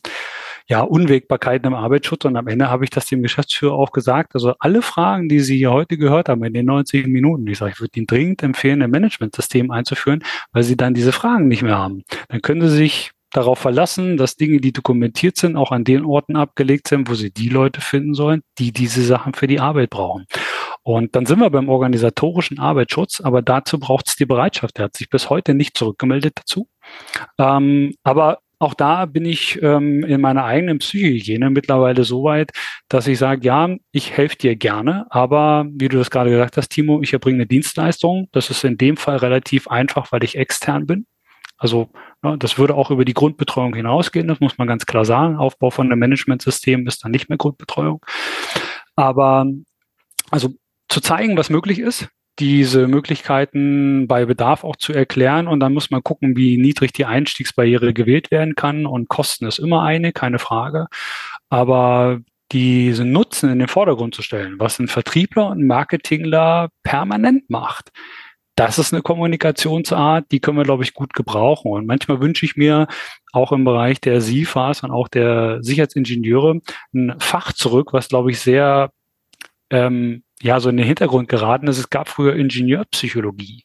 ja, 0.66 0.80
Unwägbarkeiten 0.80 1.66
im 1.66 1.74
Arbeitsschutz. 1.74 2.24
Und 2.24 2.36
am 2.36 2.48
Ende 2.48 2.70
habe 2.70 2.84
ich 2.84 2.90
das 2.90 3.06
dem 3.06 3.22
Geschäftsführer 3.22 3.74
auch 3.74 3.92
gesagt. 3.92 4.34
Also 4.34 4.54
alle 4.58 4.82
Fragen, 4.82 5.28
die 5.28 5.40
Sie 5.40 5.56
hier 5.56 5.72
heute 5.72 5.98
gehört 5.98 6.28
haben 6.28 6.42
in 6.44 6.54
den 6.54 6.66
90 6.66 7.06
Minuten, 7.06 7.46
ich 7.46 7.58
sage, 7.58 7.72
ich 7.74 7.80
würde 7.80 7.96
Ihnen 7.96 8.06
dringend 8.06 8.42
empfehlen, 8.42 8.82
ein 8.82 8.90
Managementsystem 8.90 9.70
einzuführen, 9.70 10.22
weil 10.52 10.62
Sie 10.62 10.76
dann 10.76 10.94
diese 10.94 11.12
Fragen 11.12 11.48
nicht 11.48 11.62
mehr 11.62 11.78
haben. 11.78 12.02
Dann 12.28 12.40
können 12.40 12.62
Sie 12.62 12.76
sich 12.76 13.12
darauf 13.30 13.58
verlassen, 13.58 14.16
dass 14.16 14.36
Dinge, 14.36 14.60
die 14.60 14.72
dokumentiert 14.72 15.36
sind, 15.36 15.56
auch 15.56 15.72
an 15.72 15.84
den 15.84 16.04
Orten 16.04 16.36
abgelegt 16.36 16.88
sind, 16.88 17.10
wo 17.10 17.14
Sie 17.14 17.32
die 17.32 17.48
Leute 17.48 17.80
finden 17.80 18.14
sollen, 18.14 18.42
die 18.58 18.72
diese 18.72 19.02
Sachen 19.02 19.34
für 19.34 19.46
die 19.46 19.60
Arbeit 19.60 19.90
brauchen. 19.90 20.26
Und 20.82 21.16
dann 21.16 21.26
sind 21.26 21.40
wir 21.40 21.50
beim 21.50 21.68
organisatorischen 21.68 22.58
Arbeitsschutz, 22.58 23.20
aber 23.20 23.42
dazu 23.42 23.78
braucht 23.78 24.08
es 24.08 24.16
die 24.16 24.26
Bereitschaft. 24.26 24.78
Er 24.78 24.86
hat 24.86 24.96
sich 24.96 25.10
bis 25.10 25.30
heute 25.30 25.54
nicht 25.54 25.76
zurückgemeldet 25.76 26.34
dazu. 26.36 26.68
Ähm, 27.38 27.94
aber 28.04 28.38
auch 28.64 28.74
da 28.74 29.06
bin 29.06 29.24
ich 29.24 29.62
ähm, 29.62 30.02
in 30.04 30.20
meiner 30.20 30.44
eigenen 30.44 30.78
Psychohygiene 30.78 31.50
mittlerweile 31.50 32.04
so 32.04 32.24
weit, 32.24 32.50
dass 32.88 33.06
ich 33.06 33.18
sage, 33.18 33.46
ja, 33.46 33.68
ich 33.92 34.16
helfe 34.16 34.36
dir 34.36 34.56
gerne, 34.56 35.06
aber 35.10 35.66
wie 35.70 35.88
du 35.88 35.98
das 35.98 36.10
gerade 36.10 36.30
gesagt 36.30 36.56
hast, 36.56 36.70
Timo, 36.70 37.00
ich 37.02 37.12
erbringe 37.12 37.36
eine 37.36 37.46
Dienstleistung. 37.46 38.28
Das 38.32 38.50
ist 38.50 38.64
in 38.64 38.78
dem 38.78 38.96
Fall 38.96 39.16
relativ 39.18 39.68
einfach, 39.68 40.10
weil 40.12 40.24
ich 40.24 40.36
extern 40.36 40.86
bin. 40.86 41.06
Also 41.58 41.90
ja, 42.22 42.36
das 42.36 42.58
würde 42.58 42.74
auch 42.74 42.90
über 42.90 43.04
die 43.04 43.14
Grundbetreuung 43.14 43.74
hinausgehen, 43.74 44.28
das 44.28 44.40
muss 44.40 44.58
man 44.58 44.66
ganz 44.66 44.86
klar 44.86 45.04
sagen. 45.04 45.36
Aufbau 45.36 45.70
von 45.70 45.86
einem 45.86 45.98
Managementsystem 45.98 46.86
ist 46.86 47.04
dann 47.04 47.12
nicht 47.12 47.28
mehr 47.28 47.38
Grundbetreuung. 47.38 48.04
Aber 48.96 49.46
also 50.30 50.50
zu 50.88 51.00
zeigen, 51.00 51.36
was 51.36 51.50
möglich 51.50 51.78
ist, 51.78 52.08
diese 52.38 52.88
Möglichkeiten 52.88 54.06
bei 54.08 54.24
Bedarf 54.26 54.64
auch 54.64 54.76
zu 54.76 54.92
erklären 54.92 55.46
und 55.46 55.60
dann 55.60 55.72
muss 55.72 55.90
man 55.90 56.02
gucken, 56.02 56.36
wie 56.36 56.58
niedrig 56.58 56.92
die 56.92 57.04
Einstiegsbarriere 57.04 57.94
gewählt 57.94 58.30
werden 58.30 58.54
kann 58.54 58.86
und 58.86 59.08
Kosten 59.08 59.46
ist 59.46 59.58
immer 59.58 59.82
eine, 59.82 60.12
keine 60.12 60.38
Frage. 60.38 60.86
Aber 61.48 62.20
diesen 62.52 63.12
Nutzen 63.12 63.50
in 63.50 63.58
den 63.58 63.68
Vordergrund 63.68 64.14
zu 64.14 64.22
stellen, 64.22 64.56
was 64.58 64.78
ein 64.78 64.88
Vertriebler 64.88 65.48
und 65.48 65.60
ein 65.60 65.66
Marketingler 65.66 66.70
permanent 66.82 67.48
macht, 67.50 67.90
das 68.56 68.78
ist 68.78 68.92
eine 68.92 69.02
Kommunikationsart, 69.02 70.30
die 70.30 70.40
können 70.40 70.58
wir, 70.58 70.64
glaube 70.64 70.84
ich, 70.84 70.94
gut 70.94 71.12
gebrauchen. 71.12 71.72
Und 71.72 71.86
manchmal 71.86 72.20
wünsche 72.20 72.46
ich 72.46 72.56
mir 72.56 72.86
auch 73.32 73.50
im 73.50 73.64
Bereich 73.64 74.00
der 74.00 74.20
SIFAs 74.20 74.84
und 74.84 74.92
auch 74.92 75.08
der 75.08 75.62
Sicherheitsingenieure 75.62 76.60
ein 76.94 77.16
Fach 77.18 77.52
zurück, 77.52 77.92
was, 77.92 78.08
glaube 78.08 78.30
ich, 78.30 78.38
sehr 78.40 78.90
ähm, 79.70 80.22
ja 80.44 80.60
so 80.60 80.68
in 80.68 80.76
den 80.76 80.86
Hintergrund 80.86 81.28
geraten 81.28 81.66
ist. 81.66 81.78
Es 81.78 81.90
gab 81.90 82.08
früher 82.08 82.36
Ingenieurpsychologie, 82.36 83.64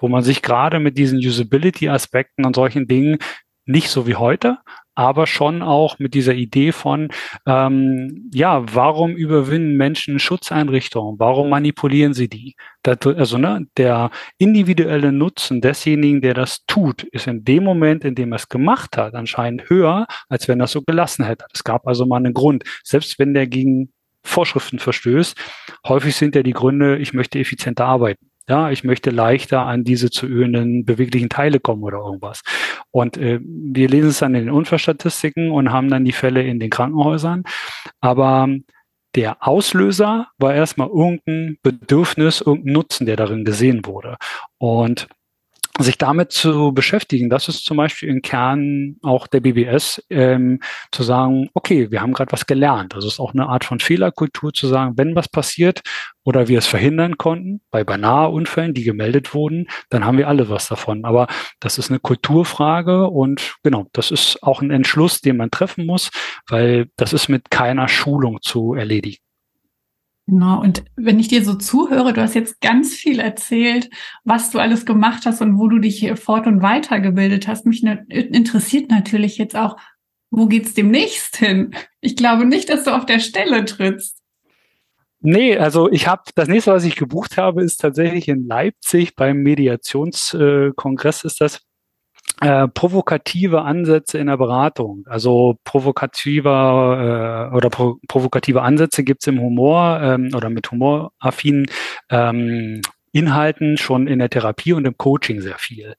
wo 0.00 0.08
man 0.08 0.22
sich 0.22 0.42
gerade 0.42 0.80
mit 0.80 0.96
diesen 0.96 1.18
Usability-Aspekten 1.18 2.46
und 2.46 2.56
solchen 2.56 2.88
Dingen 2.88 3.18
nicht 3.66 3.90
so 3.90 4.06
wie 4.06 4.16
heute, 4.16 4.58
aber 4.94 5.26
schon 5.26 5.62
auch 5.62 5.98
mit 5.98 6.14
dieser 6.14 6.32
Idee 6.34 6.72
von, 6.72 7.08
ähm, 7.46 8.30
ja, 8.32 8.64
warum 8.74 9.14
überwinden 9.14 9.76
Menschen 9.76 10.18
Schutzeinrichtungen? 10.18 11.18
Warum 11.18 11.50
manipulieren 11.50 12.14
sie 12.14 12.28
die? 12.28 12.56
Das, 12.82 12.98
also 13.06 13.38
ne, 13.38 13.66
der 13.76 14.10
individuelle 14.38 15.12
Nutzen 15.12 15.60
desjenigen, 15.60 16.22
der 16.22 16.34
das 16.34 16.64
tut, 16.66 17.02
ist 17.04 17.26
in 17.26 17.44
dem 17.44 17.62
Moment, 17.62 18.04
in 18.04 18.14
dem 18.14 18.32
er 18.32 18.36
es 18.36 18.48
gemacht 18.48 18.96
hat, 18.96 19.14
anscheinend 19.14 19.68
höher, 19.68 20.06
als 20.28 20.48
wenn 20.48 20.60
er 20.60 20.64
es 20.64 20.72
so 20.72 20.82
gelassen 20.82 21.24
hätte. 21.26 21.44
Es 21.52 21.62
gab 21.62 21.86
also 21.86 22.06
mal 22.06 22.16
einen 22.16 22.34
Grund, 22.34 22.64
selbst 22.82 23.18
wenn 23.18 23.34
der 23.34 23.46
gegen 23.46 23.92
Vorschriften 24.22 24.78
verstößt. 24.78 25.36
Häufig 25.86 26.16
sind 26.16 26.34
ja 26.34 26.42
die 26.42 26.52
Gründe, 26.52 26.98
ich 26.98 27.12
möchte 27.12 27.38
effizienter 27.38 27.86
arbeiten. 27.86 28.30
Ja, 28.48 28.70
ich 28.70 28.82
möchte 28.82 29.10
leichter 29.10 29.60
an 29.60 29.84
diese 29.84 30.10
zu 30.10 30.26
ölenden 30.26 30.84
beweglichen 30.84 31.28
Teile 31.28 31.60
kommen 31.60 31.84
oder 31.84 31.98
irgendwas. 31.98 32.42
Und 32.90 33.16
äh, 33.16 33.38
wir 33.42 33.88
lesen 33.88 34.10
es 34.10 34.18
dann 34.18 34.34
in 34.34 34.46
den 34.46 34.54
Unfallstatistiken 34.54 35.50
und 35.50 35.70
haben 35.70 35.88
dann 35.88 36.04
die 36.04 36.12
Fälle 36.12 36.42
in 36.42 36.58
den 36.58 36.70
Krankenhäusern. 36.70 37.44
Aber 38.00 38.48
der 39.14 39.46
Auslöser 39.46 40.28
war 40.38 40.54
erstmal 40.54 40.88
irgendein 40.88 41.58
Bedürfnis, 41.62 42.40
irgendein 42.40 42.72
Nutzen, 42.72 43.06
der 43.06 43.16
darin 43.16 43.44
gesehen 43.44 43.86
wurde. 43.86 44.16
Und 44.58 45.08
sich 45.82 45.98
damit 45.98 46.32
zu 46.32 46.72
beschäftigen, 46.72 47.30
das 47.30 47.48
ist 47.48 47.64
zum 47.64 47.76
Beispiel 47.76 48.08
im 48.08 48.22
Kern 48.22 48.96
auch 49.02 49.26
der 49.26 49.40
BBS, 49.40 50.02
ähm, 50.10 50.60
zu 50.92 51.02
sagen, 51.02 51.48
okay, 51.54 51.90
wir 51.90 52.00
haben 52.00 52.12
gerade 52.12 52.32
was 52.32 52.46
gelernt. 52.46 52.94
Das 52.94 53.04
ist 53.04 53.20
auch 53.20 53.32
eine 53.32 53.48
Art 53.48 53.64
von 53.64 53.80
Fehlerkultur 53.80 54.52
zu 54.52 54.66
sagen, 54.66 54.94
wenn 54.96 55.14
was 55.14 55.28
passiert 55.28 55.82
oder 56.24 56.48
wir 56.48 56.58
es 56.58 56.66
verhindern 56.66 57.18
konnten, 57.18 57.60
bei 57.70 57.84
beinahe 57.84 58.28
Unfällen, 58.28 58.74
die 58.74 58.84
gemeldet 58.84 59.34
wurden, 59.34 59.68
dann 59.88 60.04
haben 60.04 60.18
wir 60.18 60.28
alle 60.28 60.48
was 60.48 60.68
davon. 60.68 61.04
Aber 61.04 61.26
das 61.60 61.78
ist 61.78 61.90
eine 61.90 61.98
Kulturfrage 62.00 63.08
und 63.08 63.56
genau, 63.62 63.86
das 63.92 64.10
ist 64.10 64.42
auch 64.42 64.62
ein 64.62 64.70
Entschluss, 64.70 65.20
den 65.20 65.36
man 65.36 65.50
treffen 65.50 65.86
muss, 65.86 66.10
weil 66.48 66.88
das 66.96 67.12
ist 67.12 67.28
mit 67.28 67.50
keiner 67.50 67.88
Schulung 67.88 68.38
zu 68.42 68.74
erledigen. 68.74 69.18
Genau, 70.30 70.60
und 70.60 70.84
wenn 70.94 71.18
ich 71.18 71.26
dir 71.26 71.44
so 71.44 71.54
zuhöre, 71.54 72.12
du 72.12 72.22
hast 72.22 72.36
jetzt 72.36 72.60
ganz 72.60 72.94
viel 72.94 73.18
erzählt, 73.18 73.90
was 74.22 74.52
du 74.52 74.60
alles 74.60 74.86
gemacht 74.86 75.26
hast 75.26 75.42
und 75.42 75.58
wo 75.58 75.66
du 75.66 75.80
dich 75.80 76.08
fort- 76.14 76.46
und 76.46 76.62
weitergebildet 76.62 77.48
hast. 77.48 77.66
Mich 77.66 77.82
interessiert 77.82 78.92
natürlich 78.92 79.38
jetzt 79.38 79.56
auch, 79.56 79.76
wo 80.30 80.46
geht's 80.46 80.72
demnächst 80.72 81.38
hin? 81.38 81.74
Ich 82.00 82.14
glaube 82.14 82.46
nicht, 82.46 82.68
dass 82.68 82.84
du 82.84 82.94
auf 82.94 83.06
der 83.06 83.18
Stelle 83.18 83.64
trittst. 83.64 84.20
Nee, 85.18 85.58
also 85.58 85.90
ich 85.90 86.06
habe 86.06 86.22
das 86.36 86.46
nächste, 86.46 86.70
was 86.70 86.84
ich 86.84 86.94
gebucht 86.94 87.36
habe, 87.36 87.64
ist 87.64 87.78
tatsächlich 87.78 88.28
in 88.28 88.46
Leipzig 88.46 89.16
beim 89.16 89.38
Mediationskongress 89.38 91.24
äh, 91.24 91.26
ist 91.26 91.40
das 91.40 91.60
äh, 92.40 92.68
provokative 92.68 93.62
Ansätze 93.62 94.18
in 94.18 94.26
der 94.26 94.36
Beratung. 94.36 95.04
Also 95.06 95.56
provokativer 95.64 97.50
äh, 97.52 97.56
oder 97.56 97.70
pro, 97.70 97.96
provokative 98.08 98.62
Ansätze 98.62 99.04
gibt's 99.04 99.26
im 99.26 99.40
Humor 99.40 100.00
ähm, 100.02 100.30
oder 100.34 100.50
mit 100.50 100.70
humoraffinen 100.70 101.66
ähm, 102.08 102.80
Inhalten 103.12 103.76
schon 103.76 104.06
in 104.06 104.20
der 104.20 104.30
Therapie 104.30 104.72
und 104.72 104.86
im 104.86 104.96
Coaching 104.96 105.40
sehr 105.40 105.58
viel. 105.58 105.94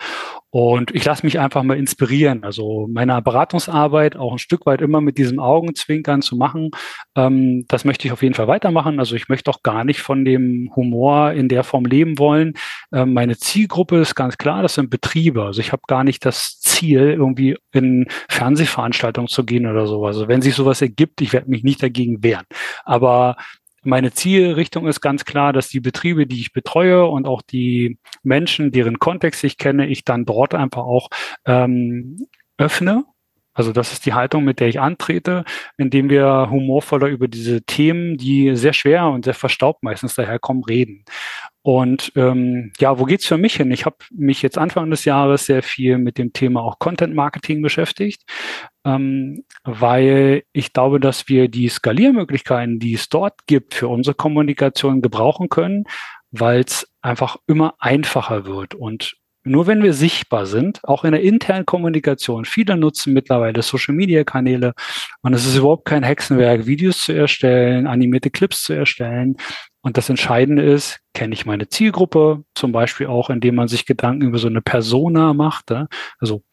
Und 0.52 0.94
ich 0.94 1.06
lasse 1.06 1.26
mich 1.26 1.40
einfach 1.40 1.64
mal 1.64 1.78
inspirieren. 1.78 2.44
Also 2.44 2.88
meine 2.92 3.22
Beratungsarbeit 3.22 4.18
auch 4.18 4.34
ein 4.34 4.38
Stück 4.38 4.66
weit 4.66 4.82
immer 4.82 5.00
mit 5.00 5.18
diesem 5.18 5.40
Augenzwinkern 5.40 6.22
zu 6.22 6.36
machen, 6.36 6.72
ähm, 7.16 7.64
das 7.70 7.86
möchte 7.86 8.06
ich 8.06 8.12
auf 8.12 8.22
jeden 8.22 8.36
Fall 8.36 8.50
weitermachen. 8.50 9.00
Also 9.00 9.16
ich 9.16 9.30
möchte 9.30 9.50
auch 9.50 9.64
gar 9.64 9.86
nicht 9.86 10.02
von 10.02 10.26
dem 10.26 10.70
Humor 10.76 11.32
in 11.32 11.48
der 11.48 11.64
Form 11.64 11.86
leben 11.86 12.20
wollen. 12.20 12.54
Ähm, 12.94 13.14
meine 13.14 13.38
Zielgruppe 13.38 14.00
ist 14.00 14.14
ganz 14.16 14.38
klar, 14.38 14.62
das 14.62 14.76
sind 14.76 14.90
Betriebe. 14.90 15.44
Also 15.46 15.62
ich 15.62 15.72
habe 15.72 15.84
gar 15.88 16.04
nicht 16.04 16.26
das 16.26 16.60
Ziel, 16.60 17.00
irgendwie 17.00 17.58
in 17.72 18.08
Fernsehveranstaltungen 18.30 19.30
zu 19.30 19.46
gehen 19.46 19.66
oder 19.66 19.88
sowas. 19.88 20.18
Also 20.18 20.28
wenn 20.28 20.42
sich 20.42 20.56
sowas 20.56 20.82
ergibt, 20.82 21.22
ich 21.22 21.32
werde 21.32 21.50
mich 21.50 21.64
nicht 21.64 21.82
dagegen 21.82 22.24
wehren. 22.24 22.46
Aber 22.84 23.38
meine 23.84 24.12
Zielrichtung 24.12 24.88
ist 24.88 25.02
ganz 25.02 25.26
klar, 25.26 25.54
dass 25.54 25.70
die 25.70 25.80
Betriebe, 25.80 26.28
die 26.28 26.40
ich 26.40 26.54
betreue 26.54 27.06
und 27.06 27.28
auch 27.28 27.42
die 27.42 27.98
Menschen, 28.24 28.72
deren 28.72 29.00
Kontext 29.00 29.44
ich 29.44 29.58
kenne, 29.58 29.88
ich 29.88 30.04
dann 30.04 30.26
dort 30.26 30.54
einfach 30.54 30.84
auch 30.84 31.10
ähm, 31.46 32.28
öffne. 32.58 33.06
Also 33.54 33.74
das 33.74 33.92
ist 33.92 34.06
die 34.06 34.14
Haltung, 34.14 34.44
mit 34.44 34.60
der 34.60 34.70
ich 34.70 34.80
antrete, 34.80 35.44
indem 35.78 36.10
wir 36.10 36.48
humorvoller 36.50 37.08
über 37.08 37.28
diese 37.28 37.62
Themen, 37.64 38.18
die 38.18 38.56
sehr 38.56 38.74
schwer 38.74 39.08
und 39.08 39.26
sehr 39.26 39.34
verstaubt 39.34 39.84
meistens 39.84 40.16
daherkommen, 40.16 40.64
reden. 40.64 41.04
Und 41.64 42.12
ähm, 42.16 42.72
ja, 42.80 42.98
wo 42.98 43.06
geht's 43.06 43.28
für 43.28 43.38
mich 43.38 43.56
hin? 43.56 43.72
Ich 43.72 43.86
habe 43.86 43.98
mich 44.10 44.42
jetzt 44.42 44.58
Anfang 44.58 44.90
des 44.90 45.06
Jahres 45.06 45.46
sehr 45.46 45.62
viel 45.62 46.00
mit 46.00 46.18
dem 46.18 46.34
Thema 46.34 46.64
auch 46.64 46.80
Content 46.80 47.14
Marketing 47.14 47.62
beschäftigt, 47.62 48.24
ähm, 48.84 49.44
weil 49.64 50.44
ich 50.54 50.74
glaube, 50.74 51.00
dass 51.00 51.28
wir 51.28 51.50
die 51.50 51.70
Skaliermöglichkeiten, 51.70 52.80
die 52.80 52.94
es 52.94 53.10
dort 53.10 53.46
gibt, 53.46 53.76
für 53.76 53.90
unsere 53.90 54.16
Kommunikation 54.16 55.02
gebrauchen 55.02 55.50
können, 55.50 55.84
weil 56.32 56.62
es 56.62 56.92
einfach 57.02 57.38
immer 57.46 57.76
einfacher 57.80 58.46
wird. 58.46 58.74
Und 58.74 59.18
nur 59.44 59.68
wenn 59.68 59.84
wir 59.84 59.94
sichtbar 59.94 60.46
sind, 60.46 60.80
auch 60.84 61.04
in 61.04 61.12
der 61.12 61.22
internen 61.22 61.66
Kommunikation, 61.66 62.46
viele 62.46 62.78
nutzen 62.78 63.14
mittlerweile 63.14 63.62
Social-Media-Kanäle 63.62 64.74
und 65.22 65.34
es 65.34 65.46
ist 65.46 65.58
überhaupt 65.58 65.86
kein 65.86 66.04
Hexenwerk, 66.04 66.66
Videos 66.66 67.04
zu 67.04 67.14
erstellen, 67.14 67.88
animierte 67.88 68.30
Clips 68.30 68.64
zu 68.64 68.74
erstellen. 68.74 69.38
Und 69.82 69.98
das 69.98 70.10
Entscheidende 70.10 70.62
ist, 70.62 71.00
kenne 71.14 71.34
ich 71.34 71.46
meine 71.48 71.68
Zielgruppe, 71.68 72.44
zum 72.54 72.72
Beispiel 72.72 73.08
auch, 73.08 73.32
indem 73.32 73.56
man 73.56 73.68
sich 73.68 73.88
Gedanken 73.88 74.28
über 74.28 74.38
so 74.38 74.48
eine 74.48 74.62
Persona 74.62 75.34
macht. 75.34 75.74
Also 76.20 76.44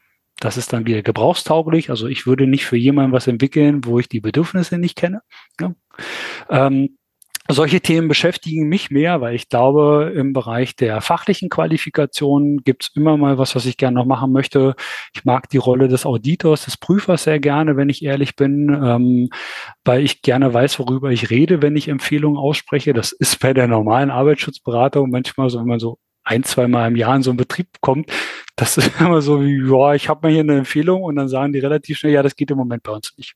das 0.41 0.57
ist 0.57 0.73
dann 0.73 0.87
wieder 0.87 1.03
gebrauchstauglich. 1.03 1.91
Also 1.91 2.07
ich 2.07 2.27
würde 2.27 2.47
nicht 2.47 2.65
für 2.65 2.77
jemanden 2.77 3.13
was 3.13 3.27
entwickeln, 3.27 3.85
wo 3.85 3.99
ich 3.99 4.09
die 4.09 4.21
Bedürfnisse 4.21 4.79
nicht 4.79 4.97
kenne. 4.97 5.21
Ja. 5.61 5.75
Ähm, 6.49 6.97
solche 7.51 7.81
Themen 7.81 8.09
beschäftigen 8.09 8.69
mich 8.69 8.91
mehr, 8.91 9.21
weil 9.23 9.35
ich 9.35 9.49
glaube, 9.49 10.13
im 10.15 10.35
Bereich 10.35 10.77
der 10.77 11.01
fachlichen 11.01 11.49
Qualifikation 11.49 12.59
gibt 12.59 12.85
es 12.85 12.91
immer 12.95 13.17
mal 13.17 13.39
was, 13.39 13.55
was 13.55 13.65
ich 13.65 13.79
gerne 13.79 13.95
noch 13.95 14.05
machen 14.05 14.33
möchte. 14.33 14.75
Ich 15.15 15.25
mag 15.25 15.49
die 15.49 15.57
Rolle 15.57 15.89
des 15.89 16.05
Auditors, 16.05 16.67
des 16.67 16.77
Prüfers 16.77 17.25
sehr 17.25 17.41
gerne, 17.41 17.77
wenn 17.77 17.89
ich 17.89 18.05
ehrlich 18.05 18.37
bin, 18.37 18.69
ähm, 18.69 19.31
weil 19.85 20.03
ich 20.03 20.21
gerne 20.21 20.53
weiß, 20.53 20.79
worüber 20.79 21.11
ich 21.11 21.31
rede, 21.31 21.63
wenn 21.63 21.77
ich 21.77 21.89
Empfehlungen 21.89 22.39
ausspreche. 22.39 22.93
Das 22.93 23.13
ist 23.13 23.41
bei 23.41 23.55
der 23.55 23.67
normalen 23.67 24.11
Arbeitsschutzberatung 24.11 25.11
manchmal 25.11 25.49
so, 25.49 25.59
wenn 25.61 25.67
man 25.69 25.81
so 25.81 25.99
ein, 26.25 26.45
zwei 26.45 26.69
Mal 26.69 26.89
im 26.89 26.97
Jahr 26.97 27.17
in 27.17 27.23
so 27.23 27.31
einen 27.31 27.39
Betrieb 27.39 27.69
kommt, 27.81 28.11
das 28.57 28.77
ist 28.77 28.93
immer 29.01 29.23
so 29.23 29.41
wie, 29.43 29.71
ja, 29.71 29.95
ich 29.95 30.11
habe 30.11 30.27
mal 30.27 30.33
hier 30.33 30.43
eine 30.43 30.59
Empfehlung 30.59 31.03
und 31.03 31.17
dann 31.17 31.29
sagen 31.29 31.55
die 31.55 31.61
relativ 31.61 31.99
schnell, 31.99 32.13
ja, 32.13 32.23
das 32.23 32.37
geht 32.37 32.51
im 32.51 32.59
Moment 32.59 32.83
bei 32.83 32.93
uns 32.93 33.15
nicht 33.17 33.35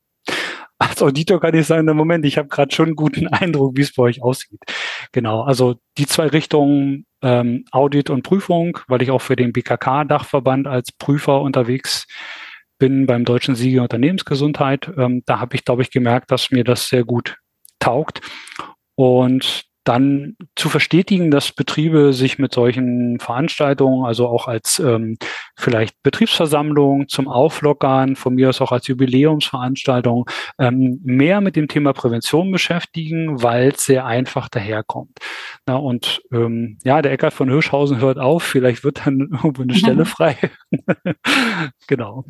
als 0.89 1.01
Auditor 1.01 1.39
kann 1.39 1.55
ich 1.55 1.67
sagen, 1.67 1.87
im 1.87 1.97
Moment, 1.97 2.25
ich 2.25 2.37
habe 2.37 2.47
gerade 2.47 2.73
schon 2.73 2.87
einen 2.87 2.95
guten 2.95 3.27
Eindruck, 3.27 3.77
wie 3.77 3.81
es 3.81 3.93
bei 3.93 4.03
euch 4.03 4.21
aussieht. 4.21 4.61
Genau, 5.11 5.41
also 5.43 5.75
die 5.97 6.05
zwei 6.05 6.27
Richtungen 6.27 7.05
ähm, 7.21 7.65
Audit 7.71 8.09
und 8.09 8.23
Prüfung, 8.23 8.79
weil 8.87 9.01
ich 9.01 9.11
auch 9.11 9.21
für 9.21 9.35
den 9.35 9.53
BKK-Dachverband 9.53 10.67
als 10.67 10.91
Prüfer 10.91 11.41
unterwegs 11.41 12.07
bin 12.77 13.05
beim 13.05 13.23
Deutschen 13.23 13.55
Siege 13.55 13.81
Unternehmensgesundheit. 13.81 14.91
Ähm, 14.97 15.23
da 15.25 15.39
habe 15.39 15.55
ich, 15.55 15.63
glaube 15.63 15.83
ich, 15.83 15.91
gemerkt, 15.91 16.31
dass 16.31 16.51
mir 16.51 16.63
das 16.63 16.89
sehr 16.89 17.05
gut 17.05 17.37
taugt. 17.79 18.21
Und 18.95 19.63
dann 19.83 20.35
zu 20.55 20.69
verstetigen, 20.69 21.31
dass 21.31 21.51
Betriebe 21.51 22.13
sich 22.13 22.39
mit 22.39 22.53
solchen 22.53 23.19
Veranstaltungen, 23.19 24.05
also 24.05 24.27
auch 24.27 24.47
als 24.47 24.79
ähm, 24.79 25.17
vielleicht 25.55 26.01
Betriebsversammlungen 26.03 27.07
zum 27.07 27.27
Auflockern, 27.27 28.15
von 28.15 28.35
mir 28.35 28.49
aus 28.49 28.61
auch 28.61 28.71
als 28.71 28.87
Jubiläumsveranstaltung, 28.87 30.29
ähm, 30.59 30.99
mehr 31.03 31.41
mit 31.41 31.55
dem 31.55 31.67
Thema 31.67 31.93
Prävention 31.93 32.51
beschäftigen, 32.51 33.43
weil 33.43 33.69
es 33.69 33.85
sehr 33.85 34.05
einfach 34.05 34.49
daherkommt. 34.49 35.17
Na, 35.65 35.75
und 35.75 36.21
ähm, 36.31 36.77
ja, 36.83 37.01
der 37.01 37.11
Eckart 37.11 37.33
von 37.33 37.49
Hirschhausen 37.49 37.99
hört 37.99 38.19
auf, 38.19 38.43
vielleicht 38.43 38.83
wird 38.83 39.05
dann 39.05 39.19
irgendwo 39.31 39.63
eine 39.63 39.75
Stelle 39.75 40.05
frei. 40.05 40.37
genau. 41.87 42.25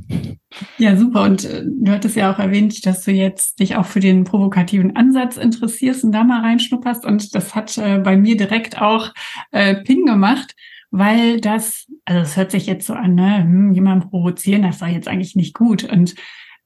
Ja, 0.78 0.96
super. 0.96 1.24
Und 1.24 1.46
äh, 1.46 1.64
du 1.66 1.92
hattest 1.92 2.16
ja 2.16 2.34
auch 2.34 2.40
erwähnt, 2.40 2.86
dass 2.86 3.04
du 3.04 3.12
jetzt 3.12 3.60
dich 3.60 3.76
auch 3.76 3.86
für 3.86 4.00
den 4.00 4.24
provokativen 4.24 4.96
Ansatz 4.96 5.38
interessierst 5.38 6.04
und 6.04 6.12
da 6.12 6.24
mal 6.24 6.42
reinschnupperst. 6.42 7.06
Und 7.06 7.34
das 7.36 7.43
hat 7.52 7.78
äh, 7.78 8.00
bei 8.00 8.18
mir 8.18 8.38
direkt 8.38 8.82
auch 8.82 9.14
äh, 9.52 9.76
Ping 9.76 10.06
gemacht, 10.06 10.56
weil 10.92 11.42
das, 11.42 11.88
also 12.06 12.22
es 12.22 12.38
hört 12.38 12.52
sich 12.52 12.68
jetzt 12.68 12.88
so 12.88 12.94
an, 12.94 13.16
ne, 13.16 13.40
hm, 13.40 13.74
jemand 13.74 14.10
provozieren, 14.10 14.62
das 14.62 14.82
war 14.82 14.90
jetzt 14.90 15.08
eigentlich 15.08 15.36
nicht 15.36 15.54
gut. 15.54 15.84
Und 15.84 16.16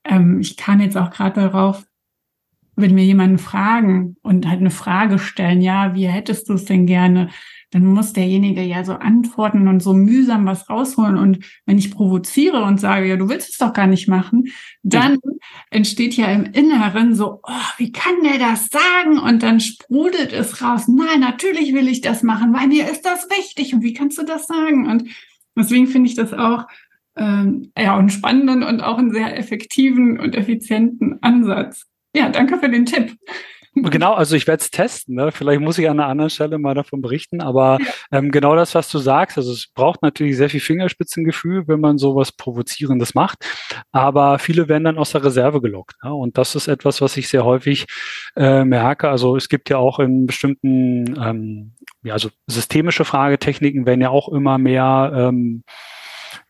ähm, 0.04 0.40
ich 0.40 0.58
kam 0.58 0.82
jetzt 0.82 0.98
auch 0.98 1.12
gerade 1.12 1.42
darauf, 1.42 1.86
wenn 2.78 2.96
wir 2.96 3.04
jemanden 3.04 3.38
fragen 3.38 4.16
und 4.22 4.48
halt 4.48 4.62
eine 4.62 4.72
Frage 4.72 5.20
stellen, 5.20 5.62
ja, 5.62 5.94
wie 5.94 6.08
hättest 6.08 6.48
du 6.48 6.54
es 6.54 6.66
denn 6.66 6.86
gerne? 6.86 7.30
dann 7.72 7.86
muss 7.86 8.14
derjenige 8.14 8.62
ja 8.62 8.86
so 8.86 8.94
antworten 8.94 9.68
und 9.68 9.82
so 9.82 9.94
mühsam 9.94 10.46
was 10.46 10.70
rausholen. 10.70 11.18
Und 11.18 11.40
wenn 11.66 11.78
ich 11.78 11.92
provoziere 11.92 12.64
und 12.64 12.80
sage, 12.80 13.08
ja, 13.08 13.18
du 13.18 13.28
willst 13.28 13.50
es 13.50 13.58
doch 13.58 13.74
gar 13.74 13.88
nicht 13.88 14.08
machen, 14.08 14.46
dann 14.84 15.18
entsteht 15.70 16.16
ja 16.16 16.28
im 16.28 16.46
Inneren 16.46 17.14
so, 17.14 17.42
oh, 17.44 17.70
wie 17.78 17.92
kann 17.92 18.24
der 18.24 18.40
das 18.40 18.70
sagen? 18.70 19.20
Und 19.20 19.44
dann 19.44 19.60
sprudelt 19.60 20.32
es 20.32 20.62
raus. 20.62 20.88
Nein, 20.88 21.20
natürlich 21.20 21.74
will 21.74 21.90
ich 21.90 22.00
das 22.00 22.24
machen, 22.24 22.54
weil 22.54 22.68
mir 22.68 22.90
ist 22.90 23.02
das 23.02 23.28
wichtig. 23.38 23.74
Und 23.74 23.84
wie 23.84 23.94
kannst 23.94 24.18
du 24.18 24.24
das 24.24 24.48
sagen? 24.48 24.90
Und 24.90 25.10
deswegen 25.56 25.88
finde 25.88 26.10
ich 26.10 26.16
das 26.16 26.34
auch 26.34 26.68
ähm, 27.18 27.74
ja, 27.78 27.98
einen 27.98 28.10
spannenden 28.10 28.64
und 28.64 28.80
auch 28.80 28.98
einen 28.98 29.12
sehr 29.12 29.38
effektiven 29.38 30.22
und 30.22 30.36
effizienten 30.36 31.22
Ansatz. 31.22 31.86
Ja, 32.18 32.30
danke 32.30 32.58
für 32.58 32.68
den 32.68 32.86
Tipp. 32.86 33.16
Genau, 33.84 34.14
also 34.14 34.36
ich 34.36 34.48
werde 34.48 34.62
es 34.62 34.72
testen. 34.72 35.16
Ne? 35.16 35.32
Vielleicht 35.32 35.62
muss 35.62 35.78
ich 35.78 35.88
an 35.88 36.00
einer 36.00 36.10
anderen 36.10 36.32
Stelle 36.32 36.58
mal 36.58 36.74
davon 36.74 37.00
berichten. 37.00 37.42
Aber 37.42 37.78
ja. 37.80 37.88
ähm, 38.12 38.32
genau 38.32 38.56
das, 38.56 38.74
was 38.74 38.90
du 38.90 38.98
sagst, 38.98 39.38
also 39.38 39.52
es 39.52 39.68
braucht 39.72 40.02
natürlich 40.02 40.36
sehr 40.36 40.50
viel 40.50 40.60
Fingerspitzengefühl, 40.62 41.68
wenn 41.68 41.80
man 41.80 42.00
sowas 42.00 42.32
Provozierendes 42.32 43.14
macht. 43.14 43.46
Aber 43.92 44.40
viele 44.40 44.68
werden 44.68 44.86
dann 44.86 44.98
aus 44.98 45.12
der 45.12 45.24
Reserve 45.24 45.62
gelockt. 45.62 45.96
Ne? 46.04 46.12
Und 46.12 46.40
das 46.40 46.56
ist 46.56 46.68
etwas, 46.68 47.02
was 47.02 47.18
ich 47.18 47.28
sehr 47.28 47.46
häufig 47.46 47.86
äh, 48.36 48.64
merke. 48.64 49.10
Also 49.10 49.36
es 49.36 49.48
gibt 49.48 49.70
ja 49.70 49.78
auch 49.78 50.00
in 50.00 50.26
bestimmten, 50.26 51.16
ähm, 51.24 51.76
ja, 52.02 52.14
also 52.14 52.30
systemische 52.48 53.06
Fragetechniken 53.06 53.86
werden 53.86 54.02
ja 54.02 54.10
auch 54.10 54.30
immer 54.30 54.58
mehr 54.58 55.12
ähm, 55.16 55.64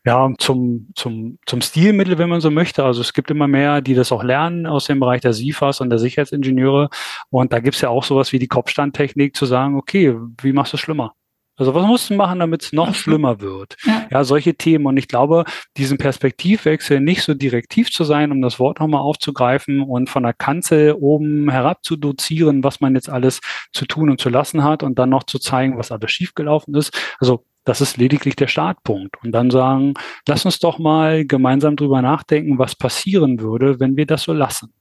ja, 0.08 0.32
zum, 0.38 0.88
zum, 0.94 1.38
zum 1.44 1.60
Stilmittel, 1.60 2.16
wenn 2.16 2.30
man 2.30 2.40
so 2.40 2.50
möchte. 2.50 2.82
Also 2.82 3.02
es 3.02 3.12
gibt 3.12 3.30
immer 3.30 3.46
mehr, 3.46 3.82
die 3.82 3.92
das 3.92 4.10
auch 4.10 4.24
lernen 4.24 4.66
aus 4.66 4.86
dem 4.86 5.00
Bereich 5.00 5.20
der 5.20 5.34
SIFAs 5.34 5.82
und 5.82 5.90
der 5.90 5.98
Sicherheitsingenieure. 5.98 6.88
Und 7.28 7.52
da 7.52 7.60
gibt 7.60 7.74
es 7.74 7.82
ja 7.82 7.90
auch 7.90 8.04
sowas 8.04 8.32
wie 8.32 8.38
die 8.38 8.48
Kopfstandtechnik 8.48 9.36
zu 9.36 9.44
sagen, 9.44 9.76
okay, 9.76 10.16
wie 10.40 10.54
machst 10.54 10.72
du 10.72 10.78
es 10.78 10.80
schlimmer? 10.80 11.12
Also 11.58 11.74
was 11.74 11.84
musst 11.84 12.08
du 12.08 12.14
machen, 12.14 12.38
damit 12.38 12.62
es 12.62 12.72
noch 12.72 12.94
schlimmer 12.94 13.42
wird? 13.42 13.76
Ja. 13.84 14.06
ja. 14.10 14.24
solche 14.24 14.54
Themen. 14.54 14.86
Und 14.86 14.96
ich 14.96 15.08
glaube, 15.08 15.44
diesen 15.76 15.98
Perspektivwechsel 15.98 17.00
nicht 17.00 17.22
so 17.22 17.34
direktiv 17.34 17.90
zu 17.90 18.04
sein, 18.04 18.32
um 18.32 18.40
das 18.40 18.58
Wort 18.58 18.80
nochmal 18.80 19.02
aufzugreifen 19.02 19.82
und 19.82 20.08
von 20.08 20.22
der 20.22 20.32
Kanzel 20.32 20.94
oben 20.98 21.50
herab 21.50 21.84
zu 21.84 21.96
dozieren, 21.96 22.64
was 22.64 22.80
man 22.80 22.94
jetzt 22.94 23.10
alles 23.10 23.40
zu 23.74 23.84
tun 23.84 24.08
und 24.08 24.22
zu 24.22 24.30
lassen 24.30 24.64
hat 24.64 24.82
und 24.82 24.98
dann 24.98 25.10
noch 25.10 25.24
zu 25.24 25.38
zeigen, 25.38 25.76
was 25.76 25.92
alles 25.92 26.10
schiefgelaufen 26.12 26.74
ist. 26.76 26.96
Also 27.18 27.44
das 27.68 27.82
ist 27.82 27.98
lediglich 27.98 28.34
der 28.34 28.46
Startpunkt. 28.46 29.22
Und 29.22 29.32
dann 29.32 29.50
sagen, 29.50 29.92
lass 30.26 30.46
uns 30.46 30.58
doch 30.58 30.78
mal 30.78 31.26
gemeinsam 31.26 31.76
drüber 31.76 32.00
nachdenken, 32.00 32.58
was 32.58 32.74
passieren 32.74 33.40
würde, 33.40 33.78
wenn 33.78 33.96
wir 33.96 34.06
das 34.06 34.22
so 34.22 34.32
lassen. 34.32 34.72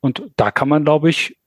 Und 0.00 0.22
da 0.36 0.50
kann 0.50 0.68
man, 0.68 0.84
glaube 0.84 1.08
ich, 1.08 1.38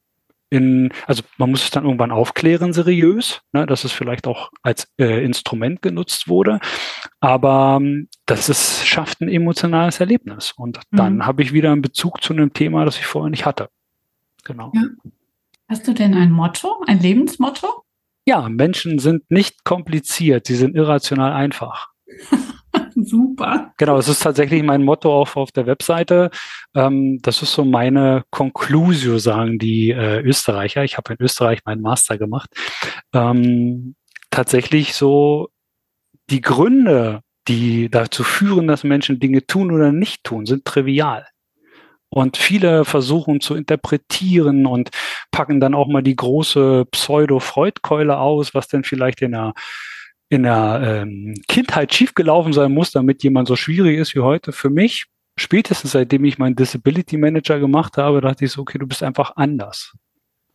in, 0.49 0.91
also 1.05 1.21
man 1.37 1.51
muss 1.51 1.63
es 1.63 1.69
dann 1.69 1.83
irgendwann 1.83 2.11
aufklären, 2.11 2.73
seriös, 2.73 3.41
ne, 3.51 3.67
dass 3.67 3.83
es 3.83 3.91
vielleicht 3.91 4.25
auch 4.25 4.49
als 4.63 4.87
äh, 4.97 5.23
Instrument 5.23 5.83
genutzt 5.83 6.29
wurde. 6.29 6.59
Aber 7.19 7.77
ähm, 7.79 8.07
das 8.25 8.49
ist, 8.49 8.87
schafft 8.87 9.21
ein 9.21 9.29
emotionales 9.29 9.99
Erlebnis. 9.99 10.53
Und 10.57 10.79
mhm. 10.89 10.97
dann 10.97 11.25
habe 11.27 11.43
ich 11.43 11.53
wieder 11.53 11.71
einen 11.71 11.83
Bezug 11.83 12.23
zu 12.23 12.33
einem 12.33 12.53
Thema, 12.53 12.85
das 12.85 12.97
ich 12.97 13.05
vorher 13.05 13.29
nicht 13.29 13.45
hatte. 13.45 13.69
Genau. 14.45 14.71
Ja. 14.73 14.81
Hast 15.69 15.87
du 15.87 15.93
denn 15.93 16.15
ein 16.15 16.31
Motto, 16.31 16.81
ein 16.87 16.99
Lebensmotto? 16.99 17.83
Ja, 18.27 18.49
Menschen 18.49 18.99
sind 18.99 19.23
nicht 19.31 19.63
kompliziert, 19.63 20.47
sie 20.47 20.55
sind 20.55 20.75
irrational 20.75 21.31
einfach. 21.31 21.87
Super. 22.95 23.71
Genau, 23.77 23.97
es 23.97 24.09
ist 24.09 24.21
tatsächlich 24.21 24.63
mein 24.63 24.83
Motto 24.83 25.13
auf, 25.13 25.37
auf 25.37 25.53
der 25.53 25.65
Webseite. 25.65 26.29
Ähm, 26.75 27.19
das 27.21 27.41
ist 27.41 27.53
so 27.53 27.63
meine 27.63 28.25
Conclusio, 28.29 29.17
sagen 29.17 29.59
die 29.59 29.91
äh, 29.91 30.19
Österreicher. 30.21 30.83
Ich 30.83 30.97
habe 30.97 31.13
in 31.13 31.23
Österreich 31.23 31.59
meinen 31.63 31.81
Master 31.81 32.17
gemacht. 32.17 32.49
Ähm, 33.13 33.95
tatsächlich 34.29 34.93
so 34.93 35.47
die 36.29 36.41
Gründe, 36.41 37.21
die 37.47 37.89
dazu 37.89 38.25
führen, 38.25 38.67
dass 38.67 38.83
Menschen 38.83 39.21
Dinge 39.21 39.47
tun 39.47 39.71
oder 39.71 39.93
nicht 39.93 40.25
tun, 40.25 40.45
sind 40.45 40.65
trivial. 40.65 41.25
Und 42.09 42.37
viele 42.37 42.85
versuchen 42.85 43.41
zu 43.41 43.55
interpretieren 43.55 44.65
und 44.65 44.89
packen 45.31 45.59
dann 45.59 45.75
auch 45.75 45.87
mal 45.87 46.01
die 46.01 46.15
große 46.15 46.85
Pseudo-Freud-Keule 46.91 48.17
aus, 48.17 48.53
was 48.53 48.67
denn 48.67 48.83
vielleicht 48.83 49.21
in 49.21 49.31
der, 49.31 49.53
in 50.29 50.43
der 50.43 50.81
ähm, 50.83 51.33
Kindheit 51.47 51.93
schiefgelaufen 51.93 52.53
sein 52.53 52.73
muss, 52.73 52.91
damit 52.91 53.23
jemand 53.23 53.47
so 53.47 53.55
schwierig 53.55 53.97
ist 53.97 54.15
wie 54.15 54.21
heute. 54.21 54.53
Für 54.53 54.69
mich, 54.69 55.05
spätestens 55.37 55.91
seitdem 55.91 56.23
ich 56.23 56.37
meinen 56.37 56.55
Disability 56.55 57.17
Manager 57.17 57.59
gemacht 57.59 57.97
habe, 57.97 58.21
dachte 58.21 58.45
ich 58.45 58.51
so, 58.51 58.61
okay, 58.61 58.77
du 58.77 58.87
bist 58.87 59.03
einfach 59.03 59.33
anders. 59.35 59.93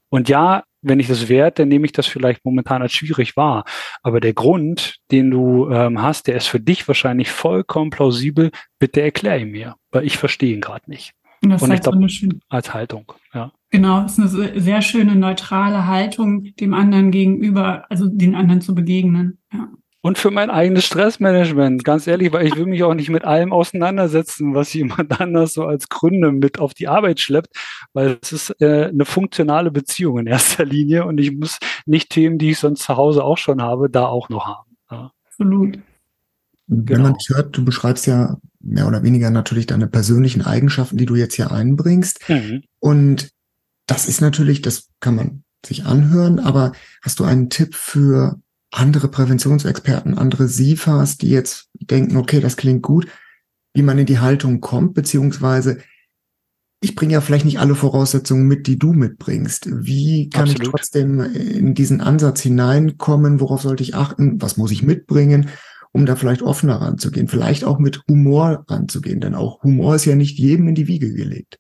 Und 0.08 0.28
ja, 0.28 0.64
wenn 0.82 1.00
ich 1.00 1.08
das 1.08 1.28
werte, 1.28 1.62
dann 1.62 1.68
nehme 1.68 1.86
ich 1.86 1.92
das 1.92 2.06
vielleicht 2.06 2.44
momentan 2.44 2.82
als 2.82 2.92
schwierig 2.92 3.36
wahr. 3.36 3.64
Aber 4.02 4.20
der 4.20 4.34
Grund, 4.34 4.96
den 5.10 5.30
du 5.30 5.70
ähm, 5.70 6.02
hast, 6.02 6.26
der 6.26 6.36
ist 6.36 6.48
für 6.48 6.60
dich 6.60 6.86
wahrscheinlich 6.86 7.30
vollkommen 7.30 7.90
plausibel. 7.90 8.50
Bitte 8.78 9.00
erklär 9.00 9.38
ihn 9.38 9.52
mir, 9.52 9.76
weil 9.90 10.04
ich 10.04 10.18
verstehe 10.18 10.54
ihn 10.54 10.60
gerade 10.60 10.90
nicht. 10.90 11.12
Und 11.42 11.50
das 11.50 11.62
ist 11.62 11.68
halt 11.68 11.82
glaub, 11.82 11.94
so 11.96 12.08
schöne, 12.08 12.38
als 12.48 12.72
Haltung, 12.72 13.12
ja. 13.34 13.52
Genau, 13.70 14.04
es 14.04 14.18
ist 14.18 14.34
eine 14.34 14.60
sehr 14.60 14.82
schöne 14.82 15.16
neutrale 15.16 15.86
Haltung 15.86 16.44
dem 16.60 16.74
anderen 16.74 17.10
gegenüber, 17.10 17.86
also 17.88 18.06
den 18.06 18.34
anderen 18.34 18.60
zu 18.60 18.74
begegnen. 18.74 19.38
Ja. 19.52 19.68
Und 20.04 20.18
für 20.18 20.32
mein 20.32 20.50
eigenes 20.50 20.84
Stressmanagement, 20.84 21.84
ganz 21.84 22.08
ehrlich, 22.08 22.32
weil 22.32 22.46
ich 22.46 22.56
will 22.56 22.66
mich 22.66 22.82
auch 22.82 22.94
nicht 22.94 23.08
mit 23.08 23.24
allem 23.24 23.52
auseinandersetzen, 23.52 24.52
was 24.54 24.74
jemand 24.74 25.20
anders 25.20 25.52
so 25.52 25.64
als 25.64 25.88
Gründe 25.88 26.32
mit 26.32 26.58
auf 26.58 26.74
die 26.74 26.88
Arbeit 26.88 27.20
schleppt, 27.20 27.56
weil 27.92 28.18
es 28.20 28.32
ist 28.32 28.60
äh, 28.60 28.86
eine 28.86 29.04
funktionale 29.04 29.70
Beziehung 29.70 30.18
in 30.18 30.26
erster 30.26 30.64
Linie 30.64 31.06
und 31.06 31.18
ich 31.18 31.32
muss 31.32 31.58
nicht 31.86 32.10
Themen, 32.10 32.38
die 32.38 32.50
ich 32.50 32.58
sonst 32.58 32.82
zu 32.82 32.96
Hause 32.96 33.22
auch 33.22 33.38
schon 33.38 33.62
habe, 33.62 33.88
da 33.88 34.06
auch 34.06 34.28
noch 34.28 34.46
haben. 34.46 34.76
Ja. 34.90 35.12
Absolut. 35.26 35.78
Wenn 36.66 36.86
genau. 36.86 37.02
man 37.02 37.14
dich 37.14 37.28
hört, 37.30 37.56
du 37.56 37.64
beschreibst 37.64 38.06
ja 38.06 38.38
mehr 38.60 38.86
oder 38.86 39.02
weniger 39.02 39.30
natürlich 39.30 39.66
deine 39.66 39.88
persönlichen 39.88 40.42
Eigenschaften, 40.42 40.96
die 40.96 41.06
du 41.06 41.16
jetzt 41.16 41.34
hier 41.34 41.50
einbringst. 41.50 42.28
Mhm. 42.28 42.62
Und 42.78 43.30
das 43.86 44.08
ist 44.08 44.20
natürlich, 44.20 44.62
das 44.62 44.88
kann 45.00 45.16
man 45.16 45.44
sich 45.66 45.84
anhören, 45.84 46.38
aber 46.38 46.72
hast 47.02 47.20
du 47.20 47.24
einen 47.24 47.50
Tipp 47.50 47.74
für 47.74 48.40
andere 48.70 49.08
Präventionsexperten, 49.08 50.16
andere 50.16 50.48
SIFAs, 50.48 51.18
die 51.18 51.30
jetzt 51.30 51.68
denken, 51.74 52.16
okay, 52.16 52.40
das 52.40 52.56
klingt 52.56 52.82
gut, 52.82 53.06
wie 53.74 53.82
man 53.82 53.98
in 53.98 54.06
die 54.06 54.18
Haltung 54.18 54.60
kommt, 54.60 54.94
beziehungsweise 54.94 55.78
ich 56.80 56.96
bringe 56.96 57.12
ja 57.12 57.20
vielleicht 57.20 57.44
nicht 57.44 57.60
alle 57.60 57.76
Voraussetzungen 57.76 58.48
mit, 58.48 58.66
die 58.66 58.78
du 58.78 58.92
mitbringst. 58.92 59.68
Wie 59.70 60.28
kann 60.30 60.42
Absolut. 60.42 60.62
ich 60.62 60.68
trotzdem 60.70 61.20
in 61.20 61.74
diesen 61.74 62.00
Ansatz 62.00 62.40
hineinkommen? 62.40 63.38
Worauf 63.38 63.62
sollte 63.62 63.84
ich 63.84 63.94
achten? 63.94 64.42
Was 64.42 64.56
muss 64.56 64.72
ich 64.72 64.82
mitbringen? 64.82 65.48
Um 65.92 66.06
da 66.06 66.16
vielleicht 66.16 66.42
offener 66.42 66.80
ranzugehen, 66.80 67.28
vielleicht 67.28 67.64
auch 67.64 67.78
mit 67.78 68.02
Humor 68.08 68.64
ranzugehen, 68.68 69.20
denn 69.20 69.34
auch 69.34 69.62
Humor 69.62 69.94
ist 69.94 70.06
ja 70.06 70.14
nicht 70.14 70.38
jedem 70.38 70.68
in 70.68 70.74
die 70.74 70.88
Wiege 70.88 71.12
gelegt. 71.12 71.58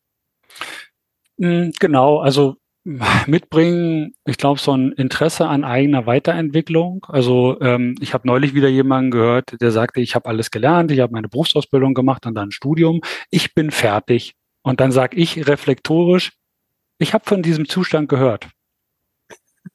Hm, 1.38 1.72
genau, 1.78 2.18
also 2.18 2.56
mitbringen, 2.84 4.14
ich 4.24 4.38
glaube, 4.38 4.58
so 4.58 4.72
ein 4.76 4.92
Interesse 4.92 5.46
an 5.46 5.62
eigener 5.62 6.06
Weiterentwicklung. 6.06 7.06
Also 7.08 7.60
ähm, 7.60 7.94
ich 8.00 8.12
habe 8.12 8.26
neulich 8.26 8.54
wieder 8.54 8.68
jemanden 8.68 9.12
gehört, 9.12 9.60
der 9.60 9.70
sagte, 9.70 10.00
ich 10.00 10.14
habe 10.14 10.28
alles 10.28 10.50
gelernt, 10.50 10.90
ich 10.90 11.00
habe 11.00 11.12
meine 11.12 11.28
Berufsausbildung 11.28 11.94
gemacht 11.94 12.26
und 12.26 12.34
dann 12.34 12.48
ein 12.48 12.52
Studium, 12.52 13.00
ich 13.30 13.54
bin 13.54 13.70
fertig. 13.70 14.34
Und 14.62 14.80
dann 14.80 14.90
sage 14.92 15.16
ich 15.16 15.46
reflektorisch, 15.46 16.32
ich 16.98 17.14
habe 17.14 17.24
von 17.24 17.42
diesem 17.42 17.68
Zustand 17.68 18.08
gehört. 18.08 18.48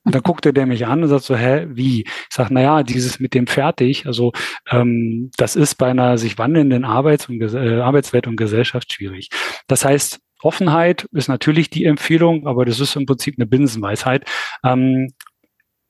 Und 0.08 0.16
dann 0.16 0.24
guckte 0.24 0.54
der 0.54 0.66
mich 0.66 0.88
an 0.88 1.04
und 1.04 1.10
sagt 1.10 1.26
so, 1.26 1.36
hä, 1.36 1.68
wie? 1.70 2.04
Ich 2.04 2.28
sage, 2.30 2.54
naja, 2.54 2.82
dieses 2.84 3.20
mit 3.20 3.34
dem 3.34 3.46
fertig, 3.46 4.06
also 4.06 4.32
ähm, 4.72 5.32
das 5.36 5.58
ist 5.58 5.76
bei 5.76 5.88
einer 5.90 6.18
sich 6.18 6.38
wandelnden 6.38 6.86
Arbeits- 6.86 7.28
und, 7.28 7.42
äh, 7.42 7.82
Arbeitswelt 7.82 8.26
und 8.26 8.38
Gesellschaft 8.38 8.94
schwierig. 8.94 9.28
Das 9.68 9.84
heißt, 9.84 10.22
Offenheit 10.42 11.10
ist 11.12 11.28
natürlich 11.28 11.70
die 11.70 11.84
Empfehlung, 11.84 12.48
aber 12.48 12.64
das 12.64 12.80
ist 12.80 12.96
im 12.96 13.06
Prinzip 13.06 13.36
eine 13.38 13.48
Binsenweisheit. 13.48 14.24
Ähm, 14.64 15.10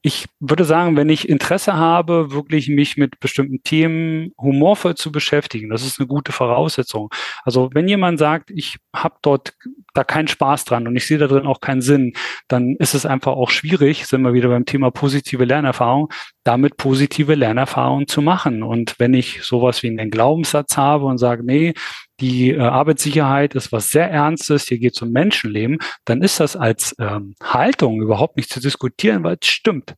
ich 0.08 0.26
würde 0.40 0.64
sagen, 0.64 0.96
wenn 0.96 1.10
ich 1.10 1.28
Interesse 1.28 1.74
habe, 1.76 2.32
wirklich 2.32 2.70
mich 2.70 2.96
mit 2.96 3.20
bestimmten 3.20 3.62
Themen 3.62 4.32
humorvoll 4.40 4.96
zu 4.96 5.12
beschäftigen, 5.12 5.70
das 5.70 5.86
ist 5.86 6.00
eine 6.00 6.08
gute 6.08 6.32
Voraussetzung. 6.32 7.10
Also 7.44 7.70
wenn 7.74 7.90
jemand 7.90 8.18
sagt, 8.18 8.50
ich 8.50 8.78
habe 8.96 9.16
dort 9.22 9.54
da 9.94 10.06
keinen 10.06 10.30
Spaß 10.30 10.64
dran 10.64 10.88
und 10.88 10.96
ich 10.96 11.06
sehe 11.06 11.18
da 11.18 11.28
drin 11.28 11.46
auch 11.46 11.60
keinen 11.60 11.82
Sinn, 11.82 12.14
dann 12.48 12.78
ist 12.78 12.94
es 12.94 13.06
einfach 13.06 13.34
auch 13.34 13.50
schwierig, 13.50 14.06
sind 14.08 14.22
wir 14.22 14.34
wieder 14.34 14.48
beim 14.48 14.66
Thema 14.66 14.92
positive 14.92 15.44
Lernerfahrung, 15.44 16.10
damit 16.46 16.78
positive 16.78 17.36
Lernerfahrungen 17.36 18.08
zu 18.08 18.22
machen. 18.22 18.64
Und 18.64 18.96
wenn 19.00 19.14
ich 19.14 19.44
sowas 19.44 19.84
wie 19.84 19.90
einen 19.90 20.10
Glaubenssatz 20.10 20.78
habe 20.78 21.06
und 21.06 21.18
sage, 21.18 21.44
nee, 21.44 21.74
die 22.20 22.52
äh, 22.52 22.60
Arbeitssicherheit 22.60 23.56
ist 23.56 23.72
was 23.72 23.92
sehr 23.92 24.10
Ernstes, 24.10 24.68
hier 24.68 24.80
geht 24.80 24.96
es 24.96 25.02
um 25.02 25.12
Menschenleben, 25.12 25.78
dann 26.06 26.22
ist 26.22 26.40
das 26.40 26.56
als 26.56 26.96
ähm, 27.00 27.36
Haltung 27.42 28.02
überhaupt 28.02 28.38
nicht 28.38 28.50
zu 28.50 28.60
diskutieren, 28.60 29.24
weil 29.24 29.38
es 29.40 29.48
stimmt. 29.48 29.96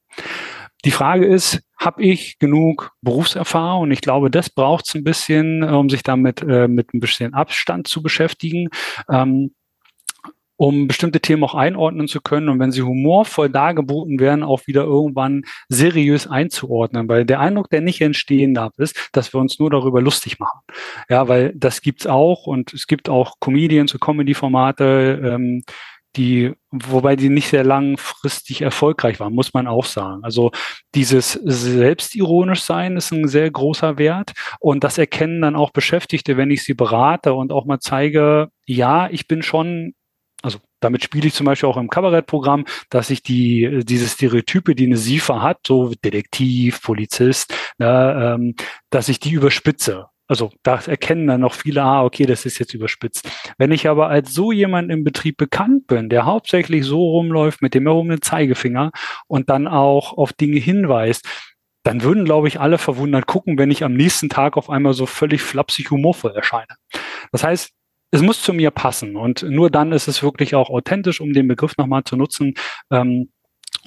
Die 0.86 0.91
Frage 0.91 1.26
ist, 1.26 1.61
habe 1.78 2.03
ich 2.03 2.39
genug 2.39 2.91
Berufserfahrung? 3.01 3.84
Und 3.84 3.91
ich 3.91 4.01
glaube, 4.01 4.32
das 4.32 4.49
braucht 4.49 4.88
es 4.88 4.95
ein 4.95 5.03
bisschen, 5.03 5.63
um 5.63 5.89
sich 5.89 6.03
damit 6.03 6.41
äh, 6.41 6.67
mit 6.70 6.93
ein 6.93 7.01
bisschen 7.01 7.34
Abstand 7.34 7.88
zu 7.88 8.01
beschäftigen. 8.01 8.70
Ähm, 9.09 9.53
um 10.60 10.89
bestimmte 10.89 11.22
Themen 11.22 11.45
auch 11.45 11.55
einordnen 11.55 12.10
zu 12.10 12.20
können 12.20 12.49
und 12.49 12.60
wenn 12.60 12.74
sie 12.74 12.82
humorvoll 12.82 13.49
dargeboten 13.49 14.20
werden, 14.20 14.43
auch 14.43 14.68
wieder 14.68 14.84
irgendwann 14.84 15.43
seriös 15.70 16.28
einzuordnen. 16.28 17.07
Weil 17.07 17.24
der 17.24 17.39
Eindruck, 17.39 17.70
der 17.70 17.80
nicht 17.80 18.01
entstehen 18.01 18.53
darf, 18.53 18.74
ist, 18.78 19.10
dass 19.14 19.34
wir 19.34 19.39
uns 19.39 19.57
nur 19.57 19.70
darüber 19.70 20.01
lustig 20.01 20.38
machen. 20.38 20.60
Ja, 21.10 21.30
weil 21.30 21.53
das 21.55 21.82
gibt's 21.82 22.07
auch 22.07 22.45
und 22.45 22.74
es 22.74 22.88
gibt 22.88 23.07
auch 23.07 23.39
Comedians 23.39 23.93
und 23.93 24.01
Comedy-Formate, 24.01 25.22
ähm, 25.24 25.64
die, 26.18 26.51
wobei 26.72 27.16
die 27.16 27.30
nicht 27.30 27.47
sehr 27.47 27.64
langfristig 27.64 28.62
erfolgreich 28.62 29.22
waren, 29.22 29.34
muss 29.34 29.53
man 29.53 29.66
auch 29.66 29.86
sagen. 29.86 30.26
Also 30.26 30.51
dieses 30.93 31.34
selbstironisch 31.34 32.64
sein 32.64 32.97
ist 32.97 33.12
ein 33.12 33.30
sehr 33.30 33.49
großer 33.49 33.97
Wert 33.97 34.34
und 34.60 34.84
das 34.84 34.97
erkennen 34.97 35.41
dann 35.41 35.55
auch 35.55 35.72
Beschäftigte, 35.72 36.36
wenn 36.36 36.51
ich 36.51 36.66
sie 36.66 36.74
berate 36.74 37.34
und 37.34 37.53
auch 37.53 37.64
mal 37.64 37.80
zeige, 37.80 38.49
ja, 38.66 39.10
ich 39.10 39.26
bin 39.28 39.41
schon 39.41 39.93
damit 40.80 41.03
spiele 41.03 41.27
ich 41.27 41.34
zum 41.34 41.45
Beispiel 41.45 41.69
auch 41.69 41.77
im 41.77 41.89
Kabarettprogramm, 41.89 42.65
dass 42.89 43.09
ich 43.09 43.23
die, 43.23 43.82
diese 43.84 44.07
Stereotype, 44.07 44.75
die 44.75 44.86
eine 44.86 44.97
SIFA 44.97 45.41
hat, 45.41 45.59
so 45.65 45.93
Detektiv, 46.03 46.82
Polizist, 46.82 47.53
ne, 47.77 48.36
ähm, 48.36 48.55
dass 48.89 49.09
ich 49.09 49.19
die 49.19 49.32
überspitze. 49.32 50.07
Also 50.27 50.51
da 50.61 50.80
erkennen 50.86 51.25
dann 51.25 51.41
noch 51.41 51.55
viele, 51.55 51.82
ah, 51.82 52.03
okay, 52.03 52.27
das 52.27 52.45
ist 52.45 52.59
jetzt 52.59 52.75
überspitzt. 52.75 53.27
Wenn 53.57 53.71
ich 53.71 53.88
aber 53.88 54.09
als 54.09 54.32
so 54.32 54.51
jemand 54.51 54.91
im 54.91 55.03
Betrieb 55.03 55.38
bekannt 55.38 55.88
bin, 55.88 56.07
der 56.07 56.25
hauptsächlich 56.25 56.86
so 56.86 57.01
rumläuft 57.01 57.63
mit 57.63 57.73
dem 57.73 57.88
erhobenen 57.88 58.21
Zeigefinger 58.21 58.91
und 59.27 59.49
dann 59.49 59.67
auch 59.67 60.15
auf 60.15 60.32
Dinge 60.32 60.59
hinweist, 60.59 61.25
dann 61.84 62.03
würden, 62.03 62.25
glaube 62.25 62.47
ich, 62.47 62.59
alle 62.59 62.77
verwundert 62.77 63.25
gucken, 63.25 63.57
wenn 63.57 63.71
ich 63.71 63.84
am 63.84 63.93
nächsten 63.93 64.30
Tag 64.30 64.55
auf 64.55 64.69
einmal 64.69 64.93
so 64.93 65.07
völlig 65.07 65.41
flapsig 65.41 65.89
humorvoll 65.89 66.32
erscheine. 66.36 66.75
Das 67.32 67.43
heißt, 67.43 67.71
es 68.12 68.22
muss 68.22 68.41
zu 68.41 68.53
mir 68.53 68.72
passen 68.72 69.16
und 69.16 69.43
nur 69.43 69.70
dann 69.70 69.91
ist 69.91 70.07
es 70.07 70.24
wirklich 70.24 70.55
auch 70.55 70.70
authentisch, 70.70 71.22
um 71.22 71.34
den 71.34 71.47
Begriff 71.47 71.78
nochmal 71.78 72.03
zu 72.03 72.16
nutzen. 72.16 72.53
Ähm, 72.91 73.30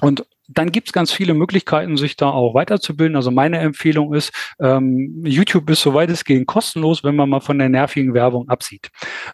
und 0.01 0.25
dann 0.47 0.71
gibt 0.71 0.89
es 0.89 0.93
ganz 0.93 1.11
viele 1.11 1.33
Möglichkeiten, 1.33 1.97
sich 1.97 2.15
da 2.15 2.29
auch 2.29 2.53
weiterzubilden. 2.53 3.15
Also 3.15 3.31
meine 3.31 3.59
Empfehlung 3.59 4.13
ist, 4.13 4.33
ähm, 4.59 5.23
YouTube 5.25 5.69
ist 5.69 5.81
soweit 5.81 6.09
es 6.09 6.25
geht 6.25 6.45
kostenlos, 6.47 7.03
wenn 7.03 7.15
man 7.15 7.29
mal 7.29 7.39
von 7.39 7.57
der 7.59 7.69
nervigen 7.69 8.13
Werbung 8.13 8.49
absieht. 8.49 8.89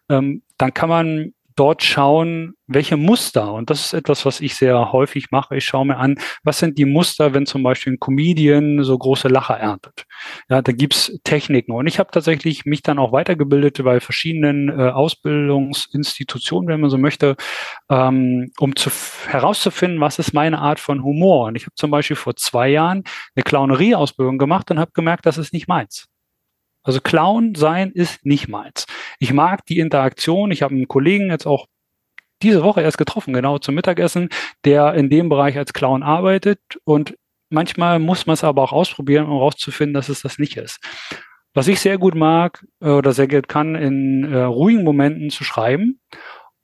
Ähm, 0.09 0.43
dann 0.57 0.73
kann 0.73 0.89
man 0.89 1.33
dort 1.59 1.83
schauen, 1.83 2.53
welche 2.67 2.95
Muster, 2.95 3.51
und 3.51 3.69
das 3.69 3.87
ist 3.87 3.93
etwas, 3.93 4.25
was 4.25 4.39
ich 4.39 4.55
sehr 4.55 4.93
häufig 4.93 5.29
mache, 5.29 5.57
ich 5.57 5.65
schaue 5.65 5.85
mir 5.85 5.97
an, 5.97 6.15
was 6.41 6.59
sind 6.59 6.77
die 6.77 6.85
Muster, 6.85 7.33
wenn 7.33 7.45
zum 7.45 7.63
Beispiel 7.63 7.93
ein 7.93 7.99
Comedian 7.99 8.81
so 8.83 8.97
große 8.97 9.27
Lacher 9.27 9.57
erntet. 9.57 10.05
Ja, 10.47 10.61
da 10.61 10.71
gibt's 10.71 11.11
Techniken. 11.25 11.73
Und 11.73 11.87
ich 11.87 11.99
habe 11.99 12.11
tatsächlich 12.11 12.63
mich 12.63 12.81
dann 12.81 12.97
auch 12.97 13.11
weitergebildet 13.11 13.83
bei 13.83 13.99
verschiedenen 13.99 14.69
äh, 14.69 14.89
Ausbildungsinstitutionen, 14.89 16.69
wenn 16.69 16.79
man 16.79 16.89
so 16.89 16.97
möchte, 16.97 17.35
ähm, 17.89 18.51
um 18.57 18.77
zu, 18.77 18.89
herauszufinden, 19.27 19.99
was 19.99 20.17
ist 20.17 20.33
meine 20.33 20.59
Art 20.59 20.79
von 20.79 21.03
Humor. 21.03 21.47
Und 21.47 21.55
ich 21.55 21.63
habe 21.63 21.75
zum 21.75 21.91
Beispiel 21.91 22.15
vor 22.15 22.37
zwei 22.37 22.69
Jahren 22.69 23.03
eine 23.35 23.43
Clownerie-Ausbildung 23.43 24.37
gemacht 24.37 24.71
und 24.71 24.79
habe 24.79 24.91
gemerkt, 24.93 25.25
das 25.25 25.37
ist 25.37 25.51
nicht 25.51 25.67
meins. 25.67 26.07
Also 26.83 27.01
Clown 27.01 27.55
sein 27.55 27.91
ist 27.91 28.25
nicht 28.25 28.47
meins. 28.47 28.85
Ich 29.19 29.33
mag 29.33 29.65
die 29.65 29.79
Interaktion. 29.79 30.51
Ich 30.51 30.61
habe 30.61 30.73
einen 30.73 30.87
Kollegen 30.87 31.29
jetzt 31.29 31.45
auch 31.45 31.67
diese 32.41 32.63
Woche 32.63 32.81
erst 32.81 32.97
getroffen, 32.97 33.33
genau 33.33 33.57
zum 33.57 33.75
Mittagessen, 33.75 34.29
der 34.63 34.93
in 34.93 35.09
dem 35.09 35.27
Bereich 35.27 35.57
als 35.57 35.73
Clown 35.73 36.03
arbeitet. 36.03 36.59
Und 36.85 37.15
manchmal 37.49 37.99
muss 37.99 38.25
man 38.25 38.35
es 38.35 38.45
aber 38.45 38.63
auch 38.63 38.71
ausprobieren, 38.71 39.25
um 39.25 39.33
herauszufinden, 39.33 39.93
dass 39.93 40.09
es 40.09 40.21
das 40.21 40.39
nicht 40.39 40.55
ist. 40.55 40.79
Was 41.53 41.67
ich 41.67 41.81
sehr 41.81 41.97
gut 41.97 42.15
mag 42.15 42.65
äh, 42.81 42.89
oder 42.89 43.11
sehr 43.11 43.27
gut 43.27 43.47
kann, 43.47 43.75
in 43.75 44.31
äh, 44.31 44.41
ruhigen 44.43 44.83
Momenten 44.83 45.29
zu 45.29 45.43
schreiben 45.43 45.99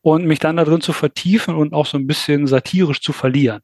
und 0.02 0.26
mich 0.26 0.40
dann 0.40 0.58
darin 0.58 0.82
zu 0.82 0.94
vertiefen 0.94 1.56
und 1.56 1.74
auch 1.74 1.86
so 1.86 1.98
ein 1.98 2.08
bisschen 2.08 2.48
satirisch 2.48 3.02
zu 3.02 3.12
verlieren. 3.12 3.62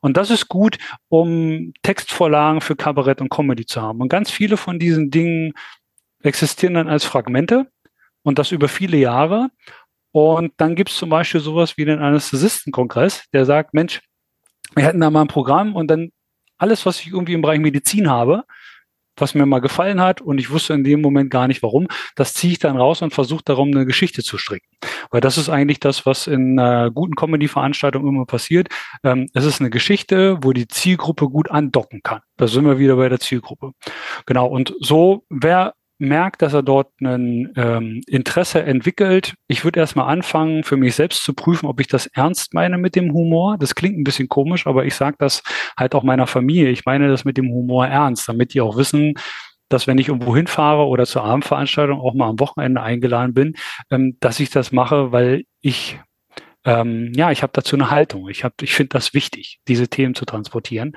Und 0.00 0.16
das 0.16 0.30
ist 0.30 0.48
gut, 0.48 0.78
um 1.08 1.72
Textvorlagen 1.82 2.60
für 2.60 2.76
Kabarett 2.76 3.20
und 3.20 3.30
Comedy 3.30 3.64
zu 3.64 3.80
haben. 3.80 4.00
Und 4.00 4.08
ganz 4.08 4.30
viele 4.30 4.56
von 4.56 4.78
diesen 4.78 5.10
Dingen 5.10 5.54
existieren 6.22 6.74
dann 6.74 6.88
als 6.88 7.04
Fragmente 7.04 7.70
und 8.26 8.40
das 8.40 8.50
über 8.50 8.68
viele 8.68 8.96
Jahre. 8.96 9.50
Und 10.10 10.52
dann 10.56 10.74
gibt 10.74 10.90
es 10.90 10.96
zum 10.96 11.10
Beispiel 11.10 11.40
sowas 11.40 11.76
wie 11.76 11.84
den 11.84 12.00
Anästhesistenkongress, 12.00 13.24
der 13.32 13.44
sagt, 13.44 13.72
Mensch, 13.72 14.00
wir 14.74 14.84
hätten 14.84 15.00
da 15.00 15.10
mal 15.10 15.22
ein 15.22 15.28
Programm 15.28 15.76
und 15.76 15.88
dann 15.88 16.10
alles, 16.58 16.86
was 16.86 17.00
ich 17.00 17.08
irgendwie 17.08 17.34
im 17.34 17.42
Bereich 17.42 17.60
Medizin 17.60 18.10
habe, 18.10 18.42
was 19.16 19.34
mir 19.34 19.46
mal 19.46 19.60
gefallen 19.60 20.00
hat 20.00 20.20
und 20.20 20.38
ich 20.38 20.50
wusste 20.50 20.74
in 20.74 20.82
dem 20.82 21.02
Moment 21.02 21.30
gar 21.30 21.46
nicht 21.46 21.62
warum, 21.62 21.86
das 22.16 22.34
ziehe 22.34 22.52
ich 22.52 22.58
dann 22.58 22.76
raus 22.76 23.00
und 23.00 23.14
versuche 23.14 23.44
darum 23.44 23.68
eine 23.68 23.86
Geschichte 23.86 24.24
zu 24.24 24.38
stricken. 24.38 24.66
Weil 25.10 25.20
das 25.20 25.38
ist 25.38 25.48
eigentlich 25.48 25.78
das, 25.78 26.04
was 26.04 26.26
in 26.26 26.58
einer 26.58 26.90
guten 26.90 27.14
Comedy-Veranstaltung 27.14 28.08
immer 28.08 28.26
passiert. 28.26 28.68
Ähm, 29.04 29.28
es 29.34 29.44
ist 29.44 29.60
eine 29.60 29.70
Geschichte, 29.70 30.38
wo 30.42 30.52
die 30.52 30.66
Zielgruppe 30.66 31.28
gut 31.28 31.48
andocken 31.48 32.02
kann. 32.02 32.22
Da 32.36 32.48
sind 32.48 32.64
wir 32.64 32.80
wieder 32.80 32.96
bei 32.96 33.08
der 33.08 33.20
Zielgruppe. 33.20 33.70
Genau. 34.26 34.46
Und 34.46 34.74
so, 34.80 35.24
wer 35.30 35.74
merkt, 35.98 36.42
dass 36.42 36.52
er 36.52 36.62
dort 36.62 36.88
ein 37.00 37.52
ähm, 37.56 38.02
Interesse 38.06 38.62
entwickelt. 38.62 39.34
Ich 39.48 39.64
würde 39.64 39.80
erstmal 39.80 40.08
anfangen, 40.08 40.64
für 40.64 40.76
mich 40.76 40.94
selbst 40.94 41.24
zu 41.24 41.34
prüfen, 41.34 41.66
ob 41.66 41.80
ich 41.80 41.86
das 41.86 42.06
ernst 42.06 42.54
meine 42.54 42.78
mit 42.78 42.96
dem 42.96 43.12
Humor. 43.12 43.56
Das 43.58 43.74
klingt 43.74 43.98
ein 43.98 44.04
bisschen 44.04 44.28
komisch, 44.28 44.66
aber 44.66 44.84
ich 44.84 44.94
sage 44.94 45.16
das 45.18 45.42
halt 45.78 45.94
auch 45.94 46.02
meiner 46.02 46.26
Familie. 46.26 46.70
Ich 46.70 46.84
meine 46.84 47.08
das 47.08 47.24
mit 47.24 47.36
dem 47.36 47.50
Humor 47.50 47.86
ernst, 47.86 48.28
damit 48.28 48.54
die 48.54 48.60
auch 48.60 48.76
wissen, 48.76 49.14
dass 49.68 49.86
wenn 49.86 49.98
ich 49.98 50.08
irgendwo 50.08 50.36
hinfahre 50.36 50.86
oder 50.86 51.06
zur 51.06 51.24
Abendveranstaltung 51.24 52.00
auch 52.00 52.14
mal 52.14 52.28
am 52.28 52.40
Wochenende 52.40 52.82
eingeladen 52.82 53.34
bin, 53.34 53.54
ähm, 53.90 54.16
dass 54.20 54.40
ich 54.40 54.50
das 54.50 54.72
mache, 54.72 55.12
weil 55.12 55.44
ich 55.60 55.98
ähm, 56.64 57.12
ja, 57.14 57.30
ich 57.30 57.42
habe 57.42 57.52
dazu 57.54 57.76
eine 57.76 57.90
Haltung. 57.90 58.28
Ich 58.28 58.42
habe, 58.42 58.54
ich 58.60 58.74
finde 58.74 58.90
das 58.90 59.14
wichtig, 59.14 59.60
diese 59.68 59.88
Themen 59.88 60.16
zu 60.16 60.24
transportieren. 60.24 60.96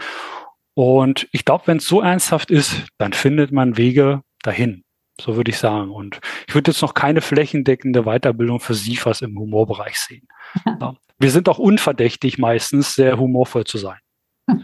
Und 0.73 1.27
ich 1.31 1.45
glaube, 1.45 1.67
wenn 1.67 1.77
es 1.77 1.85
so 1.85 2.01
ernsthaft 2.01 2.51
ist, 2.51 2.87
dann 2.97 3.13
findet 3.13 3.51
man 3.51 3.77
Wege 3.77 4.23
dahin. 4.41 4.83
So 5.19 5.35
würde 5.35 5.51
ich 5.51 5.57
sagen. 5.57 5.91
Und 5.91 6.19
ich 6.47 6.55
würde 6.55 6.71
jetzt 6.71 6.81
noch 6.81 6.93
keine 6.93 7.21
flächendeckende 7.21 8.03
Weiterbildung 8.03 8.59
für 8.59 8.73
SIFAs 8.73 9.21
im 9.21 9.37
Humorbereich 9.37 9.99
sehen. 9.99 10.27
Ja. 10.79 10.95
Wir 11.19 11.31
sind 11.31 11.49
auch 11.49 11.59
unverdächtig 11.59 12.37
meistens, 12.37 12.95
sehr 12.95 13.19
humorvoll 13.19 13.65
zu 13.65 13.77
sein. 13.77 13.99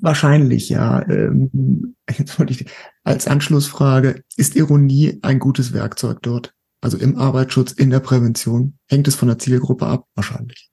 Wahrscheinlich, 0.00 0.68
ja. 0.68 1.06
Ähm, 1.08 1.96
jetzt 2.16 2.38
wollte 2.38 2.52
ich 2.52 2.66
als 3.04 3.26
Anschlussfrage, 3.26 4.22
ist 4.36 4.56
Ironie 4.56 5.18
ein 5.22 5.38
gutes 5.38 5.72
Werkzeug 5.72 6.22
dort? 6.22 6.54
Also 6.80 6.96
im 6.96 7.18
Arbeitsschutz, 7.18 7.72
in 7.72 7.90
der 7.90 8.00
Prävention? 8.00 8.78
Hängt 8.88 9.08
es 9.08 9.16
von 9.16 9.28
der 9.28 9.38
Zielgruppe 9.38 9.86
ab? 9.86 10.06
Wahrscheinlich. 10.14 10.69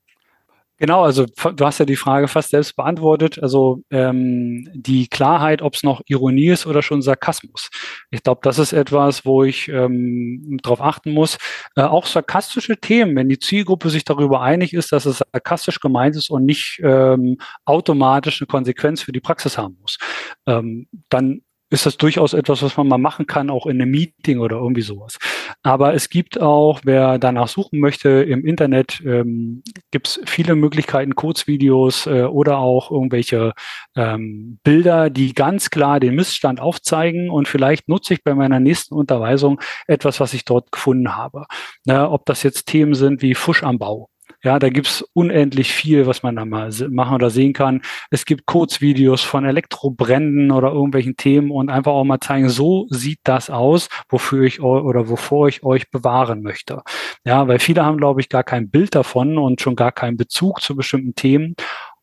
Genau, 0.80 1.04
also 1.04 1.26
du 1.26 1.66
hast 1.66 1.80
ja 1.80 1.86
die 1.86 1.96
Frage 1.96 2.28
fast 2.28 2.50
selbst 2.50 2.76
beantwortet. 2.76 3.42
Also 3.42 3.82
ähm, 3.90 4.70
die 4.76 5.08
Klarheit, 5.08 5.64
ob 5.64 5.74
es 5.74 5.82
noch 5.82 6.02
Ironie 6.06 6.50
ist 6.50 6.68
oder 6.68 6.84
schon 6.84 7.02
Sarkasmus. 7.02 7.70
Ich 8.12 8.22
glaube, 8.22 8.42
das 8.44 8.60
ist 8.60 8.74
etwas, 8.74 9.26
wo 9.26 9.44
ich 9.44 9.70
ähm, 9.70 10.60
darauf 10.62 10.82
achten 10.82 11.12
muss. 11.14 11.38
Äh, 11.76 11.82
auch 11.82 12.06
sarkastische 12.06 12.78
Themen, 12.78 13.16
wenn 13.16 13.28
die 13.28 13.40
Zielgruppe 13.40 13.90
sich 13.90 14.04
darüber 14.06 14.42
einig 14.42 14.74
ist, 14.74 14.92
dass 14.92 15.08
es 15.08 15.24
sarkastisch 15.34 15.80
gemeint 15.80 16.16
ist 16.16 16.30
und 16.30 16.46
nicht 16.46 16.80
ähm, 16.84 17.38
automatisch 17.66 18.40
eine 18.40 18.48
Konsequenz 18.48 19.02
für 19.02 19.12
die 19.12 19.20
Praxis 19.20 19.58
haben 19.58 19.78
muss, 19.82 19.98
ähm, 20.46 20.88
dann 21.10 21.42
ist 21.70 21.86
das 21.86 21.98
durchaus 21.98 22.34
etwas, 22.34 22.62
was 22.64 22.78
man 22.78 22.88
mal 22.88 22.98
machen 22.98 23.28
kann, 23.28 23.50
auch 23.50 23.66
in 23.66 23.82
einem 23.82 23.92
Meeting 23.92 24.40
oder 24.40 24.58
irgendwie 24.58 24.82
sowas. 24.82 25.18
Aber 25.64 25.94
es 25.94 26.10
gibt 26.10 26.40
auch, 26.40 26.82
wer 26.84 27.18
danach 27.20 27.48
suchen 27.48 27.80
möchte, 27.80 28.10
im 28.10 28.46
Internet 28.46 29.02
ähm, 29.06 29.64
gibt 29.92 30.08
es 30.08 30.22
viele 30.26 30.56
Möglichkeiten, 30.56 31.16
Kurzvideos 31.16 32.08
äh, 32.08 32.24
oder 32.24 32.60
auch 32.60 32.92
irgendwelche 32.92 33.54
ähm, 33.96 34.60
Bilder, 34.64 35.10
die 35.10 35.34
ganz 35.34 35.70
klar 35.70 36.00
den 36.00 36.16
Missstand 36.16 36.62
aufzeigen. 36.62 37.30
Und 37.30 37.48
vielleicht 37.48 37.90
nutze 37.90 38.14
ich 38.14 38.24
bei 38.24 38.34
meiner 38.34 38.60
nächsten 38.60 38.96
Unterweisung 38.96 39.60
etwas, 39.88 40.20
was 40.20 40.34
ich 40.34 40.46
dort 40.46 40.72
gefunden 40.72 41.16
habe. 41.16 41.46
Na, 41.86 42.10
ob 42.10 42.26
das 42.26 42.44
jetzt 42.44 42.68
Themen 42.68 42.94
sind 42.94 43.22
wie 43.22 43.36
Fusch 43.36 43.64
am 43.64 43.78
Bau 43.78 44.10
Ja, 44.44 44.60
da 44.60 44.70
gibt's 44.70 45.04
unendlich 45.14 45.72
viel, 45.72 46.06
was 46.06 46.22
man 46.22 46.36
da 46.36 46.46
mal 46.46 46.72
machen 46.90 47.16
oder 47.16 47.32
sehen 47.32 47.54
kann. 47.54 47.82
Es 48.12 48.24
gibt 48.26 48.46
Kurzvideos 48.46 49.24
von 49.24 49.46
Elektrobränden 49.46 50.52
oder 50.52 50.72
irgendwelchen 50.72 51.18
Themen 51.18 51.50
und 51.50 51.70
einfach 51.70 51.92
auch 51.92 52.04
mal 52.04 52.20
zeigen, 52.20 52.48
so 52.50 52.86
sieht 52.90 53.20
das 53.24 53.50
aus, 53.50 53.90
wofür 54.10 54.44
ich 54.44 54.62
oder 54.62 55.10
wovor 55.10 55.48
ich 55.48 55.64
euch 55.64 55.90
bewahren 55.90 56.44
möchte. 56.44 56.84
Ja, 57.26 57.48
weil 57.48 57.58
viele 57.60 57.84
haben, 57.84 57.98
glaube 57.98 58.22
ich, 58.22 58.30
gar 58.30 58.44
kein 58.44 58.70
Bild 58.70 58.94
davon 58.94 59.40
und 59.40 59.60
schon 59.60 59.76
gar 59.76 59.92
keinen 59.92 60.18
Bezug 60.18 60.62
zu 60.62 60.76
bestimmten 60.76 61.16
Themen. 61.16 61.56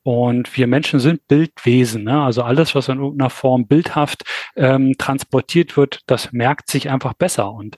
Und 0.03 0.55
wir 0.59 0.67
Menschen 0.67 1.01
sind 1.01 1.27
Bildwesen. 1.29 2.05
Ne? 2.05 2.23
Also 2.23 2.43
alles, 2.43 2.75
was 2.75 2.89
in 2.89 2.99
irgendeiner 2.99 3.31
Form 3.31 3.67
bildhaft 3.67 4.25
ähm, 4.55 4.95
transportiert 4.99 5.79
wird, 5.79 6.01
das 6.07 6.31
merkt 6.33 6.69
sich 6.71 6.91
einfach 6.91 7.15
besser. 7.15 7.51
Und 7.53 7.77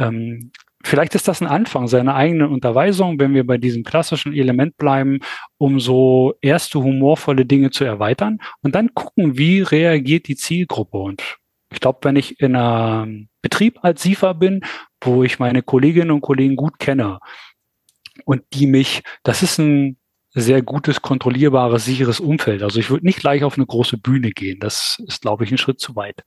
ähm, 0.00 0.50
vielleicht 0.84 1.14
ist 1.14 1.28
das 1.28 1.40
ein 1.40 1.48
Anfang 1.48 1.88
seiner 1.88 2.14
eigenen 2.14 2.48
Unterweisung, 2.48 3.18
wenn 3.18 3.34
wir 3.34 3.46
bei 3.46 3.58
diesem 3.58 3.84
klassischen 3.84 4.32
Element 4.32 4.76
bleiben, 4.76 5.20
um 5.58 5.80
so 5.80 6.34
erste 6.40 6.82
humorvolle 6.82 7.46
Dinge 7.46 7.70
zu 7.70 7.84
erweitern 7.84 8.38
und 8.62 8.74
dann 8.74 8.94
gucken, 8.94 9.36
wie 9.38 9.60
reagiert 9.62 10.28
die 10.28 10.36
Zielgruppe. 10.36 10.98
Und 10.98 11.38
ich 11.70 11.80
glaube, 11.80 11.98
wenn 12.02 12.16
ich 12.16 12.40
in 12.40 12.56
einem 12.56 13.28
Betrieb 13.42 13.78
als 13.82 14.02
SIFA 14.02 14.32
bin, 14.32 14.62
wo 15.00 15.22
ich 15.22 15.38
meine 15.38 15.62
Kolleginnen 15.62 16.10
und 16.10 16.20
Kollegen 16.20 16.56
gut 16.56 16.78
kenne 16.78 17.18
und 18.24 18.42
die 18.52 18.66
mich, 18.66 19.02
das 19.22 19.42
ist 19.42 19.58
ein 19.58 19.96
sehr 20.32 20.62
gutes, 20.62 21.02
kontrollierbares, 21.02 21.84
sicheres 21.84 22.20
Umfeld. 22.20 22.62
Also 22.62 22.78
ich 22.78 22.90
würde 22.90 23.06
nicht 23.06 23.20
gleich 23.20 23.44
auf 23.44 23.56
eine 23.56 23.66
große 23.66 23.98
Bühne 23.98 24.30
gehen. 24.30 24.60
Das 24.60 25.02
ist, 25.06 25.22
glaube 25.22 25.44
ich, 25.44 25.50
ein 25.50 25.58
Schritt 25.58 25.80
zu 25.80 25.96
weit. 25.96 26.24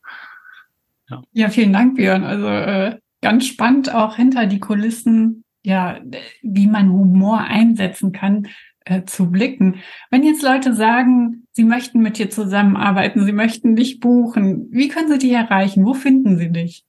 Ja, 1.10 1.22
ja 1.34 1.49
vielen 1.49 1.74
Dank, 1.74 1.95
Björn. 1.95 2.24
Also 2.24 2.47
äh, 2.47 2.99
ganz 3.22 3.45
spannend 3.45 3.93
auch 3.93 4.15
hinter 4.15 4.45
die 4.45 4.59
Kulissen, 4.59 5.43
ja, 5.63 5.99
wie 6.41 6.67
man 6.67 6.91
Humor 6.91 7.39
einsetzen 7.41 8.11
kann, 8.11 8.47
äh, 8.86 9.03
zu 9.03 9.30
blicken. 9.30 9.76
Wenn 10.09 10.24
jetzt 10.24 10.41
Leute 10.41 10.74
sagen, 10.74 11.45
sie 11.51 11.63
möchten 11.63 12.01
mit 12.01 12.17
dir 12.17 12.30
zusammenarbeiten, 12.30 13.26
sie 13.26 13.32
möchten 13.32 13.76
dich 13.76 13.99
buchen, 13.99 14.67
wie 14.72 14.88
können 14.88 15.11
sie 15.11 15.19
dich 15.19 15.32
erreichen? 15.32 15.86
Wo 15.86 15.93
finden 15.93 16.38
sie 16.38 16.51
dich? 16.51 16.84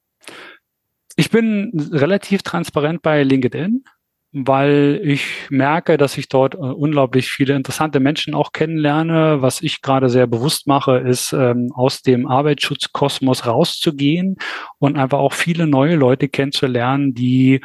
Ich 1.16 1.30
bin 1.30 1.70
relativ 1.93 2.43
transparent 2.43 3.03
bei 3.03 3.22
LinkedIn 3.22 3.85
weil 4.33 5.01
ich 5.05 5.51
merke, 5.51 5.99
dass 5.99 6.16
ich 6.16 6.28
dort 6.28 6.55
äh, 6.55 6.59
unglaublich 6.59 7.30
viele 7.30 7.55
interessante 7.55 8.01
Menschen 8.01 8.35
auch 8.35 8.53
kennenlerne. 8.53 9.43
Was 9.43 9.61
ich 9.61 9.83
gerade 9.83 10.09
sehr 10.09 10.26
bewusst 10.26 10.66
mache, 10.66 10.99
ist 10.99 11.33
ähm, 11.33 11.70
aus 11.74 12.03
dem 12.03 12.26
Arbeitsschutzkosmos 12.26 13.47
rauszugehen 13.47 14.37
und 14.78 14.97
einfach 14.97 15.18
auch 15.18 15.35
viele 15.35 15.66
neue 15.66 15.97
Leute 15.97 16.28
kennenzulernen, 16.28 17.12
die 17.12 17.61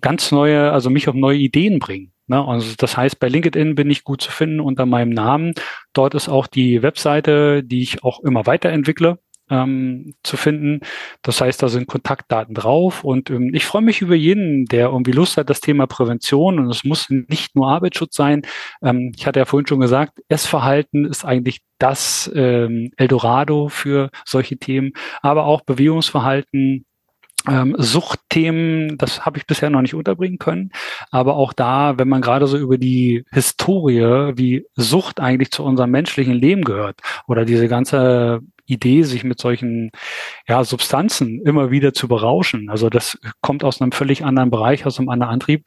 ganz 0.00 0.30
neue, 0.30 0.72
also 0.72 0.90
mich 0.90 1.08
auf 1.08 1.16
neue 1.16 1.38
Ideen 1.38 1.80
bringen. 1.80 2.12
Ne? 2.28 2.46
Also 2.46 2.74
das 2.78 2.96
heißt, 2.96 3.18
bei 3.18 3.28
LinkedIn 3.28 3.74
bin 3.74 3.90
ich 3.90 4.04
gut 4.04 4.22
zu 4.22 4.30
finden 4.30 4.60
unter 4.60 4.86
meinem 4.86 5.10
Namen. 5.10 5.54
Dort 5.92 6.14
ist 6.14 6.28
auch 6.28 6.46
die 6.46 6.82
Webseite, 6.82 7.64
die 7.64 7.82
ich 7.82 8.04
auch 8.04 8.20
immer 8.20 8.46
weiterentwickle 8.46 9.18
ähm, 9.50 10.14
zu 10.22 10.36
finden. 10.36 10.80
Das 11.22 11.40
heißt, 11.40 11.62
da 11.62 11.68
sind 11.68 11.86
Kontaktdaten 11.86 12.54
drauf 12.54 13.04
und 13.04 13.30
ähm, 13.30 13.54
ich 13.54 13.64
freue 13.64 13.82
mich 13.82 14.00
über 14.00 14.14
jeden, 14.14 14.66
der 14.66 14.88
irgendwie 14.88 15.12
Lust 15.12 15.36
hat, 15.36 15.50
das 15.50 15.60
Thema 15.60 15.86
Prävention 15.86 16.58
und 16.58 16.70
es 16.70 16.84
muss 16.84 17.08
nicht 17.10 17.54
nur 17.54 17.68
Arbeitsschutz 17.68 18.14
sein. 18.14 18.42
Ähm, 18.82 19.12
ich 19.16 19.26
hatte 19.26 19.40
ja 19.40 19.44
vorhin 19.44 19.66
schon 19.66 19.80
gesagt, 19.80 20.20
Essverhalten 20.28 21.04
ist 21.04 21.24
eigentlich 21.24 21.60
das 21.78 22.30
ähm, 22.34 22.90
Eldorado 22.96 23.68
für 23.68 24.10
solche 24.24 24.56
Themen, 24.58 24.92
aber 25.22 25.46
auch 25.46 25.62
Bewegungsverhalten, 25.62 26.84
ähm, 27.46 27.74
Suchtthemen, 27.78 28.98
das 28.98 29.24
habe 29.24 29.38
ich 29.38 29.46
bisher 29.46 29.70
noch 29.70 29.82
nicht 29.82 29.94
unterbringen 29.94 30.38
können. 30.38 30.70
Aber 31.10 31.36
auch 31.36 31.52
da, 31.52 31.98
wenn 31.98 32.08
man 32.08 32.20
gerade 32.20 32.46
so 32.46 32.58
über 32.58 32.78
die 32.78 33.24
Historie, 33.30 34.32
wie 34.36 34.66
Sucht 34.74 35.20
eigentlich 35.20 35.50
zu 35.50 35.64
unserem 35.64 35.90
menschlichen 35.90 36.34
Leben 36.34 36.62
gehört 36.62 37.00
oder 37.26 37.44
diese 37.44 37.68
ganze 37.68 38.40
Idee, 38.68 39.02
sich 39.02 39.24
mit 39.24 39.40
solchen 39.40 39.90
ja, 40.46 40.62
Substanzen 40.62 41.42
immer 41.44 41.70
wieder 41.70 41.92
zu 41.94 42.06
berauschen. 42.06 42.68
Also 42.70 42.90
das 42.90 43.18
kommt 43.40 43.64
aus 43.64 43.80
einem 43.80 43.92
völlig 43.92 44.24
anderen 44.24 44.50
Bereich, 44.50 44.86
aus 44.86 44.98
einem 44.98 45.08
anderen 45.08 45.32
Antrieb. 45.32 45.64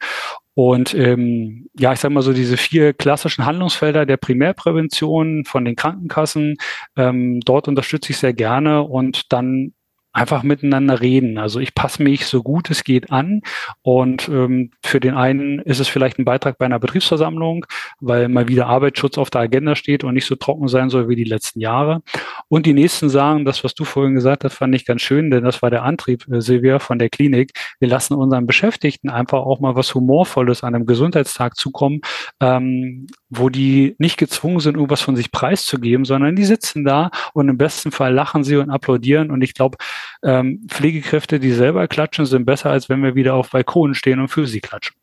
Und 0.54 0.94
ähm, 0.94 1.68
ja, 1.78 1.92
ich 1.92 2.00
sage 2.00 2.12
mal 2.12 2.22
so, 2.22 2.32
diese 2.32 2.56
vier 2.56 2.92
klassischen 2.92 3.46
Handlungsfelder 3.46 4.04
der 4.04 4.18
Primärprävention 4.18 5.44
von 5.44 5.64
den 5.64 5.76
Krankenkassen, 5.76 6.56
ähm, 6.96 7.40
dort 7.40 7.68
unterstütze 7.68 8.12
ich 8.12 8.18
sehr 8.18 8.34
gerne 8.34 8.82
und 8.82 9.32
dann 9.32 9.72
einfach 10.12 10.42
miteinander 10.42 11.00
reden. 11.00 11.38
Also 11.38 11.58
ich 11.58 11.74
passe 11.74 12.02
mich 12.02 12.26
so 12.26 12.42
gut 12.42 12.70
es 12.70 12.84
geht 12.84 13.10
an 13.10 13.40
und 13.82 14.28
ähm, 14.28 14.70
für 14.84 15.00
den 15.00 15.14
einen 15.14 15.58
ist 15.60 15.80
es 15.80 15.88
vielleicht 15.88 16.18
ein 16.18 16.24
Beitrag 16.24 16.58
bei 16.58 16.66
einer 16.66 16.78
Betriebsversammlung, 16.78 17.66
weil 18.00 18.28
mal 18.28 18.48
wieder 18.48 18.66
Arbeitsschutz 18.66 19.16
auf 19.16 19.30
der 19.30 19.42
Agenda 19.42 19.74
steht 19.74 20.04
und 20.04 20.14
nicht 20.14 20.26
so 20.26 20.36
trocken 20.36 20.68
sein 20.68 20.90
soll 20.90 21.08
wie 21.08 21.16
die 21.16 21.24
letzten 21.24 21.60
Jahre. 21.60 22.02
Und 22.48 22.66
die 22.66 22.74
nächsten 22.74 23.08
sagen, 23.08 23.44
das, 23.44 23.64
was 23.64 23.74
du 23.74 23.84
vorhin 23.84 24.14
gesagt 24.14 24.44
hast, 24.44 24.54
fand 24.54 24.74
ich 24.74 24.84
ganz 24.84 25.00
schön, 25.00 25.30
denn 25.30 25.44
das 25.44 25.62
war 25.62 25.70
der 25.70 25.82
Antrieb, 25.82 26.26
äh, 26.28 26.40
Silvia, 26.40 26.78
von 26.78 26.98
der 26.98 27.08
Klinik. 27.08 27.52
Wir 27.80 27.88
lassen 27.88 28.14
unseren 28.14 28.46
Beschäftigten 28.46 29.08
einfach 29.08 29.40
auch 29.40 29.60
mal 29.60 29.74
was 29.76 29.94
Humorvolles 29.94 30.62
an 30.62 30.74
einem 30.74 30.86
Gesundheitstag 30.86 31.56
zukommen, 31.56 32.00
ähm, 32.40 33.06
wo 33.30 33.48
die 33.48 33.94
nicht 33.98 34.18
gezwungen 34.18 34.60
sind, 34.60 34.74
irgendwas 34.74 35.00
von 35.00 35.16
sich 35.16 35.30
preiszugeben, 35.32 36.04
sondern 36.04 36.36
die 36.36 36.44
sitzen 36.44 36.84
da 36.84 37.10
und 37.32 37.48
im 37.48 37.56
besten 37.56 37.92
Fall 37.92 38.12
lachen 38.12 38.44
sie 38.44 38.56
und 38.56 38.70
applaudieren. 38.70 39.30
Und 39.30 39.42
ich 39.42 39.54
glaube, 39.54 39.78
ähm, 40.22 40.66
Pflegekräfte, 40.68 41.40
die 41.40 41.52
selber 41.52 41.88
klatschen, 41.88 42.26
sind 42.26 42.44
besser, 42.44 42.70
als 42.70 42.88
wenn 42.88 43.02
wir 43.02 43.14
wieder 43.14 43.34
auf 43.34 43.50
Balkonen 43.50 43.94
stehen 43.94 44.20
und 44.20 44.28
für 44.28 44.46
sie 44.46 44.60
klatschen. 44.60 44.96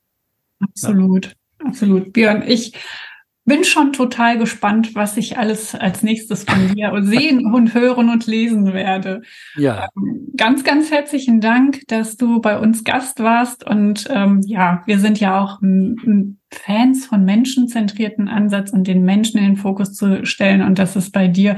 Absolut, 0.60 1.26
ja. 1.26 1.68
absolut. 1.68 2.14
Björn, 2.14 2.44
ich 2.46 2.74
bin 3.50 3.64
schon 3.64 3.94
total 3.94 4.38
gespannt, 4.38 4.96
was 4.96 5.18
ich 5.18 5.38
alles 5.38 5.76
als 5.76 6.04
nächstes 6.04 6.44
von 6.44 6.74
dir 6.74 6.94
sehen 7.02 7.52
und 7.54 7.74
hören 7.74 8.10
und 8.10 8.28
lesen 8.28 8.74
werde. 8.74 9.24
Ja. 9.56 9.90
Ähm, 9.98 10.30
ganz, 10.38 10.64
ganz 10.64 10.92
herzlichen 10.92 11.42
Dank, 11.42 11.82
dass 11.88 12.16
du 12.16 12.40
bei 12.40 12.60
uns 12.60 12.84
Gast 12.84 13.20
warst. 13.22 13.66
Und 13.66 14.08
ähm, 14.10 14.42
ja, 14.46 14.84
wir 14.86 15.00
sind 15.00 15.20
ja 15.20 15.42
auch 15.42 15.60
Fans 16.52 17.06
von 17.08 17.26
menschenzentrierten 17.26 18.30
Ansatz 18.30 18.72
und 18.72 18.88
den 18.88 19.04
Menschen 19.04 19.40
in 19.40 19.46
den 19.46 19.58
Fokus 19.58 19.94
zu 19.94 20.26
stellen. 20.26 20.62
Und 20.62 20.80
das 20.80 20.96
ist 20.96 21.12
bei 21.12 21.28
dir 21.28 21.58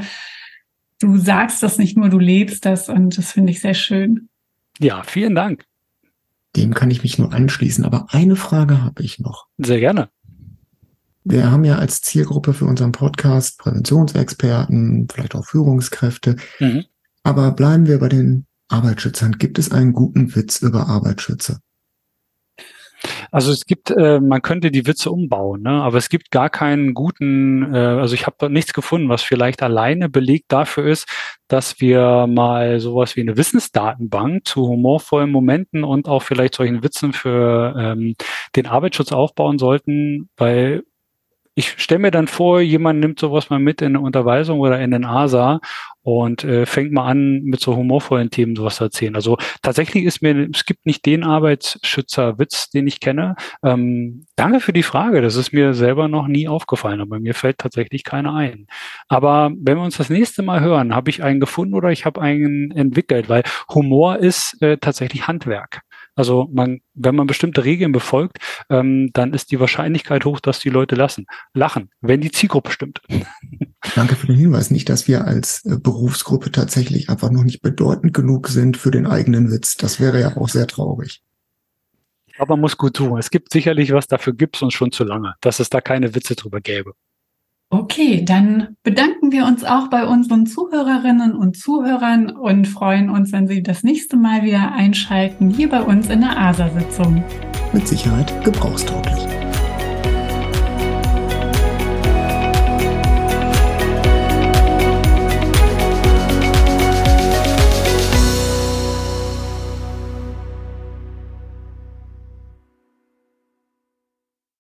du 1.02 1.18
sagst 1.18 1.62
das 1.64 1.78
nicht 1.78 1.98
nur, 1.98 2.10
du 2.10 2.20
lebst 2.20 2.66
das 2.66 2.90
und 2.90 3.18
das 3.18 3.32
finde 3.32 3.52
ich 3.52 3.60
sehr 3.60 3.74
schön. 3.74 4.30
Ja, 4.80 5.04
vielen 5.04 5.36
Dank. 5.36 5.66
Dem 6.56 6.74
kann 6.74 6.92
ich 6.92 7.04
mich 7.04 7.18
nur 7.18 7.34
anschließen, 7.34 7.86
aber 7.86 8.08
eine 8.10 8.36
Frage 8.36 8.84
habe 8.84 9.04
ich 9.04 9.20
noch. 9.20 9.48
Sehr 9.58 9.80
gerne. 9.80 10.10
Wir 11.24 11.52
haben 11.52 11.66
ja 11.66 11.78
als 11.78 12.02
Zielgruppe 12.02 12.54
für 12.54 12.66
unseren 12.66 12.92
Podcast 12.92 13.60
Präventionsexperten, 13.60 15.08
vielleicht 15.12 15.36
auch 15.36 15.46
Führungskräfte. 15.46 16.36
Mhm. 16.60 16.86
Aber 17.24 17.52
bleiben 17.52 17.86
wir 17.86 18.00
bei 18.00 18.10
den 18.10 18.46
Arbeitsschützern. 18.70 19.34
Gibt 19.34 19.60
es 19.60 19.72
einen 19.72 19.94
guten 19.94 20.36
Witz 20.36 20.62
über 20.62 20.88
Arbeitsschützer? 20.88 21.60
Also 23.32 23.52
es 23.52 23.66
gibt, 23.66 23.92
äh, 23.92 24.20
man 24.20 24.42
könnte 24.42 24.72
die 24.72 24.86
Witze 24.88 25.12
umbauen, 25.12 25.62
ne? 25.62 25.72
aber 25.72 25.98
es 25.98 26.10
gibt 26.10 26.32
gar 26.32 26.50
keinen 26.50 26.94
guten, 26.94 27.74
äh, 27.74 27.78
also 27.78 28.14
ich 28.14 28.26
habe 28.26 28.36
da 28.40 28.50
nichts 28.50 28.74
gefunden, 28.74 29.10
was 29.10 29.24
vielleicht 29.24 29.64
alleine 29.64 30.10
belegt 30.10 30.46
dafür 30.50 30.86
ist, 30.86 31.08
dass 31.48 31.80
wir 31.82 32.28
mal 32.28 32.80
sowas 32.80 33.16
wie 33.16 33.22
eine 33.22 33.38
Wissensdatenbank 33.38 34.46
zu 34.46 34.68
humorvollen 34.68 35.32
Momenten 35.32 35.84
und 35.84 36.08
auch 36.08 36.24
vielleicht 36.24 36.56
solchen 36.56 36.84
Witzen 36.84 37.14
für 37.14 37.76
ähm, 37.78 38.16
den 38.56 38.68
Arbeitsschutz 38.68 39.12
aufbauen 39.12 39.58
sollten, 39.58 40.30
weil 40.38 40.84
ich 41.54 41.70
stelle 41.82 42.00
mir 42.00 42.12
dann 42.12 42.28
vor, 42.28 42.62
jemand 42.62 43.00
nimmt 43.00 43.20
sowas 43.20 43.50
mal 43.50 43.60
mit 43.60 43.82
in 43.82 43.90
eine 43.90 44.00
Unterweisung 44.00 44.60
oder 44.60 44.80
in 44.80 44.92
den 44.92 45.04
ASA 45.04 45.60
und 46.02 46.44
äh, 46.44 46.66
fängt 46.66 46.94
mal 46.94 47.06
an, 47.06 47.42
mit 47.44 47.60
so 47.60 47.76
humorvollen 47.76 48.30
Themen 48.30 48.56
sowas 48.56 48.78
zu 48.78 48.86
erzählen. 48.86 49.16
Also 49.16 49.38
tatsächlich 49.62 50.06
ist 50.06 50.22
mir, 50.22 50.50
es 50.54 50.66
gibt 50.66 50.86
nicht 50.86 51.06
den 51.06 51.24
Arbeitsschützerwitz, 51.24 52.70
den 52.70 52.88
ich 52.88 53.00
kenne. 53.02 53.36
Ähm, 53.64 54.26
danke 54.36 54.62
für 54.62 54.74
die 54.74 54.84
Frage. 54.84 55.22
Das 55.22 55.36
ist 55.36 55.52
mir 55.52 55.74
selber 55.74 56.08
noch 56.08 56.28
nie 56.28 56.48
aufgefallen, 56.48 57.02
aber 57.02 57.20
mir 57.20 57.34
fällt 57.34 57.58
tatsächlich 57.58 58.04
keiner 58.04 58.34
ein. 58.34 58.68
Aber 59.10 59.52
wenn 59.56 59.78
wir 59.78 59.84
uns 59.84 59.98
das 59.98 60.10
nächste 60.10 60.44
Mal 60.44 60.62
hören, 60.62 60.96
habe 60.96 61.10
ich 61.10 61.22
einen 61.22 61.40
gefunden 61.40 61.76
oder 61.76 61.92
ich 61.92 62.06
habe 62.06 62.22
einen 62.22 62.72
entwickelt, 62.72 63.30
weil 63.30 63.44
Humor 63.74 64.18
ist 64.18 64.62
äh, 64.62 64.78
tatsächlich 64.78 65.28
Handwerk. 65.28 65.82
Also 66.16 66.50
man, 66.52 66.82
wenn 66.94 67.16
man 67.16 67.28
bestimmte 67.28 67.64
Regeln 67.64 67.92
befolgt, 67.92 68.38
ähm, 68.70 69.12
dann 69.14 69.34
ist 69.34 69.52
die 69.52 69.60
Wahrscheinlichkeit 69.60 70.26
hoch, 70.26 70.40
dass 70.40 70.60
die 70.60 70.70
Leute 70.70 70.96
lassen, 70.96 71.26
lachen, 71.54 71.90
wenn 72.02 72.22
die 72.22 72.32
Zielgruppe 72.32 72.72
stimmt. 72.72 73.02
Danke 73.96 74.16
für 74.16 74.28
den 74.28 74.36
Hinweis. 74.36 74.72
Nicht, 74.72 74.90
dass 74.90 75.08
wir 75.08 75.26
als 75.26 75.66
äh, 75.66 75.78
Berufsgruppe 75.80 76.52
tatsächlich 76.52 77.10
einfach 77.10 77.32
noch 77.32 77.44
nicht 77.44 77.62
bedeutend 77.62 78.14
genug 78.14 78.50
sind 78.50 78.78
für 78.78 78.92
den 78.92 79.08
eigenen 79.08 79.52
Witz. 79.52 79.78
Das 79.78 80.00
wäre 80.00 80.20
ja 80.20 80.38
auch 80.38 80.50
sehr 80.50 80.68
traurig. 80.68 81.24
Aber 82.38 82.56
man 82.56 82.62
muss 82.62 82.78
gut 82.78 82.96
tun. 82.96 83.18
Es 83.18 83.30
gibt 83.30 83.52
sicherlich 83.52 83.92
was, 83.94 84.08
dafür 84.08 84.34
gibt 84.34 84.56
es 84.56 84.62
uns 84.62 84.74
schon 84.74 84.92
zu 84.92 85.04
lange, 85.04 85.36
dass 85.42 85.60
es 85.60 85.70
da 85.70 85.82
keine 85.82 86.16
Witze 86.16 86.36
drüber 86.36 86.60
gäbe. 86.60 86.94
Okay, 87.74 88.26
dann 88.26 88.76
bedanken 88.84 89.32
wir 89.32 89.46
uns 89.46 89.64
auch 89.64 89.88
bei 89.90 90.06
unseren 90.06 90.46
Zuhörerinnen 90.46 91.34
und 91.34 91.56
Zuhörern 91.56 92.30
und 92.30 92.68
freuen 92.68 93.10
uns, 93.10 93.32
wenn 93.32 93.48
Sie 93.48 93.64
das 93.64 93.84
nächste 93.84 94.18
Mal 94.18 94.44
wieder 94.44 94.74
einschalten, 94.74 95.50
hier 95.50 95.70
bei 95.70 95.82
uns 95.82 96.10
in 96.10 96.20
der 96.20 96.38
ASA-Sitzung. 96.38 97.24
Mit 97.72 97.88
Sicherheit 97.88 98.44
gebrauchstauglich. 98.44 99.41